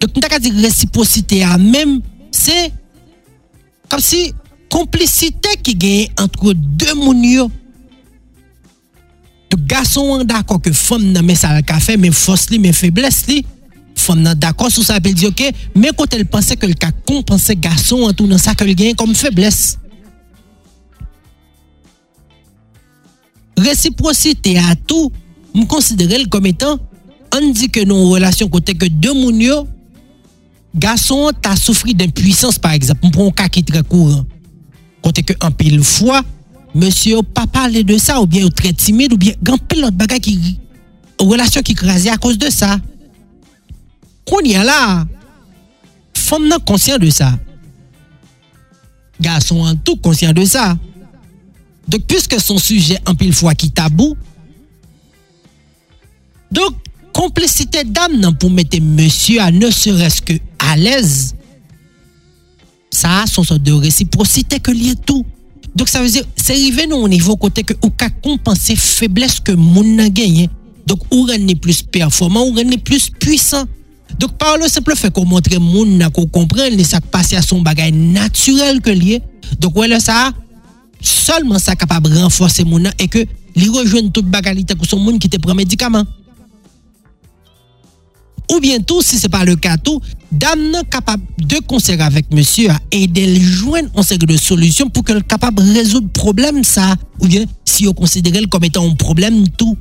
Donc, 0.02 0.12
on 0.18 0.36
a 0.36 0.40
dire 0.40 0.54
réciprocité 0.56 1.44
à 1.44 1.58
même, 1.58 2.02
se 2.32 2.70
kom 3.90 4.02
si 4.04 4.30
komplicite 4.70 5.56
ki 5.66 5.74
genye 5.74 6.10
antre 6.22 6.54
de 6.54 6.94
moun 6.98 7.24
yo. 7.26 7.48
Tou 9.50 9.62
gason 9.70 10.20
an 10.20 10.28
dako 10.30 10.60
ke 10.62 10.74
fom 10.78 11.08
nan 11.10 11.26
men 11.26 11.38
sal 11.40 11.58
ka 11.66 11.80
fe, 11.82 11.98
men 11.98 12.14
fos 12.14 12.48
li, 12.52 12.60
men 12.62 12.76
febles 12.78 13.24
li, 13.30 13.42
fom 13.98 14.22
nan 14.22 14.38
dako 14.38 14.70
sou 14.70 14.86
sa 14.86 15.00
apel 15.02 15.16
di 15.18 15.26
ok, 15.28 15.48
men 15.74 15.96
kote 15.98 16.20
l 16.22 16.28
pense 16.30 16.54
ke 16.56 16.70
l 16.70 16.76
ka 16.78 16.92
kompense 17.10 17.56
gason 17.58 18.06
an 18.08 18.14
tou 18.14 18.30
nan 18.30 18.42
sa 18.42 18.54
ke 18.54 18.68
l 18.68 18.76
genye 18.78 18.98
kom 19.00 19.16
febles. 19.18 19.80
Resiprosite 23.60 24.54
a 24.62 24.78
tou, 24.88 25.10
m 25.58 25.66
konsidere 25.68 26.22
l 26.22 26.30
kom 26.32 26.46
etan, 26.48 26.78
an 27.34 27.50
di 27.54 27.68
ke 27.74 27.82
nou 27.90 28.14
relasyon 28.14 28.54
kote 28.54 28.78
ke 28.78 28.88
de 29.02 29.18
moun 29.18 29.42
yo, 29.42 29.64
gason 30.76 31.34
ta 31.42 31.56
soufri 31.58 31.96
den 31.98 32.12
pwisans 32.16 32.60
par 32.62 32.76
ekzap, 32.78 33.02
mpron 33.04 33.32
ka 33.36 33.50
ki 33.52 33.64
tre 33.68 33.82
kouran. 33.88 34.26
Kote 35.06 35.24
ke 35.26 35.36
an 35.46 35.54
pil 35.58 35.80
fwa, 35.86 36.22
monsye 36.76 37.16
ou 37.18 37.26
pa 37.26 37.46
pale 37.50 37.84
de 37.88 37.98
sa, 38.02 38.20
ou 38.22 38.30
bien 38.30 38.46
ou 38.46 38.54
tre 38.54 38.74
timid, 38.74 39.14
ou 39.14 39.22
bien 39.22 39.38
gan 39.46 39.60
pil 39.70 39.84
lot 39.86 39.96
bagay 39.98 40.22
ki, 40.24 40.36
ou 41.20 41.32
relasyon 41.34 41.66
ki 41.66 41.76
krasi 41.80 42.12
a 42.12 42.18
kous 42.22 42.38
de 42.40 42.52
sa. 42.54 42.78
Kon 44.30 44.46
yon 44.46 44.68
la, 44.68 45.06
fom 46.18 46.46
nan 46.50 46.62
konsyen 46.68 47.02
de 47.02 47.10
sa. 47.14 47.32
Gason 49.20 49.66
an 49.68 49.80
tou 49.84 50.00
konsyen 50.04 50.36
de 50.38 50.46
sa. 50.48 50.74
Dok, 51.90 52.04
pwiske 52.06 52.38
son 52.44 52.62
suje 52.62 53.00
an 53.10 53.18
pil 53.18 53.34
fwa 53.34 53.56
ki 53.58 53.72
tabou, 53.74 54.14
dok, 56.54 56.78
komplesite 57.20 57.84
dam 57.90 58.14
nan 58.22 58.36
pou 58.38 58.54
mette 58.54 58.80
monsye 58.84 59.40
a 59.42 59.50
ne 59.52 59.72
seres 59.74 60.20
ke 60.24 60.38
à 60.60 60.76
l'aise, 60.76 61.36
ça 62.92 63.24
a 63.24 63.28
son 63.28 63.44
sorte 63.44 63.64
de 63.64 63.74
réciprocité 63.74 64.60
que 64.60 64.72
lié 64.72 64.94
tout. 64.96 65.26
Donc, 65.76 65.88
ça 65.88 66.02
veut 66.02 66.10
dire, 66.10 66.24
c'est 66.36 66.54
arrivé 66.54 66.86
au 66.92 67.08
niveau 67.08 67.36
côté 67.38 67.64
que, 67.64 67.74
ou 67.84 67.90
qu'à 67.90 68.10
compenser 68.10 68.76
faiblesse 68.76 69.40
que 69.40 69.52
moun 69.52 69.96
n'a 69.96 70.10
gagné. 70.10 70.50
Donc, 70.86 71.00
ou 71.12 71.28
est 71.30 71.56
plus 71.56 71.84
performant, 71.84 72.46
ou 72.46 72.58
est 72.58 72.78
plus 72.78 73.10
puissant. 73.10 73.66
Donc, 74.20 74.38
par 74.38 74.58
le 74.58 74.68
simple 74.68 74.96
fait 74.96 75.14
qu'on 75.14 75.26
montre 75.26 75.58
moun 75.60 76.10
qu'on 76.12 76.26
comprenne 76.26 76.76
les 76.76 76.84
ça 76.84 77.00
passe 77.00 77.34
à 77.34 77.42
son 77.42 77.62
bagage 77.62 77.94
naturel 77.94 78.82
que 78.82 78.90
lié. 78.90 79.22
Donc, 79.60 79.78
ouais, 79.78 80.00
ça, 80.00 80.32
seulement 81.00 81.60
ça 81.60 81.76
capable 81.76 82.10
de 82.10 82.18
renforcer 82.18 82.66
moun 82.66 82.90
et 82.98 83.08
que 83.08 83.20
li 83.56 83.70
rejoignent 83.70 84.12
toute 84.12 84.26
bagalité 84.26 84.74
que 84.74 84.88
son 84.88 85.00
moun 85.00 85.20
qui 85.20 85.30
te 85.30 85.38
prend 85.38 85.54
médicament. 85.54 86.06
Ou 88.52 88.60
bien 88.60 88.80
tout, 88.80 89.02
si 89.02 89.18
ce 89.18 89.24
n'est 89.24 89.30
pas 89.30 89.46
le 89.46 89.56
cas 89.56 89.78
tout, 89.78 90.02
dame 90.32 90.82
capable 90.90 91.24
de 91.38 91.58
conserver 91.60 92.04
avec 92.04 92.32
monsieur 92.32 92.70
et 92.92 93.08
de 93.08 93.40
joindre 93.40 93.90
en 93.96 94.04
série 94.04 94.26
de 94.26 94.38
solutions 94.38 94.90
pour 94.90 95.04
qu'elle 95.04 95.24
capable 95.24 95.64
de 95.64 95.74
résoudre 95.74 96.08
le 96.08 96.14
problème 96.14 96.64
ça. 96.64 96.96
Ou 97.20 97.28
bien 97.28 97.46
si 97.64 97.88
on 97.88 97.94
considère 97.94 98.42
comme 98.50 98.64
étant 98.64 98.90
un 98.90 98.96
problème 98.96 99.48
tout. 99.50 99.78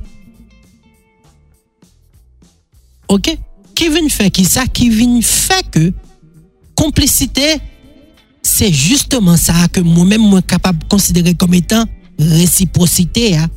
OK? 3.07 3.37
qui 3.79 3.87
vient 3.87 4.09
faire 4.09 4.29
qui 4.29 4.43
ça? 4.43 4.65
Vient 4.77 5.21
faire 5.21 5.61
que 5.71 5.93
complicité 6.75 7.61
c'est 8.41 8.73
justement 8.73 9.37
ça 9.37 9.67
que 9.71 9.79
moi-même 9.79 10.29
suis 10.31 10.43
capable 10.43 10.79
de 10.79 10.85
considérer 10.85 11.33
comme 11.33 11.53
étant 11.53 11.85
réciprocité 12.17 13.37
hein. 13.37 13.47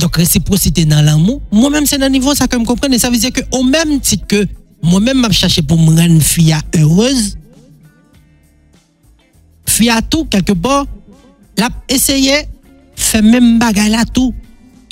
Donc 0.00 0.16
réciprocité 0.16 0.84
dans 0.84 1.02
l'amour. 1.02 1.40
Moi-même 1.52 1.86
c'est 1.86 1.98
dans 1.98 2.06
le 2.06 2.12
niveau 2.12 2.34
ça 2.34 2.48
que 2.48 2.58
je 2.58 2.64
comprends. 2.64 2.98
Ça 2.98 3.10
veut 3.10 3.18
dire 3.18 3.32
que 3.32 3.42
au 3.52 3.62
même 3.62 4.00
titre 4.00 4.26
que 4.26 4.46
moi-même 4.82 5.24
je 5.28 5.36
cherché 5.36 5.62
pour 5.62 5.78
me 5.78 5.94
rendre 5.94 6.20
fille 6.20 6.56
heureuse. 6.76 7.36
Fille 9.66 9.90
à 9.90 10.02
tout 10.02 10.24
quelque 10.24 10.52
part. 10.52 10.86
L'a 11.56 11.68
essayé 11.88 12.46
fait 12.96 13.22
même 13.22 13.58
bagarre 13.58 13.88
là 13.88 14.04
tout. 14.04 14.34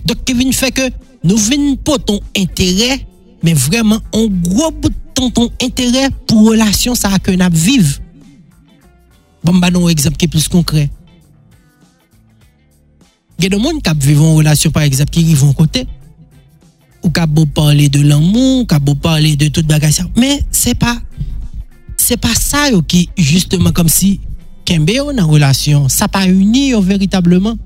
Donc 0.05 0.19
vient 0.31 0.53
faire 0.53 0.73
que 0.73 0.91
nous 1.25 1.37
venons 1.37 1.77
pas 1.77 1.99
ton 1.99 2.21
intérêt, 2.37 3.07
mais 3.43 3.55
vraiment 3.55 3.99
un 4.15 4.27
gros 4.27 4.71
bout 4.71 4.91
de 4.91 4.95
ton, 5.15 5.51
intérêt 5.61 6.09
pour 6.27 6.49
relation 6.49 6.95
ça 6.95 7.19
que 7.19 7.31
nous 7.31 7.49
vivons. 7.53 8.01
Bon, 9.45 9.55
bah, 9.55 9.69
un 9.73 9.89
exemple 9.89 10.17
qui 10.17 10.27
est 10.27 10.29
plus 10.29 10.49
concret. 10.49 10.91
gen 13.39 13.55
de 13.55 13.61
moun 13.61 13.81
kap 13.85 13.99
vivon 14.03 14.37
relasyon 14.41 14.75
par 14.75 14.87
exemple 14.87 15.15
ki 15.15 15.27
rivon 15.31 15.55
kote, 15.57 15.85
ou 17.05 17.13
kap 17.15 17.31
bo 17.31 17.47
parle 17.55 17.87
de 17.93 18.03
l'amou, 18.03 18.63
ou 18.63 18.67
kap 18.69 18.83
bo 18.85 18.97
parle 18.99 19.37
de 19.39 19.51
tout 19.53 19.67
bagay 19.67 19.95
sa, 19.95 20.07
men 20.19 20.43
se 20.55 20.75
pa, 20.79 20.97
se 21.99 22.19
pa 22.19 22.35
sa 22.35 22.67
yo 22.73 22.83
ki 22.83 23.07
justeman 23.17 23.75
kom 23.77 23.91
si 23.93 24.19
kenbe 24.69 24.99
yo 24.99 25.13
nan 25.15 25.31
relasyon, 25.31 25.87
sa 25.93 26.11
pa 26.11 26.27
uni 26.29 26.71
yo 26.73 26.83
veritableman. 26.85 27.57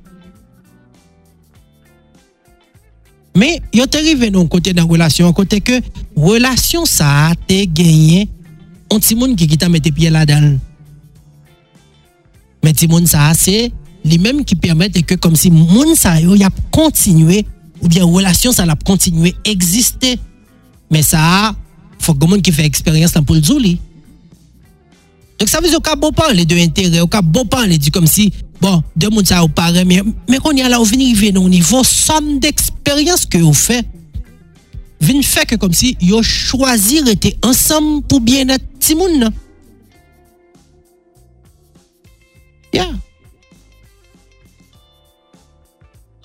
Men, 3.32 3.62
yo 3.72 3.86
te 3.88 4.02
rive 4.04 4.28
nou 4.28 4.44
kote 4.52 4.74
nan 4.76 4.90
relasyon, 4.90 5.32
kote 5.32 5.62
ke 5.64 5.80
relasyon 6.20 6.84
sa 6.88 7.32
te 7.48 7.62
genyen 7.64 8.28
an 8.92 9.00
ti 9.00 9.16
moun 9.16 9.32
ki 9.40 9.48
kita 9.54 9.70
mette 9.72 9.88
pye 9.96 10.10
la 10.12 10.26
dan. 10.28 10.58
Men 12.62 12.76
ti 12.76 12.86
moun 12.90 13.08
sa 13.08 13.30
se 13.32 13.70
li 14.06 14.18
menm 14.18 14.42
ki 14.46 14.56
permette 14.58 15.04
ke 15.06 15.16
kom 15.20 15.34
si 15.38 15.50
moun 15.54 15.94
sa 15.98 16.16
yo 16.20 16.36
yap 16.38 16.56
kontinue 16.74 17.44
ou 17.82 17.90
bien 17.90 18.06
relasyon 18.06 18.54
sa 18.54 18.66
lap 18.66 18.82
kontinue 18.86 19.34
egziste. 19.48 20.16
Men 20.92 21.04
sa, 21.06 21.54
fok 22.02 22.20
gomoun 22.20 22.42
ki 22.44 22.54
fe 22.54 22.66
eksperyans 22.68 23.14
lan 23.16 23.26
pou 23.26 23.38
l'dzou 23.38 23.62
li. 23.62 23.76
Dok 25.40 25.50
sa 25.50 25.62
vez 25.64 25.74
yo 25.74 25.80
ka 25.82 25.96
bo 25.98 26.12
pan 26.14 26.34
le 26.36 26.44
de 26.46 26.58
intere, 26.62 27.00
yo 27.00 27.08
ka 27.10 27.22
bo 27.24 27.46
pan 27.48 27.66
le 27.70 27.78
di 27.80 27.90
kom 27.94 28.06
si, 28.06 28.28
bon, 28.60 28.82
de 28.94 29.08
moun 29.10 29.26
sa 29.26 29.40
yo 29.40 29.48
pare, 29.50 29.86
men, 29.88 30.12
men 30.30 30.42
kon 30.44 30.58
ya 30.58 30.70
la 30.70 30.78
ou 30.82 30.86
vini 30.86 31.10
rive 31.10 31.32
nou 31.34 31.50
nivou, 31.50 31.82
som 31.86 32.36
d'eksperyans 32.42 33.24
ke 33.30 33.40
yo 33.42 33.54
fe, 33.56 33.80
vin 35.02 35.24
fe 35.26 35.46
ke 35.50 35.58
kom 35.58 35.72
si 35.74 35.96
yo 36.04 36.20
chwazi 36.22 37.00
rete 37.08 37.34
ansam 37.48 37.96
pou 38.06 38.22
bien 38.22 38.52
et 38.54 38.68
timoun 38.82 39.18
nan. 39.24 39.40
Ya. 42.72 42.84
Yeah. 42.84 42.92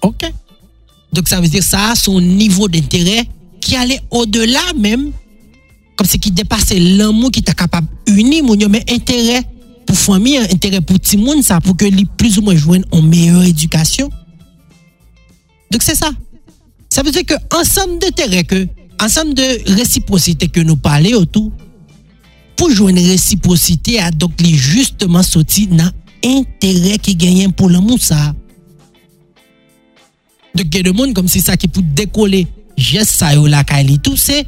Ok. 0.07 0.31
Donc 1.11 1.27
ça 1.27 1.41
veut 1.41 1.49
dire 1.49 1.63
ça 1.63 1.91
a 1.91 1.95
son 1.95 2.21
niveau 2.21 2.69
d'intérêt 2.69 3.27
qui 3.59 3.75
allait 3.75 3.99
au-delà 4.09 4.61
même, 4.77 5.11
comme 5.97 6.07
ce 6.07 6.15
qui 6.15 6.31
dépassait 6.31 6.79
l'amour 6.79 7.31
qui 7.31 7.41
était 7.41 7.53
capable 7.53 7.87
d'unir 8.05 8.43
mon 8.43 8.55
mais 8.69 8.85
intérêt 8.89 9.43
pour 9.85 9.97
famille, 9.97 10.37
intérêt 10.37 10.79
pour 10.79 10.97
tout 10.99 11.17
le 11.17 11.23
monde, 11.23 11.43
ça, 11.43 11.59
pour 11.59 11.75
que 11.75 11.85
les 11.85 12.05
plus 12.05 12.37
ou 12.37 12.41
moins 12.41 12.55
joignent 12.55 12.85
une 12.93 13.07
meilleure 13.07 13.43
éducation. 13.43 14.09
Donc 15.71 15.83
c'est 15.83 15.95
ça. 15.95 16.11
Ça 16.89 17.03
veut 17.03 17.11
dire 17.11 17.25
que 17.25 17.33
ensemble 17.53 17.99
d'intérêt 17.99 18.45
que, 18.45 18.65
ensemble 19.01 19.33
de 19.33 19.73
réciprocité 19.75 20.47
que 20.47 20.61
nous 20.61 20.77
parlons 20.77 21.17
autour, 21.17 21.51
pour 22.55 22.69
joindre 22.69 23.01
réciprocité, 23.01 23.99
a 23.99 24.11
donc 24.11 24.39
les 24.39 24.53
justement 24.53 25.21
sorti 25.21 25.67
dans 25.67 25.91
intérêt 26.23 26.97
qui 26.97 27.15
gagne 27.15 27.51
pour 27.51 27.69
l'amour 27.69 27.99
ça. 27.99 28.33
Y 30.59 30.79
a 30.79 30.83
des 30.83 30.91
monde 30.91 31.13
comme 31.13 31.27
si 31.27 31.41
ça 31.41 31.57
qui 31.57 31.67
peut 31.67 31.81
décoller, 31.81 32.47
geste 32.75 33.11
ça 33.11 33.39
ou 33.39 33.45
la 33.45 33.63
tout 34.01 34.15
c'est 34.15 34.45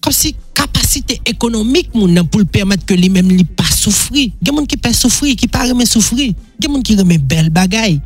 comme 0.00 0.12
si 0.12 0.36
capacité 0.54 1.20
économique 1.26 1.94
moun 1.94 2.26
pour 2.28 2.44
permettre 2.46 2.86
que 2.86 2.94
lui 2.94 3.08
même 3.08 3.28
lui 3.28 3.44
pas 3.44 3.64
souffrir. 3.64 4.30
Il 4.40 4.46
y 4.46 4.50
a 4.50 4.52
des 4.52 4.56
gens 4.56 4.64
qui 4.64 4.76
pas 4.76 4.92
souffrir, 4.92 5.36
qui 5.36 5.48
pas 5.48 5.64
remet 5.68 5.86
souffrir. 5.86 6.26
Il 6.26 6.26
y 6.26 6.30
a 6.30 6.68
des 6.68 6.74
gens 6.74 6.82
qui 6.82 6.96
remet 6.96 7.18
belle 7.18 7.50
bagaille. 7.50 8.00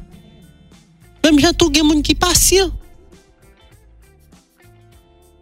Même 1.24 1.38
j'entends 1.38 1.68
il 1.70 1.76
y 1.76 1.80
a 1.80 1.82
des 1.82 1.88
gens 1.88 2.02
qui 2.02 2.14
patient. 2.14 2.70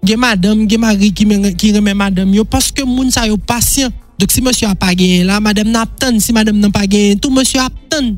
gen 0.02 0.18
madame, 0.18 0.68
gen 0.68 0.80
mari 0.80 1.12
qui 1.12 1.26
qui 1.56 1.72
remet 1.72 1.94
madame 1.94 2.34
yo 2.34 2.44
que 2.44 2.84
moun 2.84 3.10
sa 3.10 3.26
yo 3.26 3.36
patient. 3.36 3.90
Donc 4.18 4.32
si 4.32 4.40
monsieur 4.40 4.66
a 4.68 4.74
pas 4.74 4.94
gagné 4.94 5.22
là, 5.22 5.40
madame 5.40 5.70
n'a 5.70 5.86
pas 5.86 6.10
si 6.18 6.32
madame 6.32 6.58
n'a 6.58 6.70
pas 6.70 6.86
gagné, 6.86 7.16
tout 7.16 7.30
monsieur 7.30 7.60
a 7.60 7.68
Mais 8.00 8.14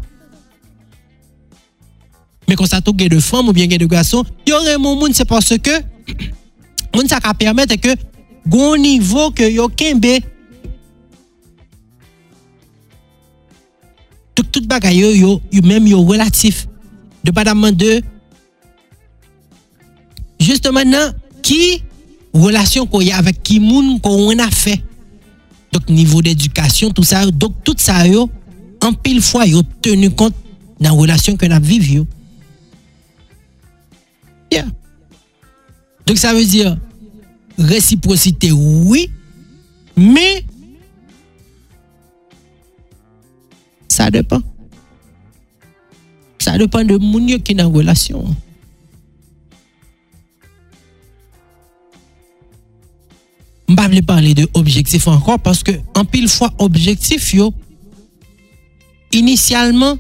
men 2.50 2.58
konstato 2.58 2.92
gen 2.98 3.12
de 3.14 3.20
fam 3.22 3.46
ou 3.46 3.54
bien 3.54 3.70
gen 3.70 3.78
de 3.78 3.86
gason, 3.86 4.26
yo 4.48 4.58
remon 4.66 4.98
moun 4.98 5.14
se 5.14 5.22
parce 5.28 5.54
ke, 5.62 5.78
moun 6.90 7.06
sa 7.10 7.22
ka 7.22 7.34
permette 7.38 7.78
ke 7.78 7.94
goun 8.50 8.82
nivou 8.82 9.30
ke 9.36 9.46
yo 9.52 9.68
kenbe 9.70 10.18
tout, 14.34 14.46
tout 14.50 14.66
bagay 14.66 14.98
yo 14.98 15.14
yo, 15.14 15.32
yo 15.54 15.62
menm 15.62 15.86
yo 15.86 16.02
relatif. 16.08 16.66
De 17.22 17.30
padaman 17.36 17.76
de 17.76 18.00
justeman 20.40 20.88
non, 20.88 21.10
nan 21.12 21.42
ki 21.44 21.82
relasyon 22.32 22.86
ko 22.88 23.02
ya 23.04 23.18
avek 23.20 23.42
ki 23.44 23.58
moun 23.60 23.98
ko 24.00 24.14
wena 24.30 24.46
fe 24.50 24.78
dok 25.70 25.90
nivou 25.92 26.24
d'edukasyon 26.24 26.94
tout 26.96 27.04
sa 27.04 27.26
yo, 27.26 27.30
dok 27.30 27.58
tout 27.66 27.78
sa 27.78 28.00
yo 28.08 28.24
an 28.80 28.96
pil 28.96 29.20
fwa 29.22 29.44
yo 29.46 29.60
tenu 29.84 30.08
kont 30.16 30.34
nan 30.80 30.96
relasyon 30.96 31.36
ke 31.36 31.50
nap 31.50 31.62
viv 31.62 31.86
yo. 31.92 32.06
Donc 36.06 36.18
ça 36.18 36.34
veut 36.34 36.44
dire 36.44 36.76
réciprocité 37.56 38.50
oui, 38.50 39.10
mais 39.96 40.44
ça 43.86 44.10
dépend. 44.10 44.42
Ça 46.38 46.58
dépend 46.58 46.82
de 46.82 46.96
moun 46.96 47.26
qui 47.42 47.52
est 47.52 47.54
la 47.54 47.66
relation. 47.66 48.34
Je 53.68 53.74
ne 53.74 53.80
vais 53.88 54.02
pas 54.02 54.14
parler 54.14 54.34
de 54.34 54.48
objectif 54.54 55.06
encore 55.06 55.38
parce 55.38 55.62
que 55.62 55.70
en 55.94 56.04
pile 56.04 56.28
fois 56.28 56.52
objectif 56.58 57.34
yo 57.34 57.54
initialement 59.12 59.96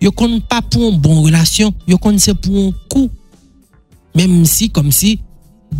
yo 0.00 0.12
compte 0.12 0.46
pas 0.46 0.62
pour 0.62 0.92
une 0.92 0.98
bonne 0.98 1.24
relation, 1.24 1.74
yo 1.88 1.98
compte 1.98 2.20
c'est 2.20 2.34
pour 2.34 2.56
un 2.56 2.72
coup. 2.88 3.10
Même 4.14 4.44
si 4.44 4.70
comme 4.70 4.92
si 4.92 5.20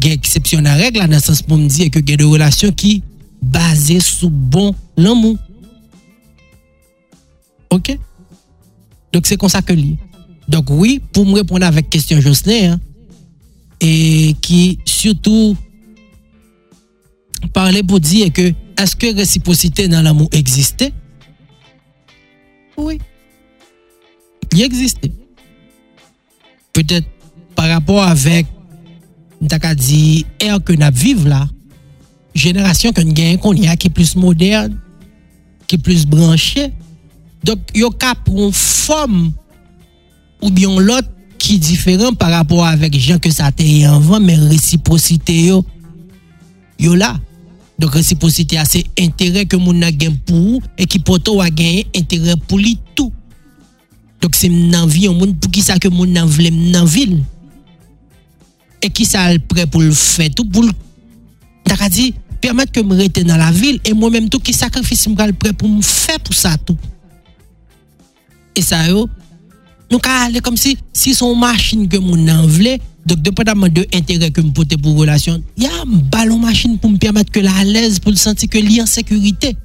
il 0.03 0.09
y 0.09 0.11
a 0.11 0.14
exception 0.14 0.64
à 0.64 0.74
règle 0.74 1.01
dans 1.01 1.07
le 1.07 1.18
sens 1.18 1.43
pour 1.43 1.57
me 1.57 1.68
dire 1.68 1.91
que 1.91 1.99
il 1.99 2.11
y 2.11 2.14
a 2.14 2.16
des 2.16 2.24
relations 2.24 2.70
qui 2.72 3.03
basées 3.43 4.01
sur 4.01 4.31
bon 4.31 4.74
l'amour. 4.97 5.37
OK? 7.70 7.99
Donc 9.12 9.26
c'est 9.26 9.37
comme 9.37 9.49
ça 9.49 9.62
que. 9.62 9.74
Donc 10.49 10.66
oui, 10.70 11.01
pour 11.12 11.26
me 11.26 11.35
répondre 11.35 11.64
avec 11.64 11.91
question 11.91 12.20
Jocelyn 12.20 12.72
hein, 12.72 12.81
et 13.81 14.35
qui 14.41 14.78
surtout 14.85 15.57
parler 17.53 17.83
pour 17.83 18.01
dire 18.01 18.33
que 18.33 18.53
est-ce 18.78 18.97
que 18.97 19.14
réciprocité 19.14 19.89
dans 19.89 20.03
l'amour 20.03 20.28
existait? 20.33 20.93
Oui. 22.76 22.99
Il 24.53 24.62
existait. 24.62 25.12
Peut-être 26.72 27.07
par 27.61 27.68
rapport 27.68 28.00
avèk, 28.00 28.48
mta 29.44 29.58
ka 29.61 29.74
di, 29.76 30.24
er 30.40 30.56
ke 30.64 30.78
nap 30.80 30.96
vive 30.96 31.28
la, 31.28 31.42
jenerasyon 32.32 32.94
kon 32.96 33.11
gen 33.12 33.36
kon 33.42 33.58
ya 33.61 33.74
ki 33.76 33.90
plus 33.92 34.14
modern, 34.16 34.78
ki 35.68 35.76
plus 35.84 36.06
branche, 36.08 36.70
dok 37.44 37.74
yo 37.76 37.90
ka 37.92 38.14
proun 38.24 38.54
fòm 38.56 39.26
ou 40.40 40.48
byon 40.56 40.78
lot 40.86 41.11
ki 41.40 41.58
diferan 41.61 42.16
par 42.16 42.32
rapport 42.32 42.64
avèk 42.64 42.96
jan 42.96 43.20
ke 43.20 43.28
sa 43.34 43.50
te 43.52 43.66
yon 43.68 44.00
van, 44.06 44.24
men 44.24 44.46
resiprosite 44.48 45.36
yo, 45.50 45.61
yo 46.80 46.94
la. 46.96 47.18
Dok 47.80 47.98
resiprosite 47.98 48.56
a 48.61 48.64
se 48.68 48.80
entere 49.00 49.44
ke 49.48 49.61
moun 49.61 49.84
a 49.84 49.90
gen 49.92 50.16
pou 50.24 50.56
ou, 50.56 50.62
e 50.80 50.88
ki 50.88 51.02
poto 51.04 51.36
a 51.44 51.50
gen 51.52 51.84
entere 51.92 52.38
pou 52.46 52.56
li 52.56 52.78
tou. 52.96 53.12
Dok 54.24 54.32
se 54.36 54.48
mnen 54.48 54.88
vi 54.88 55.04
yon 55.11 55.20
moun 55.20 55.36
pou 55.36 55.52
ki 55.52 55.64
sa 55.64 55.76
ke 55.80 55.92
moun 55.92 56.16
nan 56.16 56.28
vle 56.28 56.48
mnen 56.56 56.88
vil. 56.88 57.20
Et 58.83 58.91
qui 58.91 59.05
ça 59.05 59.28
prêt 59.49 59.66
pour 59.66 59.83
le 59.83 59.93
faire 59.93 60.31
tout 60.35 60.45
pour 60.45 60.62
le 60.62 60.70
dit 61.91 62.14
permettre 62.41 62.72
que 62.72 62.81
me 62.81 62.97
rester 62.97 63.22
dans 63.22 63.37
la 63.37 63.51
ville 63.51 63.78
et 63.85 63.93
moi-même 63.93 64.28
tout 64.28 64.41
qui 64.41 64.53
sacrifice 64.53 65.07
me 65.09 65.33
prêt 65.33 65.53
pour 65.53 65.68
me 65.68 65.83
faire 65.83 66.18
pour 66.20 66.35
ça 66.35 66.57
tout. 66.57 66.78
Et 68.57 68.62
ça 68.62 68.89
yo 68.89 69.09
nous 69.91 69.99
aller 70.05 70.41
comme 70.41 70.57
si 70.57 70.78
si 70.93 71.14
son 71.14 71.35
machine 71.35 71.89
que 71.89 71.97
mon 71.97 72.28
en 72.28 72.47
donc, 73.07 73.22
dépendamment 73.22 73.68
de 73.68 73.87
l'intérêt 73.93 74.31
que 74.31 74.43
je 74.43 74.47
porte 74.49 74.76
pour 74.81 74.97
relation, 74.97 75.43
il 75.57 75.64
y 75.64 75.66
a 75.66 75.70
un 75.83 75.87
ballon 75.87 76.39
machine 76.39 76.78
pour 76.78 76.91
me 76.91 76.99
permettre 76.99 77.33
que 77.33 77.41
la 77.41 77.55
à 77.55 77.64
l'aise, 77.64 77.99
pour 77.99 78.11
le 78.11 78.16
sentir 78.16 78.49
que 78.49 78.59
est 78.59 78.83
en 78.83 78.87
sécurité. 78.87 79.57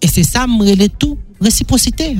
Et 0.00 0.08
c'est 0.08 0.22
ça, 0.22 0.46
me 0.46 0.86
tout, 0.88 1.18
réciprocité. 1.40 2.16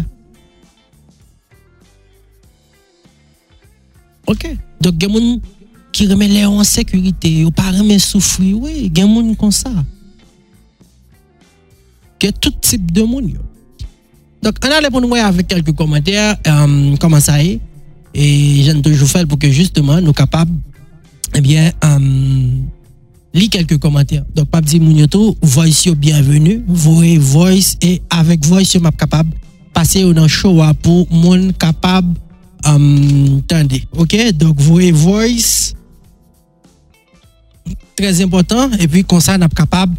Ok. 4.26 4.57
Donc, 4.80 5.01
gens 5.01 5.41
qui 5.95 6.09
remettent 6.09 6.32
les 6.32 6.45
en 6.45 6.64
sécurité, 6.64 7.45
ou 7.45 7.53
pas 7.53 7.70
remettent 7.70 8.01
souffrir. 8.01 8.59
Oui, 8.59 8.72
il 8.76 8.99
y 8.99 9.01
a 9.01 9.07
des 9.07 9.14
gens 9.14 9.34
comme 9.34 9.53
ça. 9.53 9.70
Il 12.20 12.26
y 12.26 12.28
a 12.28 12.32
tout 12.32 12.53
type 12.61 12.90
de 12.90 13.03
monde. 13.03 13.38
Donc, 14.42 14.55
on 14.64 14.70
allait 14.70 14.90
pour 14.90 15.16
avec 15.16 15.47
quelques 15.47 15.72
commentaires. 15.72 16.36
Euh, 16.47 16.97
comment 16.99 17.20
ça 17.20 17.42
est? 17.42 17.61
Et 18.12 18.62
j'aime 18.64 18.82
toujours 18.82 19.09
faire 19.09 19.26
pour 19.26 19.38
que 19.38 19.49
justement 19.51 20.01
nous 20.01 20.12
capables, 20.12 20.53
eh 21.34 21.40
bien, 21.40 21.70
euh, 21.84 21.99
lire 23.32 23.51
quelques 23.51 23.78
commentaires. 23.78 24.24
Donc, 24.34 24.49
pas 24.49 24.61
dire 24.61 24.82
Mounioto, 24.82 25.36
voice 25.42 25.95
bienvenue, 25.97 26.64
voyez 26.66 27.18
voice 27.18 27.76
et 27.82 28.03
avec 28.11 28.45
voice 28.45 28.64
je 28.64 28.78
suis 28.78 28.80
capable 28.99 29.30
passer 29.72 30.12
dans 30.12 30.28
show 30.28 30.61
pour 30.82 31.07
mon 31.12 31.53
capable 31.53 32.14
euh, 32.66 33.38
attendez, 33.40 33.84
ok? 33.97 34.32
Donc, 34.32 34.59
voyez 34.59 34.92
voice 34.92 35.74
très 37.97 38.22
important 38.22 38.70
et 38.78 38.88
puis 38.88 39.05
comme 39.05 39.20
ça, 39.20 39.38
nous 39.38 39.49
capable 39.49 39.97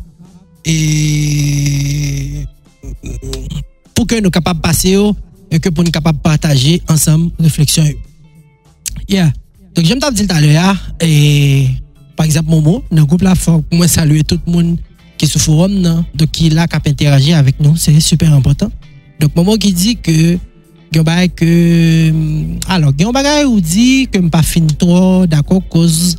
et 0.65 2.45
pour 3.93 4.07
que 4.07 4.19
nous 4.19 4.29
capables 4.29 4.61
passer 4.61 4.97
et 5.51 5.59
que 5.59 5.69
pour 5.69 5.83
nous 5.83 5.91
capables 5.91 6.19
partager 6.19 6.81
ensemble 6.87 7.31
réflexion. 7.39 7.85
Yeah. 9.07 9.31
Donc, 9.75 9.85
j'aime 9.85 9.99
dit 10.13 10.25
tout 10.25 10.33
à 10.33 10.39
l'heure, 10.39 10.77
et 11.01 11.67
par 12.15 12.25
exemple, 12.25 12.49
Momo, 12.49 12.83
dans 12.91 13.01
le 13.01 13.05
groupe 13.05 13.21
là, 13.21 13.35
faut 13.35 13.63
moi 13.71 13.87
saluer 13.89 14.23
tout 14.23 14.39
le 14.45 14.51
monde 14.51 14.77
qui 15.17 15.25
est 15.25 15.27
sur 15.27 15.39
le 15.39 15.43
forum, 15.43 16.03
donc 16.15 16.31
qui 16.31 16.47
est 16.47 16.49
là, 16.49 16.65
qui 16.65 16.75
a 16.75 16.81
interagir 16.85 17.37
avec 17.37 17.59
nous, 17.59 17.75
c'est 17.75 17.99
super 17.99 18.33
important. 18.33 18.71
Donc, 19.19 19.35
Momo 19.35 19.57
qui 19.57 19.73
dit 19.73 19.97
que, 19.97 20.37
que, 20.93 22.11
alors, 22.69 22.93
il 22.97 23.01
y 23.01 23.05
a 23.05 23.09
un 23.09 23.11
bagage 23.11 23.45
où 23.47 23.59
dit 23.59 24.07
que 24.09 24.21
je 24.21 24.27
pas 24.27 24.43
fin 24.43 24.65
trop 24.65 25.27
d'accord 25.27 25.61
cause, 25.67 26.15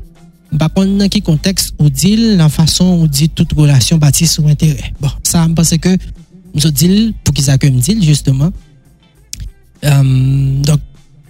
par 0.59 0.72
contre, 0.72 0.97
dans 0.97 1.09
quel 1.09 1.22
contexte 1.22 1.74
ou 1.78 1.90
dit 1.90 2.36
la 2.36 2.49
façon 2.49 3.01
où 3.01 3.09
dit 3.09 3.28
toute 3.28 3.53
relation 3.53 3.99
bâtie 3.99 4.26
sur 4.26 4.47
intérêt. 4.47 4.92
Bon, 5.01 5.11
ça, 5.22 5.47
je 5.49 5.53
pense 5.53 5.76
que, 5.76 5.97
je 6.55 6.68
dis, 6.68 7.14
pour 7.24 7.34
qu'ils 7.34 7.72
me 7.72 7.80
dit, 7.80 8.03
justement. 8.03 8.51
Euh, 9.84 10.62
donc, 10.62 10.80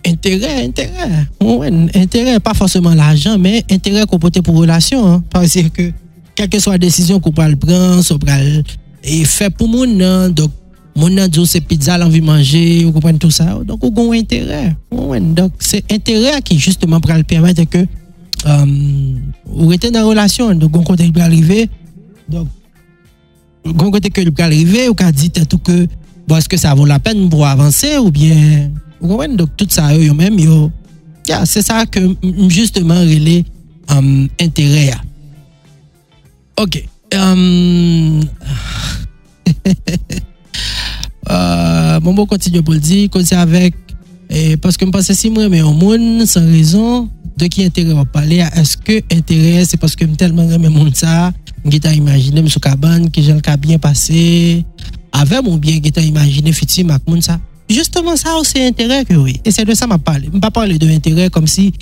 intérêt, 0.07 0.65
intérêt. 0.65 1.27
Ouais, 1.41 1.73
intérêt, 1.95 2.39
pas 2.41 2.55
forcément 2.55 2.95
l'argent, 2.95 3.39
mais 3.39 3.65
intérêt 3.71 4.07
qu'on 4.07 4.19
porte 4.19 4.41
pour 4.43 4.57
relation. 4.57 5.07
Hein. 5.07 5.25
Parce 5.31 5.55
que, 5.75 5.93
quelle 6.35 6.49
que 6.49 6.61
soit 6.61 6.73
la 6.73 6.79
décision 6.79 7.19
qu'on 7.19 7.33
peut 7.33 7.57
prendre, 7.57 8.03
on 8.11 8.19
peut 8.19 8.63
et 9.07 9.25
fait 9.25 9.51
pour 9.51 9.69
mon 9.69 10.29
donc 10.31 10.51
mon 10.97 11.09
dit 11.29 11.47
c'est 11.47 11.61
pizza 11.61 11.97
l'envie 11.99 12.21
de 12.21 12.27
manger, 12.27 12.85
vous 12.85 12.93
comprenez 12.93 13.19
tout 13.19 13.31
ça. 13.31 13.59
Donc 13.65 13.85
on 13.85 14.13
a 14.13 14.17
intérêt. 14.17 14.75
donc 14.91 15.53
c'est 15.61 15.85
intérêt 15.93 16.41
qui 16.43 16.59
justement 16.59 17.01
pour 17.01 17.13
permettre 17.25 17.65
que 17.65 17.87
euh, 18.47 18.67
vous 19.47 19.73
êtes 19.73 19.93
dans 19.93 20.01
la 20.01 20.05
relation, 20.05 20.55
donc 20.55 20.77
on 20.77 20.83
côté 20.83 21.11
peut 21.11 21.21
arriver. 21.21 21.69
Donc 22.29 22.49
on 23.65 23.91
côté 23.91 24.11
que 24.11 24.29
peut 24.29 24.43
arriver, 24.43 24.89
ou 24.89 24.95
peut 24.95 25.13
dit 25.13 25.31
tout 25.31 25.59
que 25.59 25.87
bon, 26.29 26.37
est-ce 26.37 26.49
que 26.49 26.57
ça 26.57 26.75
vaut 26.75 26.87
la 26.87 26.99
peine 26.99 27.29
pour 27.29 27.47
avancer 27.47 27.99
ou 27.99 28.11
bien 28.11 28.71
donc 29.37 29.51
tout 29.57 29.67
ça, 29.69 29.95
yo 29.95 30.15
même, 30.15 30.39
yo, 30.39 30.71
c'est 31.45 31.63
ça 31.63 31.87
que 31.87 32.01
justement 32.49 33.01
relais 33.01 33.45
um, 33.89 34.29
intérêt. 34.41 34.93
Ok. 36.57 36.85
Um, 37.15 38.23
uh, 41.29 42.01
bon, 42.01 42.15
bon, 42.15 42.27
continue 42.27 42.63
pour 42.63 42.75
le 42.75 42.81
dire, 42.81 43.09
avec, 43.33 43.75
et 44.29 44.57
parce 44.57 44.77
que 44.77 44.87
je 44.87 44.91
pense 44.91 45.13
si 45.13 45.31
moi, 45.31 45.49
mais 45.49 45.63
au 45.63 45.73
monde, 45.73 46.27
sans 46.27 46.45
raison, 46.45 47.09
de 47.37 47.47
qui 47.47 47.65
intérêt 47.65 47.93
va 47.93 48.05
parler, 48.05 48.45
est-ce 48.55 48.77
que 48.77 49.03
intérêt, 49.15 49.65
c'est 49.65 49.77
parce 49.77 49.95
que 49.95 50.05
tellement 50.05 50.51
aimé 50.51 50.69
mon 50.69 50.93
ça, 50.93 51.33
je 51.65 51.79
t'ai 51.79 51.95
imaginé, 51.95 52.43
je 52.47 52.59
cabane, 52.59 53.11
que 53.11 53.21
j'ai 53.21 53.35
bien 53.59 53.79
passé, 53.79 54.65
avec 55.13 55.43
mon 55.43 55.57
bien, 55.57 55.79
je 55.83 55.91
t'ai 55.91 56.03
imaginé, 56.03 56.51
effectivement, 56.51 56.97
mon 57.07 57.21
ça. 57.21 57.39
justement 57.69 58.17
ça 58.17 58.37
aussi 58.37 58.61
intérêt 58.61 59.05
que 59.05 59.15
oui. 59.15 59.41
Et 59.45 59.51
c'est 59.51 59.65
de 59.65 59.75
ça 59.75 59.87
parle. 59.99 60.25
Je 60.25 60.31
ne 60.31 60.39
pas 60.39 60.51
parler 60.51 60.79
de 60.79 60.89
intérêt 60.89 61.31
comme 61.31 61.47
si 61.47 61.73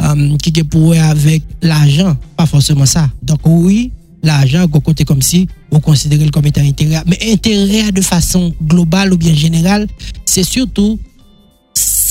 euh, 0.00 0.36
qui 0.38 0.52
est 0.56 0.64
pour 0.64 0.94
avec 0.94 1.42
l'argent. 1.60 2.16
Pas 2.36 2.46
forcément 2.46 2.86
ça. 2.86 3.10
Donc 3.22 3.40
oui, 3.44 3.90
l'argent, 4.22 4.66
côté 4.68 5.04
comme 5.04 5.22
si 5.22 5.48
on 5.70 5.80
considère 5.80 6.30
comme 6.30 6.46
étant 6.46 6.62
intérêt. 6.62 7.02
Mais 7.06 7.18
intérêt 7.32 7.90
de 7.92 8.00
façon 8.00 8.54
globale 8.62 9.12
ou 9.12 9.16
bien 9.16 9.34
générale, 9.34 9.88
c'est 10.24 10.44
surtout 10.44 10.98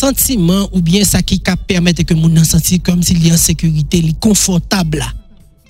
sentiment 0.01 0.67
ou 0.73 0.81
bien 0.81 1.03
ça 1.03 1.21
qui 1.21 1.41
permet 1.67 1.93
que 1.93 2.13
mon 2.15 2.43
sentir 2.43 2.79
comme 2.83 3.03
s'il 3.03 3.25
est 3.27 3.31
en 3.31 3.37
sécurité, 3.37 3.99
il 3.99 4.09
est 4.09 4.19
confortable. 4.19 5.05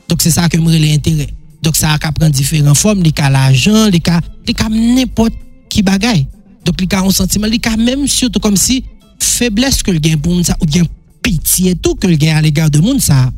Donc 0.08 0.22
c'est 0.22 0.32
ça 0.32 0.48
que 0.48 0.58
me 0.58 0.72
l'intérêt. 0.78 1.28
Donc 1.62 1.76
ça 1.76 1.92
a 1.92 1.98
prendre 2.00 2.30
différentes 2.30 2.78
formes, 2.78 3.04
les 3.04 3.12
cas 3.12 3.30
l'argent, 3.30 3.88
les 3.88 4.00
cas 4.00 4.22
les 4.48 4.54
cas 4.54 4.70
n'importe 4.70 5.34
qui 5.70 5.82
bagaille. 5.82 6.28
Donc 6.66 6.80
les 6.80 6.88
cas 6.88 7.02
un 7.02 7.10
sentiment, 7.10 7.48
les 7.48 7.60
cas 7.60 7.76
même 7.76 8.08
surtout 8.08 8.40
comme 8.40 8.56
si 8.56 8.86
faiblesse 9.20 9.84
que 9.84 9.92
le 9.92 10.00
gain 10.00 10.18
pour 10.18 10.34
ça 10.46 10.56
ou 10.62 10.66
bien 10.66 10.84
pitié 11.22 11.76
tout 11.76 11.96
que 11.96 12.08
le 12.08 12.16
gain 12.16 12.38
à 12.38 12.42
l'égard 12.42 12.70
de 12.70 12.80
monde 12.80 13.02
ça. 13.02 13.32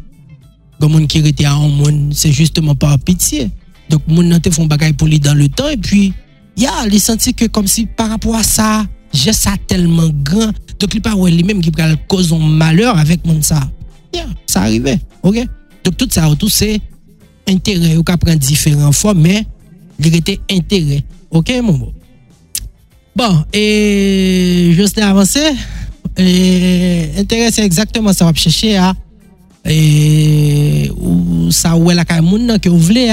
Comme 0.80 0.91
monde 0.91 1.08
qui 1.08 1.20
était 1.20 1.48
en 1.48 1.70
monde, 1.70 2.14
c'est 2.14 2.32
justement 2.32 2.76
par 2.76 3.00
pitié. 3.00 3.50
Donc 3.89 4.02
monde 4.08 4.28
n'a 4.28 4.39
font 4.52 4.68
bagaille 4.68 4.94
pour 4.94 5.08
lui 5.08 5.20
dans 5.20 5.34
le 5.34 5.50
temps 5.50 5.70
et 5.70 5.78
puis 5.78 6.14
il 6.56 6.64
y 6.64 6.68
a 6.68 6.86
les 6.86 7.00
sentir 7.00 7.34
que 7.36 7.46
comme 7.46 7.68
si 7.68 7.88
par 7.88 8.10
rapport 8.10 8.36
à 8.36 8.44
ça, 8.44 8.86
j'ai 9.12 9.34
ça 9.34 9.54
tellement 9.68 10.10
grand 10.24 10.52
donc, 10.80 10.93
il 10.93 11.01
pas 11.01 11.15
lui-même 11.15 11.61
qui 11.61 11.71
peut 11.71 11.84
cause 12.07 12.34
un 12.34 12.39
malheur 12.39 12.97
avec 12.97 13.26
mon 13.26 13.41
ça. 13.41 13.59
Yeah, 14.13 14.28
ça 14.45 14.61
arrivait. 14.61 14.99
OK? 15.21 15.36
Donc, 15.84 15.97
tout 15.97 16.07
ça 16.09 16.30
autour, 16.30 16.51
c'est 16.51 16.80
intérêt. 17.47 17.95
Ou 17.97 18.03
prend 18.03 18.36
différentes 18.36 18.95
formes, 18.95 19.21
mais 19.21 19.45
il 19.99 20.15
était 20.15 20.39
intérêt. 20.51 21.03
OK, 21.32 21.51
mon 21.63 21.78
mot? 21.78 21.93
Bon, 23.15 23.43
et 23.53 24.71
juste 24.74 24.97
avancer. 24.97 25.53
Et 26.17 27.09
intérêt, 27.17 27.51
c'est 27.51 27.63
exactement 27.63 28.13
ça. 28.13 28.26
On 28.26 28.30
va 28.30 28.34
chercher 28.36 28.78
à. 28.78 28.93
Et 29.65 30.91
ou 30.97 31.49
ça 31.51 31.78
ou 31.78 31.89
la 31.89 32.03
que 32.59 32.69
vous 32.69 32.80
voulez, 32.80 33.09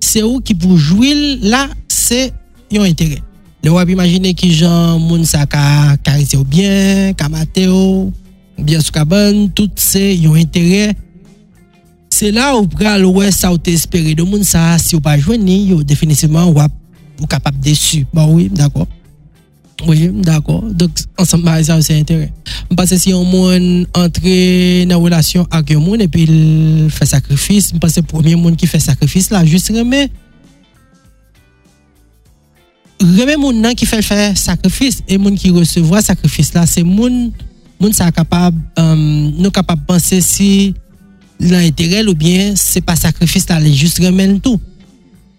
c'est 0.00 0.22
où 0.22 0.40
qui 0.40 0.54
pour 0.54 0.76
jouer 0.76 1.38
là, 1.40 1.68
c'est 1.88 2.32
un 2.72 2.82
intérêt. 2.82 3.22
Le 3.64 3.72
wap 3.74 3.90
imagine 3.90 4.30
ki 4.38 4.52
jan 4.54 5.00
moun 5.02 5.24
karise 6.04 6.38
bien, 6.46 7.12
ka 7.18 7.28
mate 7.28 7.66
bien 8.58 8.80
sou 8.80 8.92
tout 9.54 9.70
se 9.76 9.98
yon 10.16 10.38
intere. 10.38 10.94
Se 12.10 12.30
la 12.34 12.54
ou 12.56 12.66
pral 12.66 13.04
wè 13.04 13.30
sa 13.30 13.50
ou 13.52 13.58
de 13.58 14.22
moun 14.22 14.44
si 14.44 14.94
ou 14.94 15.00
pa 15.00 15.18
jweni, 15.18 15.70
yo 15.70 15.82
definisiveman 15.82 16.52
wap 16.54 16.72
ou 17.20 17.26
kapap 17.26 17.54
desu. 17.60 18.06
Ba 18.12 18.26
oui, 18.26 18.48
d'akor. 18.48 18.86
Oui, 19.86 20.10
d'akor. 20.10 20.62
Dok, 20.74 20.90
ansan 21.18 21.42
ba, 21.42 21.62
sa 21.62 21.76
ou 21.76 21.82
se 21.82 21.92
intere. 21.92 22.30
Mpase 22.70 22.98
si 22.98 23.10
yon 23.10 23.26
moun 23.26 23.86
entre 23.94 24.86
nan 24.86 25.02
relasyon 25.02 25.46
ak 25.50 25.70
yon 25.74 25.82
moun, 25.82 26.02
epi 26.02 26.26
l 26.26 26.88
fè 26.90 27.06
sakrifis, 27.06 27.72
mpase 27.74 28.02
premier 28.02 28.38
moun 28.38 28.56
ki 28.58 28.66
fè 28.66 28.80
sakrifis 28.82 29.30
la, 29.30 29.44
just 29.46 29.70
remè, 29.74 30.08
reme 33.00 33.36
moun 33.38 33.60
nan 33.62 33.76
ki 33.78 33.86
fèl 33.88 34.02
fè 34.04 34.32
sakrifis, 34.38 35.02
e 35.06 35.18
moun 35.20 35.36
ki 35.38 35.52
resevwa 35.54 36.02
sakrifis 36.04 36.52
la, 36.56 36.66
se 36.68 36.82
moun, 36.86 37.28
moun 37.78 37.94
sa 37.94 38.10
kapab, 38.14 38.56
um, 38.80 39.04
nou 39.38 39.54
kapab 39.54 39.84
panse 39.88 40.20
si 40.26 40.74
lan 41.38 41.62
eterel 41.68 42.10
ou 42.10 42.18
bien 42.18 42.56
se 42.58 42.82
pa 42.82 42.98
sakrifis 42.98 43.46
la, 43.50 43.60
le 43.62 43.72
just 43.72 44.02
remen 44.02 44.40
tout. 44.40 44.60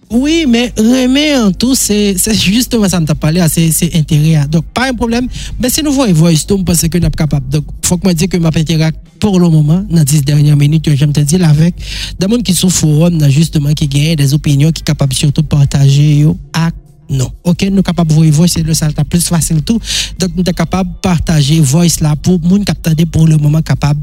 Oui, 0.09 0.47
men 0.49 0.71
remen 0.73 1.51
tout, 1.53 1.77
se 1.77 2.33
justman 2.33 2.89
sa 2.89 2.97
mta 3.03 3.13
pale 3.13 3.43
a, 3.43 3.49
se 3.51 3.91
entere 3.93 4.39
a. 4.39 4.47
Dok, 4.49 4.65
pa 4.73 4.87
yon 4.89 4.97
problem, 4.97 5.27
ben 5.59 5.69
se 5.69 5.83
nou 5.85 5.93
voye 5.93 6.15
voye 6.17 6.39
stoum, 6.39 6.63
panse 6.65 6.89
ke 6.89 7.01
nap 7.03 7.13
kapab. 7.19 7.45
Dok, 7.53 7.69
fòk 7.85 8.07
mwen 8.07 8.17
di 8.17 8.31
ke 8.31 8.39
map 8.41 8.57
entere 8.57 8.87
a, 8.87 8.91
por 9.21 9.37
lo 9.37 9.51
mouman, 9.53 9.83
nan 9.91 10.07
dis 10.07 10.23
dernyan 10.25 10.57
menit, 10.57 10.87
yo 10.87 10.97
jem 10.97 11.13
te 11.13 11.21
di 11.27 11.37
la 11.37 11.51
vek, 11.53 11.77
da 12.17 12.31
moun 12.31 12.41
ki 12.41 12.55
sou 12.57 12.73
forum 12.73 13.19
nan 13.19 13.29
justman 13.29 13.77
ki 13.77 13.85
genye 13.91 14.17
des 14.17 14.33
opinyon 14.33 14.73
ki 14.73 14.87
kapab 14.87 15.13
surtout 15.13 15.45
partaje 15.45 16.07
yo 16.23 16.33
ak 16.55 16.73
non. 17.09 17.31
OK, 17.43 17.63
nous 17.63 17.75
sommes 17.75 17.83
capables 17.83 18.09
de 18.09 18.15
voir 18.15 18.27
voice, 18.31 18.47
c'est 18.49 18.63
le 18.63 18.73
ça 18.73 18.89
plus 19.09 19.27
facile 19.27 19.63
tout. 19.63 19.79
Donc, 20.19 20.29
nous 20.35 20.43
sommes 20.43 20.53
capables 20.53 20.91
de 20.91 20.95
partager 21.01 21.59
voice 21.59 21.99
là 22.01 22.15
pour 22.15 22.39
moun 22.39 22.63
capter 22.63 23.05
pour 23.05 23.27
le 23.27 23.37
moment 23.37 23.61
capable 23.61 24.01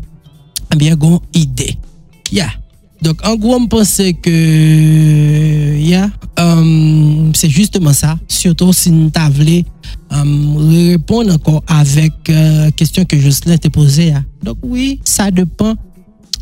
bien 0.76 0.96
une 1.00 1.18
idée. 1.34 1.76
Yeah. 2.32 2.50
Donc, 3.02 3.24
en 3.24 3.36
gros, 3.36 3.54
on 3.54 3.66
pense 3.66 4.00
que 4.22 5.76
yeah, 5.78 6.10
um, 6.38 7.30
c'est 7.34 7.50
justement 7.50 7.92
ça. 7.92 8.18
Surtout 8.26 8.72
si 8.72 8.90
nous 8.90 9.12
voulu 9.30 9.62
um, 10.10 10.56
répondre 10.70 11.34
encore 11.34 11.62
avec 11.66 12.12
la 12.26 12.34
euh, 12.34 12.70
question 12.70 13.04
que 13.04 13.18
Jocelyn 13.18 13.58
t'a 13.58 13.70
posée. 13.70 14.12
Hein. 14.12 14.24
Donc, 14.42 14.56
oui, 14.62 15.00
ça 15.04 15.30
dépend 15.30 15.74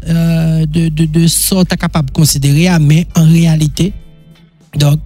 euh, 0.08 0.64
de, 0.66 0.88
de, 0.88 1.04
de 1.06 1.26
ce 1.26 1.54
que 1.54 1.64
tu 1.64 1.74
es 1.74 1.76
capable 1.76 2.08
de 2.08 2.14
considérer, 2.14 2.78
mais 2.78 3.06
en 3.16 3.24
réalité, 3.24 3.92
donc, 4.78 5.00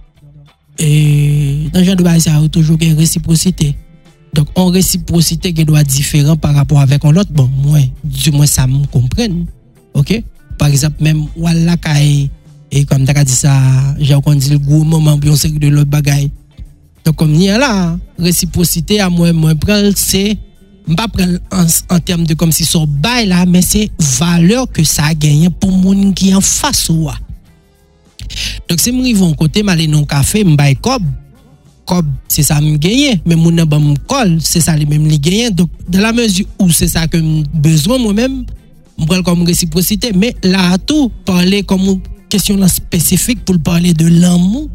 et 0.79 1.67
dans 1.73 1.79
le 1.79 1.85
genre 1.85 1.95
de 1.95 2.03
base, 2.03 2.25
il 2.25 2.31
y 2.31 2.45
a 2.45 2.49
toujours 2.49 2.77
une 2.81 2.97
réciprocité. 2.97 3.75
Donc, 4.33 4.47
en 4.55 4.67
réciprocité 4.67 5.53
qui 5.53 5.65
doit 5.65 5.81
être 5.81 5.87
différent 5.87 6.37
par 6.37 6.55
rapport 6.55 6.79
avec 6.79 7.03
l'autre, 7.03 7.31
bon, 7.31 7.49
moi, 7.63 7.79
du 8.03 8.31
moins, 8.31 8.45
ça 8.45 8.67
me 8.67 8.85
comprenne. 8.87 9.45
OK? 9.93 10.23
Par 10.57 10.69
exemple, 10.69 11.03
même, 11.03 11.25
voilà, 11.35 11.75
et 12.71 12.85
comme 12.85 13.05
tu 13.05 13.11
as 13.15 13.23
dit 13.23 13.33
ça, 13.33 13.59
j'ai 13.99 14.15
dit 14.35 14.49
le 14.51 14.59
gros 14.59 14.83
moment, 14.83 15.17
puis 15.17 15.29
on 15.29 15.35
sait 15.35 15.49
de 15.49 15.67
l'autre 15.67 15.89
bagaille. 15.89 16.31
Donc, 17.03 17.15
comme 17.15 17.33
il 17.33 17.43
y 17.43 17.49
a 17.49 17.57
là, 17.57 17.97
réciprocité, 18.17 18.99
à 18.99 19.09
moi, 19.09 19.33
moi, 19.33 19.53
c'est, 19.95 20.37
pas 20.95 21.07
prendre 21.07 21.39
en, 21.51 21.95
en 21.95 21.99
termes 21.99 22.25
de 22.25 22.33
comme 22.33 22.51
si 22.51 22.65
son 22.65 22.87
bail 22.87 23.27
là, 23.27 23.45
mais 23.45 23.61
c'est 23.61 23.91
valeur 23.99 24.71
que 24.71 24.83
ça 24.83 25.05
a 25.05 25.13
gagné 25.13 25.49
pour 25.49 25.71
monde 25.71 26.15
qui 26.15 26.29
est 26.29 26.35
en 26.35 26.41
face 26.41 26.89
ou 26.89 27.09
donc, 28.69 28.79
si 28.79 28.91
je 28.91 29.15
vais 29.15 29.35
côté, 29.35 29.63
je 29.65 29.65
vais 29.65 30.05
café, 30.05 30.45
je 30.45 30.55
vais 30.55 30.75
cob. 30.75 31.01
Cob, 31.85 32.05
c'est 32.27 32.43
ça 32.43 32.59
que 32.59 32.65
je 32.65 32.75
gagne. 32.75 33.19
Mais 33.25 33.35
mon 33.35 33.51
me 33.51 33.95
col, 34.07 34.37
c'est 34.41 34.61
ça 34.61 34.75
que 34.75 34.81
je 34.81 35.17
gagne. 35.17 35.49
Donc, 35.51 35.69
la 35.91 36.13
mesure 36.13 36.45
où 36.59 36.69
c'est 36.69 36.87
ça 36.87 37.07
que 37.07 37.17
j'ai 37.17 37.43
besoin 37.53 37.97
moi-même, 37.97 38.45
je 38.99 39.05
prends 39.05 39.23
comme 39.23 39.43
réciprocité. 39.43 40.11
Mais 40.15 40.35
là, 40.43 40.77
tout, 40.77 41.11
parler 41.25 41.63
comme 41.63 41.99
question 42.29 42.65
spécifique 42.67 43.43
pour 43.43 43.59
parler 43.59 43.93
de 43.93 44.07
l'amour. 44.07 44.69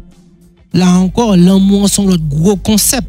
Là 0.73 0.89
encore, 0.89 1.37
l'amour, 1.37 1.89
c'est 1.89 2.03
notre 2.03 2.27
gros 2.27 2.57
concept. 2.57 3.07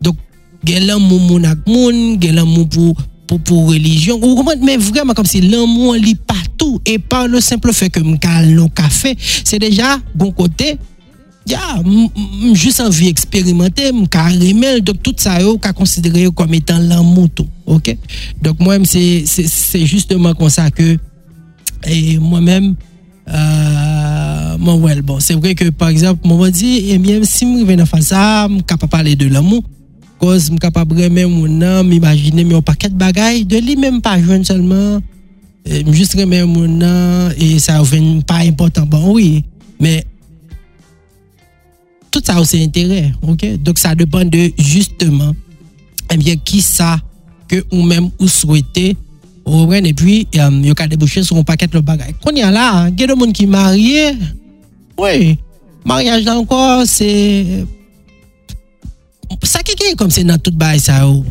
Donc, 0.00 0.16
il 0.64 0.72
y 0.72 0.76
a 0.76 0.80
l'amour 0.80 1.38
l'amour 1.38 2.96
pour 3.26 3.40
pour, 3.40 3.40
pour 3.40 3.68
religion. 3.70 4.20
Mais 4.62 4.76
vraiment, 4.76 5.14
comme 5.14 5.26
si 5.26 5.40
l'amour 5.40 5.94
lit 5.94 6.14
partout. 6.14 6.80
Et 6.84 6.98
par 6.98 7.28
le 7.28 7.40
simple 7.40 7.72
fait 7.72 7.90
que 7.90 8.00
je 8.00 8.54
le 8.54 8.68
café, 8.68 9.16
c'est 9.44 9.58
déjà 9.58 9.98
bon 10.14 10.32
côté. 10.32 10.78
Yeah, 11.48 11.80
juste 12.54 12.80
envie 12.80 13.06
d'expérimenter, 13.06 13.92
carrément. 14.10 14.78
Donc, 14.82 15.00
tout 15.02 15.14
ça, 15.16 15.38
je 15.38 15.72
considéré 15.72 16.28
comme 16.34 16.52
étant 16.54 16.78
l'amour. 16.78 17.28
OK? 17.66 17.96
Donc, 18.42 18.58
moi-même, 18.58 18.84
c'est 18.84 19.24
justement 19.86 20.34
comme 20.34 20.50
ça 20.50 20.70
que 20.72 20.98
et 21.86 22.18
moi-même, 22.18 22.74
euh, 23.28 24.56
well, 24.58 25.02
bon, 25.02 25.20
c'est 25.20 25.34
vrai 25.34 25.54
que, 25.54 25.70
par 25.70 25.88
exemple, 25.88 26.26
moi, 26.26 26.48
je 26.48 26.52
dis, 26.52 26.86
eh 26.90 26.98
bien, 26.98 27.20
si 27.22 27.44
je 27.44 27.64
viens 27.64 27.84
faire 27.84 28.02
ça, 28.02 28.48
je 28.48 28.54
suis 28.54 28.62
capable 28.64 28.86
de 28.86 28.90
parler 28.90 29.16
de 29.16 29.28
l'amour 29.28 29.62
cause 30.18 30.44
suis 30.44 30.56
capable 30.56 30.94
vraiment 30.94 31.28
mon 31.28 31.62
âme 31.62 31.92
imaginer 31.92 32.44
mais 32.44 32.54
un 32.54 32.62
paquet 32.62 32.88
de 32.88 32.94
bagailles 32.94 33.44
de 33.44 33.58
lui 33.58 33.76
même 33.76 34.00
pas 34.00 34.20
jeune 34.20 34.44
seulement. 34.44 35.00
Juste 35.88 36.14
remet 36.14 36.44
mon 36.44 36.80
âme 36.80 37.32
et 37.38 37.58
ça 37.58 37.82
n'est 37.82 38.22
pas 38.22 38.38
important. 38.38 38.86
Bon 38.86 39.12
oui 39.14 39.44
mais 39.80 40.04
tout 42.10 42.22
ça 42.24 42.40
aussi 42.40 42.62
intérêt 42.62 43.12
ok? 43.22 43.56
Donc 43.62 43.78
ça 43.78 43.94
dépend 43.94 44.24
de 44.24 44.50
justement 44.58 45.34
eh 46.12 46.16
bien 46.16 46.36
qui 46.36 46.62
ça 46.62 46.98
que 47.48 47.64
ou 47.72 47.82
même 47.82 48.10
ou 48.18 48.28
souhaitez 48.28 48.96
et 49.48 49.94
puis 49.94 50.26
il 50.32 50.38
y 50.38 50.70
a 50.70 50.88
débouché 50.88 51.22
sur 51.22 51.36
un 51.36 51.44
paquet 51.44 51.66
de 51.66 51.78
bagailles. 51.78 52.14
Qu'on 52.24 52.34
y 52.34 52.42
a 52.42 52.50
là 52.50 52.88
il 52.88 53.00
y 53.00 53.04
a 53.04 53.06
des 53.06 53.14
gens 53.14 53.32
qui 53.32 53.46
mariés 53.46 54.12
oui 54.98 55.38
mariage 55.84 56.26
encore 56.26 56.84
c'est 56.86 57.64
sa 59.46 59.62
ki 59.66 59.76
gen 59.78 59.96
kom 59.98 60.10
se 60.12 60.24
nan 60.26 60.40
tout 60.42 60.54
bay 60.58 60.80
sa 60.82 61.00
yo, 61.04 61.22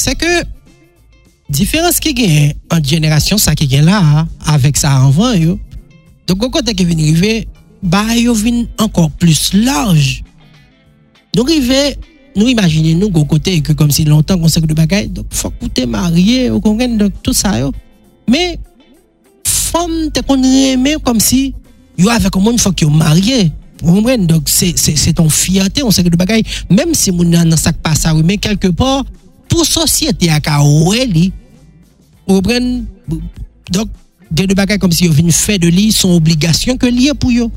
se 0.00 0.14
ke 0.18 0.30
diferans 1.50 1.98
ki 2.02 2.12
gen 2.16 2.54
an 2.72 2.82
jenerasyon 2.84 3.40
sa 3.42 3.56
ki 3.58 3.68
gen 3.70 3.88
la, 3.88 4.26
avek 4.52 4.78
sa 4.78 4.96
anvan 5.02 5.36
yo, 5.38 5.56
do 6.28 6.36
kon 6.38 6.52
kote 6.54 6.74
ke 6.76 6.86
vin 6.86 7.02
rive, 7.10 7.44
bay 7.82 8.26
yo 8.26 8.34
vin 8.36 8.64
ankon 8.80 9.10
plus 9.20 9.50
large. 9.56 10.20
Nou 11.34 11.46
rive, 11.46 11.96
nou 12.36 12.50
imagine 12.50 12.96
nou 12.98 13.12
kon 13.14 13.28
kote 13.30 13.58
ke 13.66 13.76
kom 13.78 13.90
se 13.94 14.06
lontan 14.08 14.40
kon 14.40 14.50
se 14.52 14.62
kou 14.62 14.70
de 14.70 14.78
bagay, 14.78 15.08
do 15.10 15.24
fok 15.34 15.56
koute 15.62 15.86
marye, 15.90 16.50
ou 16.50 16.62
kon 16.62 16.78
gen 16.80 16.98
do 17.00 17.10
tout 17.22 17.36
sa 17.36 17.56
yo. 17.58 17.72
Me, 18.30 18.54
fom 19.46 20.10
te 20.14 20.22
kon 20.26 20.42
reme 20.42 20.96
kom 21.06 21.18
si 21.22 21.50
yo 21.98 22.10
avek 22.12 22.32
kon 22.34 22.46
moun 22.46 22.62
fok 22.62 22.86
yo 22.86 22.90
marye. 22.94 23.48
Vous 23.82 23.94
comprenez? 23.94 24.26
Donc, 24.26 24.48
c'est 24.48 25.12
ton 25.14 25.28
fierté, 25.28 25.82
on 25.82 25.90
sait 25.90 26.04
que 26.04 26.08
de 26.08 26.16
bagaille. 26.16 26.42
Même 26.68 26.94
si 26.94 27.10
mon 27.10 27.24
nan 27.24 27.56
ça 27.56 27.72
pas 27.72 27.94
ça, 27.94 28.12
mais 28.14 28.36
quelque 28.36 28.68
part, 28.68 29.04
pour 29.48 29.64
société 29.64 30.30
à 30.30 30.40
ka 30.40 30.62
ouais, 30.62 31.06
li, 31.06 31.32
vous? 32.26 32.42
Donc, 33.70 33.88
des 34.30 34.46
bagailles 34.46 34.78
comme 34.78 34.92
si 34.92 35.06
vous 35.08 35.14
venez 35.14 35.32
faire 35.32 35.58
de 35.58 35.68
lui, 35.68 35.92
son 35.92 36.10
obligation 36.10 36.76
que 36.76 36.86
lié 36.86 37.12
pour 37.18 37.30
eux. 37.30 37.50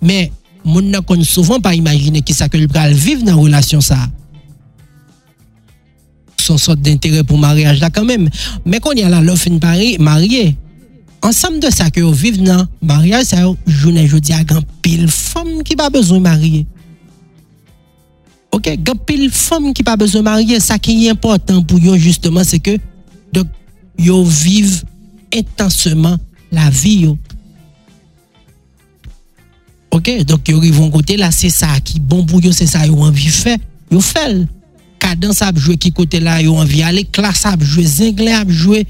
Mais, 0.00 0.30
mon 0.64 0.80
n'a 0.80 1.00
souvent 1.22 1.60
pas 1.60 1.74
imaginer 1.74 2.22
qui 2.22 2.32
ça 2.32 2.48
que 2.48 2.56
le 2.56 2.66
bral 2.66 2.92
vivre 2.92 3.22
dans 3.22 3.36
la 3.36 3.42
relation 3.42 3.80
ça. 3.80 3.98
Son 6.38 6.56
sorte 6.56 6.80
d'intérêt 6.80 7.22
pour 7.24 7.38
mariage 7.38 7.80
là 7.80 7.90
quand 7.90 8.04
même. 8.04 8.30
Mais 8.64 8.80
quand 8.80 8.92
il 8.92 9.00
y 9.00 9.02
a 9.02 9.08
la 9.08 9.20
l'offre 9.20 9.48
une 9.48 9.60
mariée, 9.98 10.56
ansam 11.24 11.58
de 11.62 11.70
sa 11.72 11.88
ki 11.92 12.04
yo 12.04 12.12
viv 12.14 12.40
nan, 12.44 12.66
maryaj 12.84 13.30
sa 13.32 13.42
yo 13.42 13.54
jounen 13.66 14.06
jodi 14.06 14.34
a 14.36 14.42
gampil 14.46 15.06
fom 15.10 15.62
ki 15.66 15.76
pa 15.80 15.88
bezon 15.92 16.22
marye. 16.24 16.64
Ok, 18.54 18.74
gampil 18.86 19.26
fom 19.34 19.72
ki 19.74 19.84
pa 19.86 19.96
bezon 20.00 20.26
marye, 20.26 20.60
sa 20.62 20.78
ki 20.78 20.94
yi 21.00 21.12
important 21.12 21.64
pou 21.64 21.80
yo 21.82 21.96
justement 21.96 22.44
se 22.46 22.60
ke 22.62 22.76
dok, 23.34 23.48
yo 23.98 24.20
viv 24.28 24.82
intenseman 25.34 26.20
la 26.54 26.68
vi 26.70 27.00
yo. 27.06 27.16
Ok, 29.94 30.10
donk 30.26 30.48
yo 30.50 30.58
rivon 30.58 30.90
kote 30.90 31.16
la, 31.20 31.30
se 31.34 31.48
sa 31.54 31.72
ki 31.78 32.00
bon 32.02 32.24
pou 32.26 32.42
yo, 32.42 32.52
se 32.54 32.66
sa 32.66 32.82
yo 32.88 32.98
anvi 33.06 33.30
fe, 33.30 33.56
yo 33.92 34.02
fel. 34.02 34.42
Kadans 35.02 35.42
ap 35.46 35.58
jwe 35.60 35.76
ki 35.78 35.92
kote 35.94 36.18
la, 36.22 36.40
yo 36.42 36.56
anvi 36.58 36.82
ale, 36.82 37.04
klas 37.14 37.44
ap 37.46 37.62
jwe, 37.62 37.84
zenglen 37.86 38.40
ap 38.40 38.50
jwe, 38.50 38.82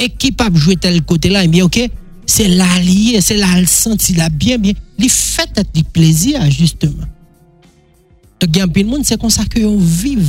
ekip 0.00 0.40
ap 0.44 0.56
jwe 0.56 0.76
tel 0.80 1.00
kote 1.06 1.30
la, 1.32 1.44
eh 1.44 1.48
ebyen 1.50 1.68
ok, 1.68 1.82
se 2.30 2.46
la 2.48 2.68
liye, 2.82 3.20
se 3.24 3.36
la 3.38 3.52
al 3.56 3.66
senti 3.70 4.14
la 4.18 4.30
byen, 4.30 4.60
eh 4.60 4.62
byen, 4.70 4.84
li 5.00 5.10
fet 5.12 5.60
at 5.60 5.68
li 5.76 5.84
plezi 5.84 6.36
a 6.38 6.46
justeman. 6.48 7.08
Tok 8.40 8.54
gen 8.56 8.72
pil 8.72 8.88
moun 8.88 9.04
se 9.04 9.18
konsa 9.20 9.44
ke 9.50 9.60
yo 9.60 9.74
viv. 9.76 10.24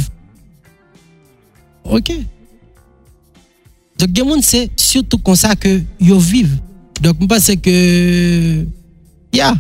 Ok. 1.87 2.11
Tok 4.01 4.11
gen 4.11 4.27
moun 4.27 4.43
se 4.43 4.65
surtout 4.75 5.21
konsa 5.23 5.55
ke 5.55 5.77
yo 6.01 6.19
viv. 6.19 6.51
Dok 7.01 7.17
mwen 7.17 7.31
pase 7.31 7.55
ke, 7.57 7.75
ya, 9.33 9.37
yeah. 9.39 9.55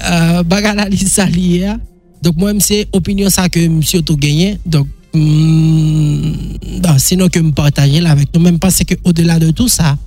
uh, 0.00 0.40
baga 0.48 0.72
la 0.78 0.86
li 0.88 1.00
sa 1.02 1.26
liye 1.28 1.66
ya. 1.66 1.76
Dok 2.22 2.38
mwen 2.38 2.60
mse 2.60 2.84
opinyon 2.96 3.32
sa 3.32 3.48
ke 3.52 3.66
msio 3.68 4.04
tou 4.06 4.20
genyen, 4.20 4.60
dok 4.64 4.88
bah, 5.12 6.98
sinon 6.98 7.28
que 7.28 7.40
me 7.40 7.52
partager 7.52 8.00
là 8.00 8.10
avec 8.10 8.32
nous 8.34 8.40
même 8.40 8.58
parce 8.58 8.84
que 8.84 8.94
au-delà 9.04 9.38
de 9.38 9.50
tout 9.50 9.68
ça, 9.68 9.98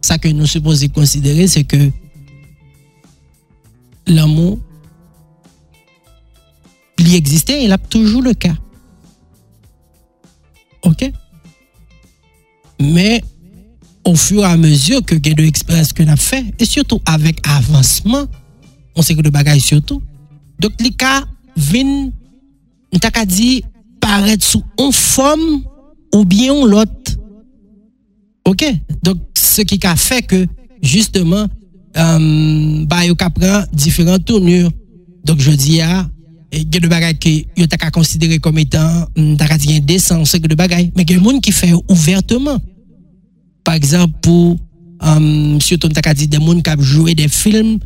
ça 0.00 0.18
que 0.18 0.28
nous 0.28 0.46
supposons 0.46 0.88
considérer 0.88 1.46
c'est 1.46 1.64
que 1.64 1.90
l'amour 4.06 4.58
il 7.00 7.14
existait, 7.14 7.64
il 7.64 7.72
a 7.72 7.78
toujours 7.78 8.22
le 8.22 8.34
cas. 8.34 8.54
OK? 10.82 11.10
Mais 12.80 13.22
au 14.04 14.14
fur 14.14 14.42
et 14.42 14.46
à 14.46 14.56
mesure 14.56 15.04
que 15.04 15.14
de 15.14 15.42
l'expérience 15.42 15.92
que 15.92 16.02
a 16.02 16.16
fait, 16.16 16.44
et 16.58 16.64
surtout 16.64 17.00
avec 17.06 17.46
avancement, 17.48 18.26
on 18.94 19.02
sait 19.02 19.14
que 19.14 19.22
le 19.22 19.30
bagage 19.30 19.60
surtout. 19.60 20.02
Donc, 20.58 20.72
les 20.80 20.90
cas 20.90 21.24
viennent, 21.56 22.12
on 22.92 23.24
dit, 23.26 23.64
paraître 24.00 24.44
sous 24.44 24.62
une 24.78 24.92
forme 24.92 25.62
ou 26.14 26.24
bien 26.24 26.54
l'autre. 26.66 27.12
OK? 28.44 28.64
Donc, 29.02 29.18
ce 29.36 29.62
qui 29.62 29.78
a 29.86 29.96
fait 29.96 30.22
que, 30.22 30.46
justement, 30.82 31.46
euh, 31.96 32.84
bah, 32.86 33.04
il 33.04 33.14
prend 33.14 33.62
différentes 33.72 34.24
tournures. 34.24 34.70
Donc, 35.24 35.40
je 35.40 35.50
dis, 35.50 35.80
ah, 35.80 36.08
il 36.52 36.62
y 36.74 36.76
a 36.76 36.80
des 36.80 36.88
bagages 36.88 37.18
que 37.18 37.28
yo 37.56 37.66
t'a 37.66 37.90
considéré 37.90 38.38
comme 38.38 38.58
étant 38.58 39.06
t'a 39.38 39.58
dit 39.58 39.76
indécent 39.76 40.24
c'est 40.24 40.40
de 40.40 40.54
bagages 40.54 40.90
mais 40.96 41.02
il 41.02 41.10
y 41.10 41.14
a 41.14 41.18
des 41.18 41.24
gens 41.24 41.38
qui 41.38 41.52
fait 41.52 41.72
ouvertement 41.88 42.58
par 43.62 43.74
exemple 43.74 44.14
pour 44.20 44.56
um, 45.00 45.60
surtout 45.60 45.88
t'a 45.88 46.14
dit 46.14 46.26
des 46.26 46.38
gens 46.38 46.60
qui 46.60 46.82
joué 46.82 47.14
des 47.14 47.28
films 47.28 47.78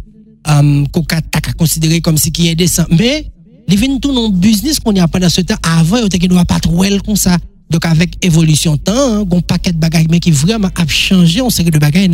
um, 0.46 0.88
qu'on 0.88 1.02
t'a 1.02 1.20
considéré 1.58 2.00
comme 2.00 2.16
si 2.16 2.32
qui 2.32 2.48
est 2.48 2.52
indécent 2.52 2.84
mais 2.90 3.30
ils 3.68 3.78
viennent 3.78 4.00
tout 4.00 4.12
dans 4.12 4.28
business 4.28 4.78
qu'on 4.80 4.92
y 4.92 5.00
a 5.00 5.08
pendant 5.08 5.28
ce 5.28 5.40
temps 5.40 5.56
avant 5.62 5.98
yo 5.98 6.08
t'a 6.08 6.18
doit 6.18 6.44
pas 6.44 6.60
trop 6.60 6.84
comme 7.04 7.16
ça 7.16 7.36
donc 7.70 7.84
avec 7.86 8.24
évolution 8.24 8.76
temps 8.76 8.92
hein, 8.94 9.24
un 9.30 9.40
paquet 9.40 9.72
de 9.72 9.78
bagages 9.78 10.06
mais 10.10 10.20
qui 10.20 10.30
vraiment 10.30 10.68
a 10.68 10.86
changé 10.86 11.40
on 11.40 11.48
que 11.48 11.70
de 11.70 11.78
bagages 11.78 12.08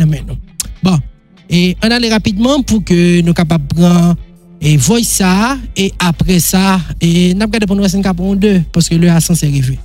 bon 0.83 0.99
et 1.49 1.75
on 1.83 1.91
allait 1.91 2.09
rapidement 2.09 2.61
pour 2.61 2.83
que 2.83 3.21
nous 3.21 3.33
capables 3.33 3.67
prendre 3.67 4.15
et 4.63 4.77
voici 4.77 5.05
ça, 5.05 5.57
et 5.75 5.91
après 5.97 6.39
ça, 6.39 6.79
et 7.01 7.33
n'a 7.33 7.47
pas 7.47 7.59
pour 7.65 7.75
nous 7.75 7.83
un 7.83 8.13
pour 8.13 8.35
deux, 8.35 8.61
parce 8.71 8.87
que 8.87 8.93
le 8.93 9.09
ascenseur 9.09 9.49
est 9.49 9.53
arrivé. 9.53 9.79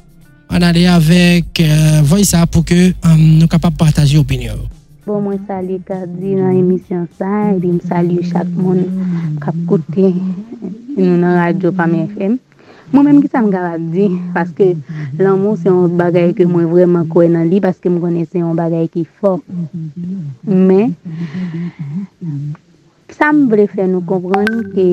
On 0.51 0.61
allait 0.61 0.87
avec 0.87 1.59
euh, 1.61 2.25
ça 2.25 2.47
pour 2.47 2.63
que 2.63 2.93
um, 3.03 3.39
nous 3.39 3.49
capables 3.49 3.77
partager 3.77 4.19
opinion. 4.19 4.55
Bon 5.07 5.23
mwen 5.23 5.39
sali 5.47 5.79
kadi 5.87 6.35
nan 6.35 6.51
emisyon 6.51 7.07
sa, 7.15 7.55
e 7.55 7.61
di 7.63 7.71
m 7.71 7.79
sali 7.79 8.19
chak 8.27 8.49
moun 8.59 8.81
kap 9.39 9.55
koute 9.71 10.11
e 10.99 10.99
nou 10.99 11.15
nan 11.23 11.39
radyo 11.39 11.71
Pam 11.71 11.95
FM. 11.95 12.35
Mwen 12.91 13.05
menm 13.07 13.21
ki 13.23 13.31
sa 13.31 13.39
m 13.39 13.53
gara 13.55 13.79
di, 13.79 14.11
paske 14.35 14.75
lan 15.23 15.39
moun 15.39 15.55
se 15.63 15.71
yon 15.71 15.95
bagay 15.95 16.35
ke 16.35 16.43
mwen 16.51 16.67
vreman 16.73 17.07
koe 17.07 17.31
nan 17.31 17.47
li, 17.47 17.63
paske 17.63 17.87
m 17.87 18.01
konen 18.03 18.27
se 18.27 18.43
yon 18.43 18.59
bagay 18.59 18.91
ki 18.91 19.05
fok. 19.07 19.47
Men, 20.43 20.97
sa 23.15 23.31
m 23.31 23.47
vre 23.53 23.69
fè 23.71 23.87
nou 23.87 24.03
kompran 24.11 24.51
ke 24.75 24.89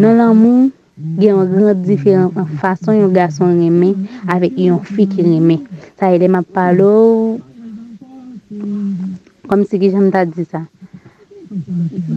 nan 0.00 0.16
lan 0.16 0.32
moun 0.32 0.72
gen 1.20 1.34
yon 1.34 1.52
grand 1.52 1.84
diferent 1.84 2.32
an 2.40 2.48
fason 2.56 2.96
yon 3.02 3.12
gason 3.12 3.52
reme 3.60 3.92
avek 4.32 4.56
yon 4.56 4.80
fi 4.80 5.04
ki 5.12 5.28
reme. 5.28 5.60
Sa 6.00 6.08
yon 6.08 6.24
dem 6.24 6.40
ap 6.40 6.48
palo... 6.56 6.96
kom 9.48 9.64
se 9.68 9.78
ki 9.80 9.92
jan 9.94 10.08
mta 10.08 10.24
di 10.28 10.44
sa. 10.44 10.64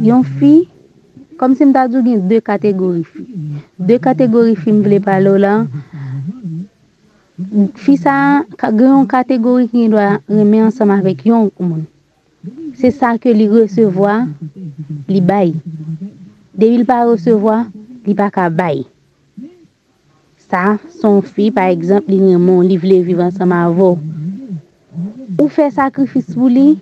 Yon 0.09 0.23
fi, 0.37 0.53
kom 1.39 1.55
se 1.55 1.67
mta 1.69 1.85
djou 1.87 2.03
gen 2.05 2.25
de 2.31 2.41
kategori 2.49 3.03
fi. 3.11 3.25
De 3.89 3.99
kategori 4.07 4.55
fi 4.59 4.73
m 4.75 4.83
vle 4.85 4.99
palo 5.05 5.37
la, 5.45 5.53
fi 7.83 7.95
sa 7.97 8.15
gen 8.59 8.89
yon 8.89 9.07
kategori 9.15 9.69
ki 9.71 9.85
yon 9.85 9.95
dwa 9.95 10.09
reme 10.27 10.65
ansam 10.67 10.91
avek 10.97 11.25
yon 11.29 11.49
moun. 11.59 11.85
Se 12.79 12.91
sa 12.95 13.17
ke 13.21 13.33
li 13.35 13.49
resevoa, 13.51 14.21
li 15.11 15.21
bay. 15.21 15.51
De 16.55 16.69
vil 16.71 16.85
pa 16.87 17.03
resevoa, 17.07 17.65
li 18.05 18.15
pa 18.15 18.29
ka 18.33 18.47
bay. 18.49 18.85
Sa, 20.49 20.79
son 21.01 21.21
fi, 21.21 21.51
par 21.51 21.69
exemple, 21.69 22.09
li 22.09 22.31
remon, 22.33 22.63
li 22.65 22.79
vle 22.81 23.03
vivan 23.05 23.29
sa 23.35 23.45
ma 23.45 23.67
vo. 23.69 23.91
Ou 25.37 25.45
fè 25.53 25.67
sakrifis 25.69 26.31
pou 26.33 26.49
li, 26.49 26.79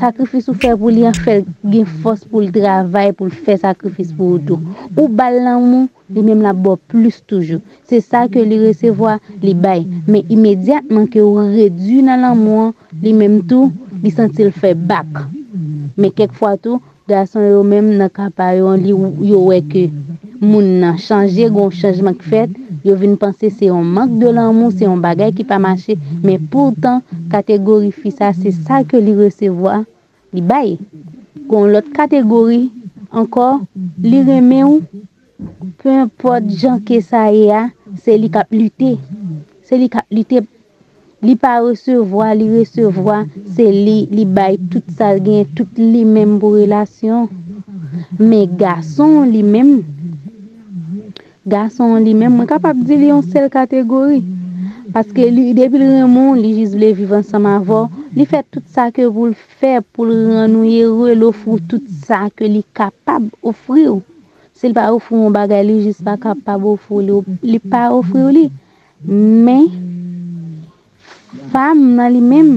sakrifis 0.00 0.46
ou 0.48 0.56
fè 0.56 0.70
pou 0.80 0.88
li 0.92 1.02
an 1.08 1.16
fè 1.26 1.36
gen 1.44 1.88
fos 2.02 2.22
pou 2.24 2.40
l 2.40 2.48
travay 2.54 3.12
pou 3.16 3.28
l 3.28 3.34
fè 3.46 3.58
sakrifis 3.60 4.14
pou 4.16 4.38
ou 4.38 4.42
tou. 4.48 4.76
Ou 4.94 5.10
bal 5.12 5.36
nan 5.44 5.60
moun, 5.66 5.88
li 6.10 6.24
mèm 6.24 6.40
la 6.46 6.54
bo 6.56 6.78
plus 6.90 7.20
toujou. 7.28 7.60
Se 7.90 8.00
sa 8.00 8.24
ke 8.32 8.42
li 8.48 8.58
resevoa, 8.62 9.18
li 9.44 9.52
bay. 9.52 9.84
Men 10.08 10.32
imediatman 10.32 11.06
ke 11.12 11.20
ou 11.20 11.44
redu 11.52 12.00
nan 12.06 12.24
lan 12.24 12.40
moun, 12.40 12.72
li 13.04 13.12
mèm 13.16 13.42
tou, 13.50 13.68
li 14.00 14.14
sentil 14.14 14.54
fè 14.56 14.72
bak. 14.74 15.20
Men 16.00 16.16
kek 16.16 16.32
fwa 16.40 16.56
tou, 16.56 16.80
gason 17.10 17.44
yo 17.50 17.60
menm 17.66 17.90
nan 17.98 18.10
kampayon 18.14 18.80
li 18.86 18.94
yo 19.30 19.44
weke 19.50 19.88
moun 20.40 20.68
nan 20.80 20.96
chanje 21.06 21.48
gon 21.52 21.72
chanjman 21.80 22.16
ki 22.16 22.28
fet, 22.32 22.52
yo 22.86 22.94
vin 23.00 23.16
panse 23.20 23.50
se 23.52 23.68
yon 23.68 23.84
mank 23.96 24.14
de 24.20 24.30
lan 24.32 24.54
moun, 24.56 24.72
se 24.72 24.86
yon 24.86 25.02
bagay 25.04 25.34
ki 25.36 25.44
pa 25.44 25.58
mache, 25.60 25.98
men 26.24 26.40
pourtant 26.52 27.04
kategori 27.32 27.90
fi 27.92 28.12
sa, 28.14 28.32
se 28.32 28.52
sa 28.54 28.80
ke 28.88 29.00
li 29.04 29.12
resevoa, 29.18 29.82
li 30.32 30.44
baye. 30.52 30.78
Kon 31.50 31.68
lot 31.74 31.90
kategori, 31.96 32.62
ankor, 33.12 33.60
li 34.06 34.22
reme 34.28 34.62
ou, 34.64 34.80
pe 35.82 35.98
import 36.06 36.48
jan 36.62 36.80
ke 36.86 37.02
sa 37.04 37.26
e 37.34 37.50
a, 37.52 37.66
se 38.00 38.16
li 38.16 38.32
kap 38.32 38.48
lute, 38.54 38.94
se 39.68 39.76
li 39.80 39.90
kap 39.92 40.08
lute 40.14 40.44
pou. 40.46 40.59
Li 41.20 41.34
pa 41.36 41.58
resevwa, 41.60 42.30
li 42.32 42.46
resevwa, 42.48 43.18
se 43.54 43.66
li, 43.68 43.96
li 44.08 44.24
bay 44.24 44.56
tout 44.72 44.86
sa 44.96 45.12
gen, 45.20 45.44
tout 45.56 45.76
li 45.76 46.00
menm 46.08 46.38
pou 46.40 46.56
relasyon. 46.56 47.28
Me 48.16 48.46
gason 48.62 49.28
li 49.28 49.42
menm, 49.44 49.82
gason 51.44 51.98
li 52.06 52.14
menm, 52.16 52.38
mwen 52.38 52.48
kapap 52.48 52.78
di 52.88 52.96
li 53.02 53.10
yon 53.10 53.20
sel 53.26 53.50
kategori. 53.52 54.22
Paske 54.94 55.26
li, 55.28 55.50
depil 55.54 55.84
remon, 55.84 56.40
li 56.40 56.54
jiz 56.56 56.72
vle 56.74 56.94
vivan 56.98 57.22
sa 57.26 57.38
ma 57.42 57.58
vo, 57.68 57.84
li 58.16 58.24
fè 58.26 58.40
tout 58.48 58.64
sa 58.72 58.88
ke 58.94 59.04
vou 59.04 59.28
l 59.28 59.36
fe 59.60 59.76
pou 59.92 60.08
l 60.08 60.32
renouye 60.32 60.88
rè 60.88 61.18
l 61.18 61.28
ofrou 61.28 61.60
tout 61.68 61.84
sa 62.08 62.24
ke 62.32 62.48
li 62.48 62.64
kapab 62.74 63.28
ofri 63.44 63.84
ou. 63.92 64.00
Se 64.56 64.72
li 64.72 64.74
pa 64.74 64.88
ofrou 64.96 65.20
mwen 65.20 65.36
bagay, 65.36 65.62
li 65.68 65.76
jiz 65.84 66.00
pa 66.02 66.16
kapab 66.24 66.64
ofrou 66.72 67.04
li, 67.04 67.20
li 67.44 67.60
pa 67.60 67.90
ofrou 67.92 68.32
li. 68.34 68.48
Men, 69.04 69.68
fam 71.52 71.82
nan 71.96 72.12
li 72.14 72.20
mem 72.20 72.50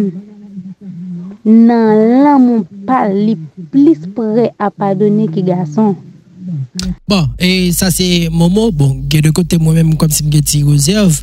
nan 1.43 2.23
lan 2.23 2.41
moun 2.41 2.63
pal 2.87 3.13
li 3.13 3.35
plis 3.71 4.07
pre 4.15 4.49
apadone 4.57 5.27
ki 5.33 5.43
gason. 5.47 5.93
Bon, 7.07 7.27
e 7.39 7.71
sa 7.75 7.91
se 7.93 8.29
momo, 8.31 8.69
bon, 8.71 8.95
gen 9.11 9.23
de 9.27 9.31
kote 9.35 9.59
mwen 9.61 9.83
mwen 9.83 9.97
kom 9.99 10.11
si 10.11 10.23
mwen 10.23 10.37
gen 10.37 10.47
ti 10.47 10.61
rezerv, 10.65 11.19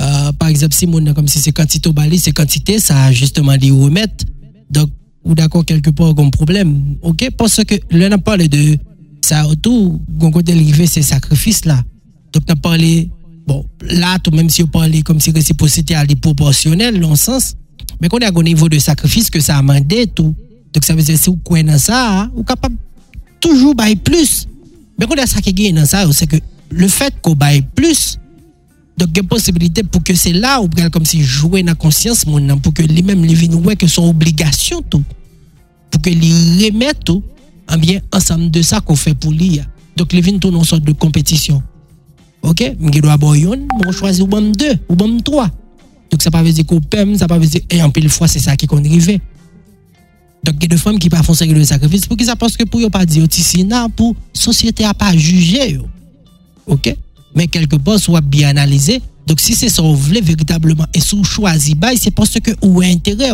euh, 0.00 0.30
par 0.38 0.48
exemple 0.48 0.76
si 0.76 0.88
moun 0.90 1.04
nan 1.04 1.14
kom 1.16 1.28
si 1.30 1.42
se 1.42 1.52
kantite 1.54 1.90
ou 1.90 1.96
bali, 1.96 2.18
se 2.18 2.32
kantite, 2.34 2.78
sa 2.82 3.10
justement 3.12 3.58
li 3.60 3.70
remet, 3.74 4.24
donk 4.72 4.92
ou 5.24 5.36
d'akon 5.36 5.64
kelkepo 5.64 6.10
ou 6.10 6.16
gon 6.16 6.32
problem, 6.34 6.72
ok, 7.02 7.28
pwos 7.38 7.60
ke 7.68 7.80
lè 7.92 8.10
nan 8.12 8.22
pale 8.24 8.48
de 8.50 8.78
sa 9.24 9.44
otou, 9.48 9.98
gon 10.20 10.34
kote 10.34 10.54
li 10.54 10.72
ve 10.76 10.88
se 10.90 11.04
sakrifis 11.06 11.64
la, 11.68 11.78
donk 12.34 12.48
nan 12.50 12.60
pale 12.64 12.90
bon, 13.46 13.64
là, 13.82 14.18
tout 14.18 14.30
même 14.30 14.48
si 14.48 14.62
on 14.62 14.66
parlait 14.66 15.02
comme 15.02 15.20
si 15.20 15.30
réciprocité 15.30 15.94
à 15.94 16.04
proportionnelle, 16.20 17.00
dans 17.00 17.10
le 17.10 17.16
sens, 17.16 17.54
mais 18.00 18.08
qu'on 18.08 18.18
est 18.18 18.30
au 18.34 18.42
niveau 18.42 18.68
de 18.68 18.78
sacrifice 18.78 19.30
que 19.30 19.40
ça 19.40 19.58
a 19.58 19.60
demandé 19.60 20.06
tout. 20.06 20.34
Donc, 20.72 20.84
ça 20.84 20.94
veut 20.94 21.02
dire, 21.02 21.16
si 21.16 21.30
vous 21.30 21.36
croyez 21.36 21.64
dans 21.64 21.78
ça, 21.78 22.22
hein, 22.22 22.30
vous 22.34 22.44
capable 22.44 22.76
toujours 23.40 23.74
bailler 23.74 23.96
plus. 23.96 24.48
Mais 24.98 25.06
qu'on 25.06 25.14
a 25.14 25.26
ça 25.26 25.40
qui 25.40 25.66
est 25.66 25.72
dans 25.72 25.86
ça, 25.86 26.10
c'est 26.12 26.26
que 26.26 26.36
le 26.70 26.88
fait 26.88 27.14
qu'on 27.22 27.34
baille 27.34 27.62
plus, 27.74 28.18
donc 28.96 29.08
il 29.12 29.16
y 29.16 29.20
a 29.20 29.22
possibilité 29.24 29.82
pour 29.82 30.02
que 30.02 30.14
c'est 30.14 30.32
là 30.32 30.60
où 30.60 30.68
comme 30.92 31.04
si 31.04 31.22
jouer 31.22 31.62
dans 31.62 31.72
la 31.72 31.74
conscience 31.74 32.24
pour 32.24 32.74
que 32.74 32.82
lui-même 32.82 33.24
les 33.24 33.48
ouais 33.54 33.76
que 33.76 33.86
son 33.88 34.08
obligation 34.08 34.82
tout 34.82 35.02
pour 35.90 36.00
que 36.00 36.10
les 36.10 36.68
remettent 36.68 37.04
tout 37.04 37.22
en 37.68 37.76
bien 37.76 38.00
ensemble 38.12 38.50
de 38.50 38.62
ça 38.62 38.80
qu'on 38.80 38.94
fait 38.94 39.14
pour 39.14 39.32
lui 39.32 39.60
donc 39.96 40.12
les 40.12 40.20
vins 40.20 40.38
tout 40.38 40.50
dans 40.50 40.58
une 40.58 40.64
sorte 40.64 40.84
de 40.84 40.92
compétition 40.92 41.62
OK? 42.44 42.76
Je 42.92 43.00
dois 43.00 43.16
boyon 43.16 43.66
on 43.86 43.92
choisir 43.92 44.24
ou 44.24 44.28
bon 44.28 44.52
deux 44.52 44.78
ou 44.88 44.94
bon 44.94 45.20
trois 45.20 45.50
donc 46.10 46.22
ça 46.22 46.30
pas 46.30 46.42
veut 46.42 46.52
dire 46.52 46.66
qu'on 46.66 46.80
pème 46.80 47.16
ça 47.16 47.26
pas 47.26 47.38
veut 47.38 47.46
dire 47.46 47.62
et 47.70 47.82
en 47.82 47.90
pile 47.90 48.08
fois 48.08 48.28
c'est 48.28 48.38
ça 48.38 48.56
qui 48.56 48.66
qu'on 48.66 48.84
arrive 48.84 49.18
donc, 50.44 50.56
il 50.58 50.64
y 50.64 50.66
a 50.66 50.68
des 50.68 50.76
femmes 50.76 50.98
qui 50.98 51.08
ne 51.08 51.16
font 51.16 51.34
pas 51.34 51.46
de 51.46 51.64
sacrifice 51.64 52.06
pour 52.06 52.18
qu'ils 52.18 52.30
parce 52.38 52.56
que 52.56 52.64
pour 52.64 52.78
ne 52.78 52.88
pas 52.88 53.06
dire 53.06 53.26
ici, 53.34 53.66
pour 53.96 54.14
la 54.14 54.40
société 54.40 54.82
n'a 54.82 54.92
pas 54.92 55.16
jugé. 55.16 55.78
OK? 56.66 56.94
Mais 57.34 57.46
quelque 57.46 57.76
part, 57.76 57.98
soit 57.98 58.20
bien 58.20 58.50
analysé. 58.50 59.00
Donc, 59.26 59.40
si 59.40 59.54
c'est 59.54 59.70
ça, 59.70 59.80
vous 59.80 59.96
voulez 59.96 60.20
véritablement 60.20 60.84
et 60.92 61.00
si 61.00 61.16
vous 61.16 61.24
choisissez, 61.24 61.74
c'est 61.96 62.10
parce 62.10 62.38
que 62.38 62.50
vous 62.60 62.82
avez 62.82 62.92
intérêt. 62.92 63.30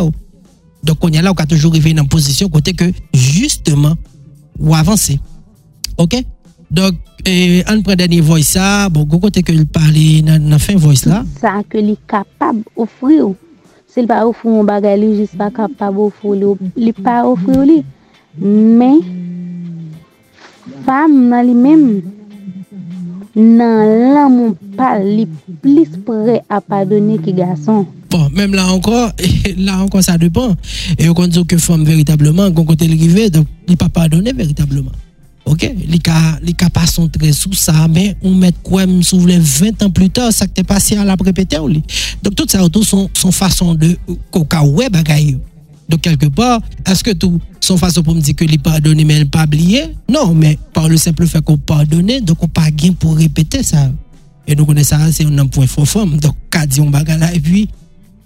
Donc, 0.83 0.97
on 1.01 1.09
est 1.09 1.21
là, 1.21 1.33
on 1.37 1.41
a 1.41 1.45
toujours 1.45 1.73
arrivé 1.73 1.93
dans 1.93 2.03
une 2.03 2.09
position 2.09 2.47
côté 2.47 2.73
que 2.73 2.89
justement, 3.13 3.95
ou 4.57 4.73
avancer. 4.73 5.19
OK? 5.97 6.15
Dok, 6.71 6.95
eh, 7.27 7.63
an 7.67 7.81
pre 7.83 7.97
denye 7.99 8.21
voice 8.23 8.55
sa, 8.55 8.87
bon, 8.87 9.03
go 9.03 9.17
kote 9.19 9.41
ke 9.43 9.51
l 9.51 9.65
pale 9.67 10.21
nan, 10.23 10.45
nan 10.53 10.61
fin 10.63 10.77
voice 10.79 11.03
la. 11.03 11.25
Sa 11.41 11.57
ke 11.67 11.81
li 11.83 11.97
kapab 12.07 12.61
ofri 12.79 13.19
ou. 13.19 13.35
Se 13.91 13.99
l 13.99 14.07
pa 14.07 14.21
ofri 14.23 14.47
ou 14.47 14.63
bagay 14.63 14.95
li, 15.01 15.09
jis 15.19 15.33
pa 15.35 15.49
kapab 15.51 15.99
ofri 15.99 16.31
ou 16.31 16.55
li. 16.55 16.71
Li 16.79 16.93
pa 16.95 17.25
ofri 17.27 17.57
ou 17.57 17.67
li. 17.67 17.81
Men, 18.39 19.03
fam 20.87 21.19
nan 21.33 21.43
li 21.49 21.57
men, 21.59 21.83
nan 23.35 23.91
lan 24.15 24.31
moun 24.31 24.55
pal 24.79 25.03
li 25.03 25.27
plis 25.59 25.91
pre 26.07 26.39
apadone 26.47 27.19
ki 27.19 27.35
gason. 27.35 27.83
Bon, 28.11 28.31
menm 28.31 28.55
la 28.55 28.69
ankon, 28.71 29.11
la 29.59 29.75
ankon 29.75 30.07
sa 30.07 30.15
depan. 30.15 30.55
E 30.95 31.03
yo 31.11 31.19
kondzo 31.19 31.43
ke 31.43 31.59
fam 31.59 31.83
veritableman, 31.83 32.55
kon 32.55 32.63
kote 32.63 32.87
li 32.87 32.95
rive, 32.95 33.43
li 33.67 33.75
pa 33.75 33.91
padone 33.91 34.31
veritableman. 34.31 35.10
Ok, 35.45 35.69
les 35.87 35.97
cas, 35.97 36.39
les 36.43 36.53
cas 36.53 36.69
pas 36.69 36.85
sont 36.85 37.07
très 37.07 37.33
sous 37.33 37.53
ça, 37.53 37.87
mais 37.89 38.15
on 38.21 38.33
met 38.33 38.53
quoi, 38.63 38.83
sous 39.01 39.19
20 39.19 39.83
ans 39.83 39.89
plus 39.89 40.09
tard, 40.09 40.31
ça 40.31 40.45
que 40.45 40.53
t'es 40.53 40.63
passé 40.63 40.95
à 40.95 41.03
la 41.03 41.15
répéter. 41.19 41.57
Donc, 41.57 42.35
tout 42.35 42.45
ça 42.47 42.63
autour 42.63 42.85
sont, 42.85 43.09
son 43.13 43.31
façon 43.31 43.73
de, 43.73 43.97
coca 44.29 44.63
web 44.63 44.95
Donc, 45.89 46.01
quelque 46.01 46.27
part, 46.27 46.61
est-ce 46.85 47.03
que 47.03 47.11
tout, 47.11 47.41
son 47.59 47.75
façon 47.75 48.03
pour 48.03 48.13
me 48.13 48.21
dire 48.21 48.35
que 48.35 48.45
les 48.45 48.59
pardonner, 48.59 49.03
mais 49.03 49.25
pas 49.25 49.45
oublier? 49.45 49.95
Non, 50.09 50.33
mais 50.33 50.59
par 50.73 50.87
le 50.87 50.97
simple 50.97 51.25
fait 51.25 51.43
qu'on 51.43 51.57
pardonne, 51.57 52.19
donc 52.21 52.43
on 52.43 52.47
pas 52.47 52.69
gain 52.69 52.93
pour 52.93 53.17
répéter 53.17 53.63
ça. 53.63 53.91
Et 54.47 54.55
donc, 54.55 54.69
on 54.69 54.75
est 54.75 54.83
ça, 54.83 55.11
c'est 55.11 55.25
un 55.25 55.47
point 55.47 55.67
fort 55.67 55.87
forme. 55.87 56.17
Donc, 56.17 56.35
qu'a 56.51 56.67
dit 56.67 56.81
on 56.81 56.89
bagala, 56.89 57.33
et 57.33 57.39
puis, 57.39 57.67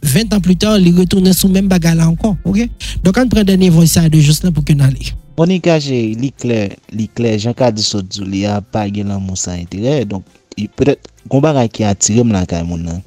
20 0.03 0.34
ans 0.34 0.41
plus 0.41 0.57
tard, 0.57 0.78
il 0.80 0.93
retourne 0.95 1.32
sous 1.32 1.47
même 1.47 1.68
bagala 1.68 2.09
encore. 2.09 2.36
Ok? 2.43 2.70
Donc, 3.03 3.18
on 3.18 3.28
prend 3.30 3.43
dernier 3.43 3.70
voice 3.70 4.09
de 4.11 4.20
juste 4.20 4.43
là 4.43 4.51
pour 4.51 4.66
qu'on 4.66 4.80
aille. 4.80 5.13
Monika 5.13 5.25
Onikache 5.36 6.16
li 6.16 6.30
kler, 6.32 6.78
li 6.96 7.10
kler, 7.12 7.36
jan 7.36 7.56
ka 7.58 7.68
di 7.68 7.84
sot 7.84 8.08
zou 8.16 8.24
li 8.24 8.46
a 8.48 8.62
pa 8.64 8.86
gen 8.88 9.10
lan 9.12 9.20
moun 9.20 9.36
sa 9.36 9.58
entere, 9.60 10.06
donk, 10.08 10.24
petet, 10.80 11.10
konbara 11.28 11.66
ki 11.68 11.84
atire 11.84 12.24
m 12.24 12.32
lan 12.32 12.48
kay 12.48 12.64
moun 12.64 12.86
nan. 12.88 13.02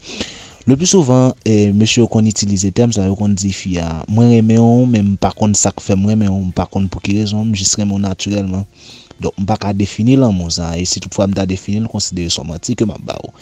Le 0.69 0.77
pi 0.77 0.85
souvan, 0.85 1.33
eh, 1.49 1.73
mèche 1.73 2.03
yo 2.03 2.11
kon 2.13 2.29
itilize 2.29 2.69
tem, 2.77 2.93
sa 2.93 3.07
yo 3.09 3.17
kon 3.17 3.33
di 3.33 3.49
fi 3.57 3.79
a, 3.81 4.03
mwen 4.13 4.35
reme 4.35 4.59
yon, 4.59 4.85
men 4.93 5.15
m 5.15 5.17
pa 5.17 5.33
kon 5.33 5.57
sak 5.57 5.81
fe, 5.81 5.97
mwen 5.97 6.19
reme 6.19 6.29
yon, 6.29 6.45
m 6.51 6.53
pa 6.53 6.69
kon 6.69 6.85
pou 6.93 7.01
ki 7.01 7.17
rezon, 7.23 7.49
m 7.49 7.57
jist 7.57 7.81
reme 7.81 7.97
yon 7.97 8.05
naturelman. 8.05 8.69
Donk, 9.17 9.41
m 9.41 9.49
pa 9.49 9.57
ka 9.57 9.73
defini 9.73 10.21
lan 10.21 10.37
moun 10.37 10.53
sa, 10.53 10.75
e 10.77 10.85
si 10.85 11.01
tout 11.01 11.17
fwa 11.17 11.31
m 11.33 11.41
da 11.41 11.49
defini, 11.49 11.81
l 11.81 11.89
konsidere 11.89 12.29
son 12.29 12.53
mati 12.53 12.77
ke 12.77 12.85
m 12.85 12.93
ap 12.93 13.09
ba 13.09 13.17
ou. 13.25 13.33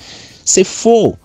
Se 0.47 0.63
fo! 0.63 1.17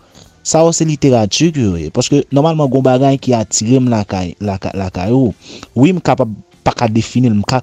Sa 0.42 0.66
ou 0.66 0.74
se 0.74 0.82
literatü 0.90 1.54
ki 1.54 1.62
yo 1.62 1.78
e, 1.78 1.92
poske 1.94 2.26
normalman 2.34 2.66
kon 2.66 2.80
konbara 2.80 3.14
ki 3.22 3.38
atire 3.38 3.78
m 3.78 3.94
lan 3.94 4.02
kay, 4.10 4.34
la, 4.42 4.58
la, 4.58 4.80
la 4.88 4.90
kay 4.90 5.14
ou, 5.14 5.36
oui 5.78 5.94
m 5.94 6.02
kapab, 6.02 6.34
pa 6.64 6.74
ka 6.78 6.88
definil. 6.92 7.34
Mka 7.42 7.62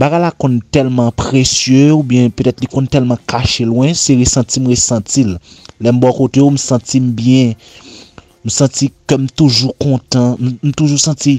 baga 0.00 0.20
la 0.20 0.32
kon 0.32 0.58
telman 0.72 1.12
presye 1.16 1.90
ou 1.94 2.04
bien 2.06 2.32
petet 2.32 2.60
li 2.62 2.70
kon 2.70 2.88
telman 2.90 3.20
kache 3.28 3.66
lwen, 3.68 3.94
se 3.96 4.16
resentim 4.18 4.68
resentil. 4.70 5.36
Lem 5.82 6.00
bo 6.00 6.12
kote 6.16 6.40
ou 6.40 6.52
m 6.52 6.58
sentim 6.60 7.10
bien, 7.16 7.54
m 8.44 8.52
senti 8.52 8.90
kem 9.08 9.26
toujou 9.28 9.74
kontan, 9.82 10.34
m, 10.40 10.56
m 10.62 10.74
toujou 10.76 11.00
senti 11.00 11.38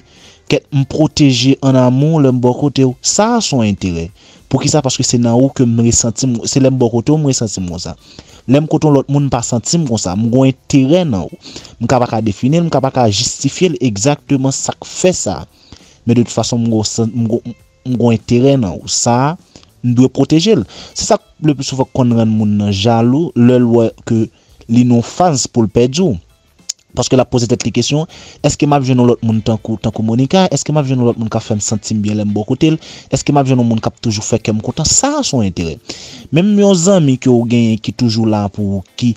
ket 0.51 0.67
m 0.71 0.85
proteje 0.89 1.55
an 1.65 1.79
amon 1.81 2.21
lem 2.25 2.39
bo 2.41 2.53
kote 2.57 2.85
ou. 2.85 2.97
Sa 3.01 3.37
son 3.43 3.65
entere. 3.65 4.09
Pou 4.47 4.63
ki 4.63 4.69
sa, 4.71 4.79
paske 4.85 5.03
se 5.03 5.19
nan 5.19 5.35
ou 5.35 5.51
ke 5.51 5.65
m 5.67 5.81
resentim, 5.83 6.37
se 6.47 6.61
lem 6.63 6.77
bo 6.79 6.91
kote 6.93 7.11
ou 7.13 7.19
m 7.19 7.27
resentim 7.31 7.67
kon 7.71 7.81
sa. 7.83 7.97
Lem 8.47 8.63
koton 8.71 8.93
lot 8.95 9.09
moun 9.11 9.25
pa 9.27 9.41
sentim 9.43 9.83
kon 9.89 9.99
sa, 9.99 10.13
m 10.15 10.29
gwen 10.31 10.53
entere 10.53 11.01
nan 11.03 11.25
ou. 11.25 11.39
M 11.81 11.89
ka 11.89 11.99
pa 11.99 12.07
ka 12.07 12.21
definil, 12.23 12.63
mwen 12.63 12.71
ka 12.71 12.79
pa 12.83 12.93
ka 12.95 13.07
justifil 13.11 13.75
exactement 13.83 14.55
sak 14.55 14.87
fe 14.87 15.11
sa. 15.11 15.41
men 16.07 16.17
de 16.17 16.23
tout 16.23 16.33
fason 16.33 16.63
mgon 16.63 18.15
eteren 18.15 18.63
nan 18.63 18.79
ou 18.79 18.89
sa, 18.91 19.35
mdwe 19.83 20.09
l. 20.55 20.63
Se 20.93 21.05
sa 21.05 21.19
le 21.43 21.53
plus 21.53 21.67
soufak 21.67 21.91
kon 21.93 22.15
ren 22.17 22.29
moun 22.29 22.57
nan 22.57 22.71
jalou, 22.71 23.31
lèl 23.35 23.63
wè 23.63 23.91
ke 24.05 24.25
li 24.67 24.83
nou 24.83 25.01
fans 25.01 25.47
pou 25.47 25.61
l 25.61 25.69
l'pedjou. 25.69 26.17
Paske 26.97 27.17
la 27.19 27.27
pose 27.29 27.45
tet 27.45 27.61
li 27.67 27.71
kesyon, 27.75 28.07
eske 28.47 28.65
map 28.65 28.85
jenon 28.87 29.05
lot 29.05 29.21
moun 29.21 29.41
tankou 29.45 29.77
tankou 29.77 30.01
Monika, 30.01 30.47
eske 30.55 30.73
map 30.73 30.87
jenon 30.87 31.05
lot 31.05 31.19
moun 31.19 31.29
ka 31.29 31.41
fèm 31.43 31.59
sentim 31.61 31.99
bien 32.01 32.17
lèm 32.17 32.31
bokotel, 32.33 32.79
eske 33.13 33.35
map 33.35 33.45
jenon 33.45 33.67
moun 33.67 33.81
kap 33.83 33.99
toujou 34.01 34.25
fè 34.25 34.39
kem 34.41 34.57
kontan, 34.63 34.87
sa 34.87 35.21
son 35.21 35.45
entere. 35.45 35.75
Mem 36.33 36.55
yon 36.57 36.73
zami 36.73 37.19
ki 37.21 37.29
ou 37.29 37.45
genye 37.49 37.77
ki 37.77 37.93
toujou 37.93 38.25
la 38.25 38.47
pou 38.49 38.81
ki, 38.97 39.13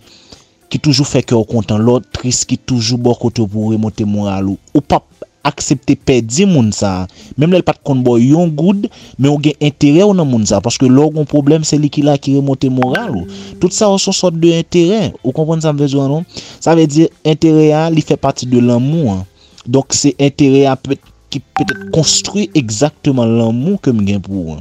ki 0.69 0.83
toujou 0.83 1.09
fè 1.09 1.23
kem 1.25 1.41
kontan 1.49 1.81
lot, 1.87 2.05
tris 2.19 2.43
ki 2.45 2.61
toujou 2.61 3.01
bokotel 3.01 3.49
pou 3.49 3.73
remote 3.73 4.05
moun 4.05 4.29
alou, 4.29 4.61
ou 4.75 4.85
pap 4.85 5.07
aksepte 5.47 5.97
pe 5.97 6.21
di 6.25 6.45
moun 6.49 6.71
sa. 6.75 7.07
Mem 7.41 7.53
lèl 7.55 7.65
pat 7.67 7.81
kon 7.87 8.03
bo 8.05 8.17
yon 8.21 8.51
goud, 8.57 8.87
men 9.19 9.31
ou 9.33 9.41
gen 9.43 9.57
entere 9.63 10.05
ou 10.05 10.17
nan 10.17 10.29
moun 10.29 10.47
sa. 10.49 10.61
Paske 10.65 10.89
lò 10.89 11.09
yon 11.09 11.29
problem 11.29 11.65
se 11.67 11.79
li 11.81 11.91
ki 11.93 12.05
la 12.07 12.17
ki 12.21 12.37
remote 12.39 12.71
moral 12.73 13.17
ou. 13.23 13.41
Tout 13.63 13.73
sa 13.75 13.91
ou 13.91 14.01
son 14.01 14.17
sort 14.17 14.37
de 14.37 14.53
entere. 14.59 15.11
Ou 15.23 15.35
kompon 15.37 15.63
sa 15.65 15.75
mvezou 15.77 16.05
anon? 16.05 16.27
Sa 16.61 16.77
ve 16.79 16.87
di 16.91 17.09
entere 17.25 17.71
a 17.77 17.87
li 17.93 18.05
fe 18.05 18.19
pati 18.21 18.49
de 18.51 18.63
l'amou. 18.65 19.21
Donk 19.67 19.97
se 19.97 20.15
entere 20.21 20.67
a 20.71 20.77
pet, 20.81 21.01
ki 21.31 21.43
petet 21.55 21.91
konstruy 21.95 22.49
ekzaktman 22.59 23.39
l'amou 23.39 23.81
ke 23.83 23.95
m 23.95 24.03
gen 24.07 24.23
pou. 24.25 24.59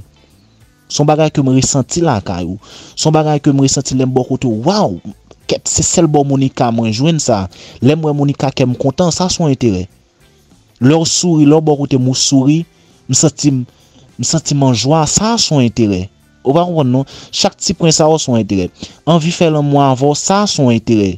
Son 0.89 1.05
bagay 1.05 1.29
ke 1.33 1.43
m 1.45 1.53
resenti 1.53 2.01
la 2.05 2.19
kay 2.25 2.47
ou. 2.47 2.57
Son 2.95 3.13
bagay 3.13 3.41
ke 3.43 3.53
m 3.53 3.65
resenti 3.65 3.97
lèm 3.97 4.11
bo 4.13 4.25
kote. 4.27 4.49
Waw! 4.49 4.99
Kep 5.49 5.65
se 5.65 5.81
sel 5.81 6.05
bo 6.05 6.21
monika 6.27 6.69
mwen 6.73 6.93
jwen 6.93 7.17
sa. 7.21 7.47
Lèm 7.81 8.03
mwen 8.03 8.17
monika 8.17 8.51
kem 8.53 8.75
kontan 8.77 9.09
sa 9.13 9.31
son 9.33 9.49
entere. 9.49 9.87
Lor 10.79 11.03
souri, 11.07 11.43
lò 11.49 11.59
bo 11.59 11.75
kote 11.81 11.99
mou 11.99 12.15
souri, 12.15 12.61
m 12.63 13.11
msantim, 13.11 13.63
msantim 14.19 14.63
anjwa, 14.63 15.03
sa 15.07 15.35
son 15.37 15.59
entere. 15.59 16.05
Ou 16.45 16.55
pa 16.55 16.63
kon 16.63 16.87
non, 16.87 17.07
chak 17.35 17.57
ti 17.59 17.75
pren 17.75 17.91
sa 17.91 18.07
ou 18.07 18.19
son 18.21 18.39
entere. 18.39 18.69
Anvi 19.09 19.33
fè 19.35 19.49
lan 19.51 19.65
mou 19.67 19.83
avò, 19.83 20.13
sa 20.15 20.45
son 20.47 20.71
entere. 20.71 21.17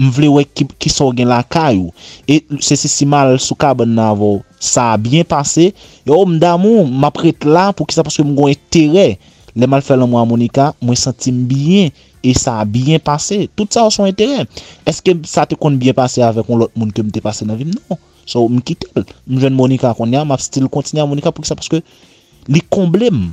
M 0.00 0.08
vle 0.14 0.30
wè 0.32 0.46
ki, 0.48 0.64
ki 0.80 0.90
so 0.90 1.10
gen 1.12 1.28
la 1.28 1.42
kayou. 1.44 1.92
E 2.24 2.40
se 2.64 2.78
se 2.80 2.88
si 2.88 3.04
mal 3.08 3.36
sou 3.36 3.58
kaban 3.60 3.92
nan 3.92 4.08
avò, 4.14 4.30
sa 4.56 4.88
a 4.94 5.00
bien 5.00 5.26
pase. 5.28 5.68
Yo 6.08 6.16
m 6.24 6.38
damou, 6.40 6.86
m 6.88 7.04
apret 7.06 7.44
la 7.44 7.68
pou 7.76 7.84
ki 7.84 7.98
sa 7.98 8.04
paske 8.06 8.24
m 8.24 8.32
mgon 8.32 8.54
entere. 8.54 9.18
Le 9.52 9.68
mal 9.68 9.84
fè 9.84 9.98
lan 10.00 10.08
mou 10.08 10.22
amonika, 10.22 10.70
mwen 10.80 10.96
senti 10.96 11.34
m 11.34 11.44
bien. 11.50 11.92
E 12.24 12.32
sa 12.38 12.56
a 12.62 12.64
bien 12.64 13.02
pase. 13.04 13.44
Tout 13.52 13.68
sa 13.68 13.84
ou 13.84 13.92
son 13.92 14.08
entere. 14.08 14.46
Eske 14.88 15.12
sa 15.28 15.44
te 15.44 15.60
kon 15.60 15.76
bien 15.76 15.92
pase 15.98 16.24
avè 16.24 16.46
kon 16.46 16.64
lot 16.64 16.72
moun 16.72 16.94
ke 16.94 17.04
m 17.04 17.12
te 17.12 17.20
pase 17.20 17.44
nan 17.44 17.60
vim? 17.60 17.76
Non. 17.76 18.00
So, 18.26 18.46
m 18.48 18.60
kitel, 18.64 19.06
m 19.26 19.38
jwen 19.40 19.56
Monika 19.56 19.92
kon 19.98 20.12
ya, 20.12 20.24
m 20.24 20.34
ap 20.34 20.42
stil 20.42 20.68
kontine 20.72 21.02
a 21.02 21.08
Monika 21.08 21.32
pou 21.34 21.44
ki 21.44 21.50
sa, 21.50 21.58
paske 21.58 21.82
li 22.48 22.62
komblem. 22.72 23.30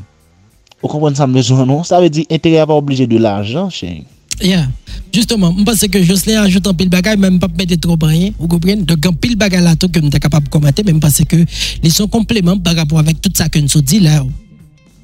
Ou 0.80 0.88
kompon 0.88 1.16
sa 1.18 1.28
m 1.28 1.36
bezon 1.36 1.66
non? 1.68 1.84
Sa 1.88 2.00
ve 2.02 2.10
di, 2.14 2.26
entere 2.32 2.62
avan 2.64 2.80
oblije 2.82 3.08
de 3.10 3.20
l'ajan, 3.22 3.70
chen. 3.74 4.06
Yeah, 4.40 4.70
justement, 5.12 5.52
m 5.52 5.66
pase 5.68 5.90
ke 5.92 6.00
Jocelyn 6.00 6.40
ajoute 6.46 6.72
an 6.72 6.78
pil 6.80 6.92
bagay, 6.92 7.20
men 7.20 7.36
m 7.36 7.40
pa 7.42 7.50
pwede 7.52 7.76
tro 7.82 8.00
banyen, 8.00 8.32
ou 8.40 8.48
kompren? 8.48 8.86
Dok 8.88 9.12
an 9.12 9.18
pil 9.20 9.36
bagay 9.40 9.60
la 9.64 9.76
to 9.76 9.92
ke 9.92 10.00
m 10.00 10.08
te 10.14 10.22
kapab 10.24 10.48
komate, 10.54 10.86
men 10.88 10.98
m 10.98 11.04
pase 11.04 11.28
ke 11.28 11.44
li 11.44 11.92
son 11.92 12.08
kompleman 12.12 12.62
par 12.64 12.78
rapport 12.80 13.04
avek 13.04 13.20
tout 13.20 13.36
sa 13.36 13.52
ke 13.52 13.60
n 13.60 13.68
so 13.68 13.84
di 13.84 14.00
la 14.06 14.22
ou. 14.24 14.32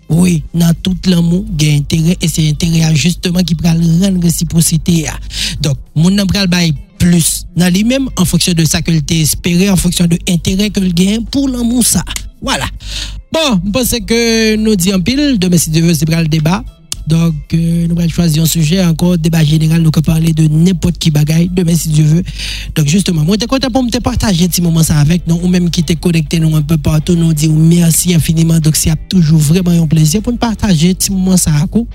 Oui, 0.09 0.43
dans 0.53 0.73
tout 0.83 0.95
l'amour, 1.07 1.45
il 1.59 1.67
y 1.67 1.71
a 1.71 1.77
intérêt 1.77 2.17
et 2.21 2.27
c'est 2.27 2.47
intérêt 2.47 2.95
justement 2.95 3.41
qui 3.41 3.55
prend 3.55 3.73
rendre 3.73 4.21
réciprocité. 4.21 5.07
Donc, 5.61 5.77
mon 5.95 6.11
n'a 6.11 6.25
pral 6.25 6.47
bail 6.47 6.73
plus 6.99 7.43
dans 7.55 7.73
lui-même 7.73 8.09
en 8.17 8.25
fonction 8.25 8.53
de 8.53 8.65
sa 8.65 8.81
qualité 8.81 9.21
espérée, 9.21 9.69
en 9.69 9.75
fonction 9.75 10.05
de 10.05 10.17
l'intérêt 10.27 10.69
que 10.69 10.79
le 10.79 10.89
gagne 10.89 11.23
pour 11.23 11.49
l'amour 11.49 11.85
ça. 11.85 12.03
Voilà. 12.41 12.65
Bon, 13.31 13.59
je 13.65 13.71
pense 13.71 13.95
que 14.05 14.55
nous 14.55 14.75
disons 14.75 15.01
pile, 15.01 15.37
demain 15.39 15.57
si 15.57 15.69
Dieu 15.69 15.81
veut, 15.81 15.93
c'est 15.93 16.07
le 16.07 16.27
débat. 16.27 16.63
Donc, 17.07 17.33
euh, 17.53 17.87
nous 17.87 17.99
allons 17.99 18.09
choisir 18.09 18.43
un 18.43 18.47
sujet, 18.47 18.83
encore 18.83 19.17
débat 19.17 19.43
général, 19.43 19.81
nous 19.81 19.91
allons 19.93 20.01
parler 20.01 20.33
de 20.33 20.47
n'importe 20.47 20.97
qui 20.97 21.11
bagaille, 21.11 21.49
demain 21.53 21.75
si 21.75 21.89
Dieu 21.89 22.03
veut. 22.03 22.23
Donc, 22.75 22.87
justement, 22.87 23.23
moi, 23.23 23.37
je 23.39 23.45
content 23.45 23.69
pour 23.69 23.83
me 23.83 23.99
partager 23.99 24.47
ce 24.51 24.61
moment 24.61 24.83
ça 24.83 24.97
avec 24.97 25.27
nous, 25.27 25.39
ou 25.41 25.47
même 25.47 25.69
qui 25.69 25.83
t'es 25.83 25.95
connecté 25.95 26.39
nous 26.39 26.55
un 26.55 26.61
peu 26.61 26.77
partout, 26.77 27.15
nous 27.15 27.33
dire 27.33 27.51
merci 27.51 28.13
infiniment. 28.15 28.59
Donc, 28.59 28.75
c'est 28.75 28.91
toujours 29.07 29.39
vraiment 29.39 29.71
un 29.71 29.87
plaisir 29.87 30.21
pour 30.21 30.33
nous 30.33 30.39
partager 30.39 30.95
ce 30.97 31.11
moment 31.11 31.37
ça 31.37 31.53
avec 31.53 31.69
vous. 31.73 31.87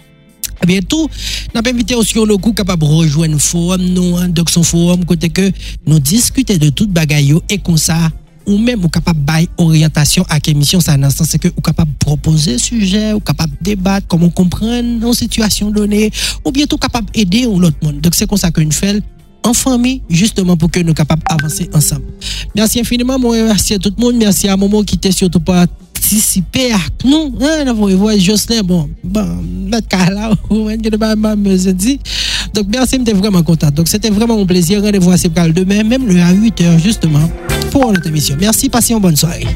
Bientôt, 0.67 1.09
nous 1.55 1.59
avons 1.59 1.71
invité 1.71 1.95
aussi 1.95 2.15
le 2.15 2.37
coup 2.37 2.53
capable 2.53 2.83
de 2.83 2.89
rejoindre 2.89 3.33
le 3.33 3.39
forum, 3.39 3.83
nous, 3.83 4.17
hein, 4.17 4.29
donc 4.29 4.51
son 4.51 4.63
forum, 4.63 5.05
côté 5.07 5.31
que 5.31 5.51
nous 5.87 5.99
discuter 5.99 6.59
de 6.59 6.69
tout 6.69 6.87
bagaille 6.87 7.35
et 7.49 7.59
comme 7.59 7.79
ça, 7.79 8.11
ou 8.47 8.59
même 8.59 8.85
ou 8.85 8.89
capable 8.89 9.21
de 9.25 9.49
orientation 9.59 10.25
à 10.29 10.39
l'émission 10.45 10.81
ça 10.81 10.97
dans 10.97 11.11
sens 11.11 11.37
que 11.41 11.49
ou 11.49 11.61
capable 11.61 11.93
proposer 11.99 12.59
sujet 12.59 13.13
ou 13.13 13.21
capable 13.21 13.53
débattre 13.61 14.07
comment 14.07 14.31
comprendre 14.31 15.05
une 15.05 15.15
situation 15.15 15.71
donnée 15.71 16.11
ou 16.45 16.51
bientôt 16.51 16.79
capable 16.79 17.09
aider 17.15 17.45
l'autre 17.45 17.77
monde 17.83 18.01
donc 18.01 18.15
c'est 18.15 18.27
comme 18.27 18.39
ça 18.39 18.51
nous 18.57 18.71
faisons 18.73 19.01
en 19.43 19.55
famille, 19.55 20.03
justement 20.09 20.57
pour 20.57 20.71
que 20.71 20.81
nous 20.81 20.95
capables 20.95 21.23
d'avancer 21.29 21.69
ensemble. 21.73 22.05
Merci 22.55 22.81
infiniment, 22.81 23.19
moi, 23.19 23.37
merci 23.43 23.75
à 23.75 23.79
tout 23.79 23.93
le 23.97 24.03
monde, 24.03 24.17
merci 24.17 24.49
à 24.49 24.57
Momo 24.57 24.83
qui 24.83 24.97
était 24.97 25.13
surtout 25.13 25.41
participer 26.01 26.73
à 26.73 26.79
nous. 27.05 27.33
Hein, 27.41 27.73
vous 27.75 27.89
voyez, 27.99 28.21
Jocelyn, 28.21 28.63
bon, 28.63 28.89
bon, 29.05 29.27
notre 29.67 29.87
cas 29.87 30.11
là, 30.11 30.31
me 30.51 31.73
dit. 31.73 32.01
Donc, 32.55 32.67
merci, 32.69 32.97
j'étais 32.99 33.13
vraiment 33.13 33.43
content. 33.43 33.71
Donc, 33.71 33.89
c'était 33.89 34.11
vraiment 34.11 34.41
un 34.41 34.47
plaisir. 34.47 34.83
Rendez-vous 34.83 35.11
à 35.11 35.17
Sébral 35.17 35.53
demain, 35.53 35.83
même 35.85 36.07
le 36.07 36.21
à 36.21 36.33
8h, 36.33 36.83
justement 36.83 37.31
pour 37.71 37.93
notre 37.93 38.07
émission. 38.09 38.37
Merci, 38.41 38.69
passez 38.69 38.95
une 38.95 39.01
bonne 39.01 39.17
soirée. 39.17 39.47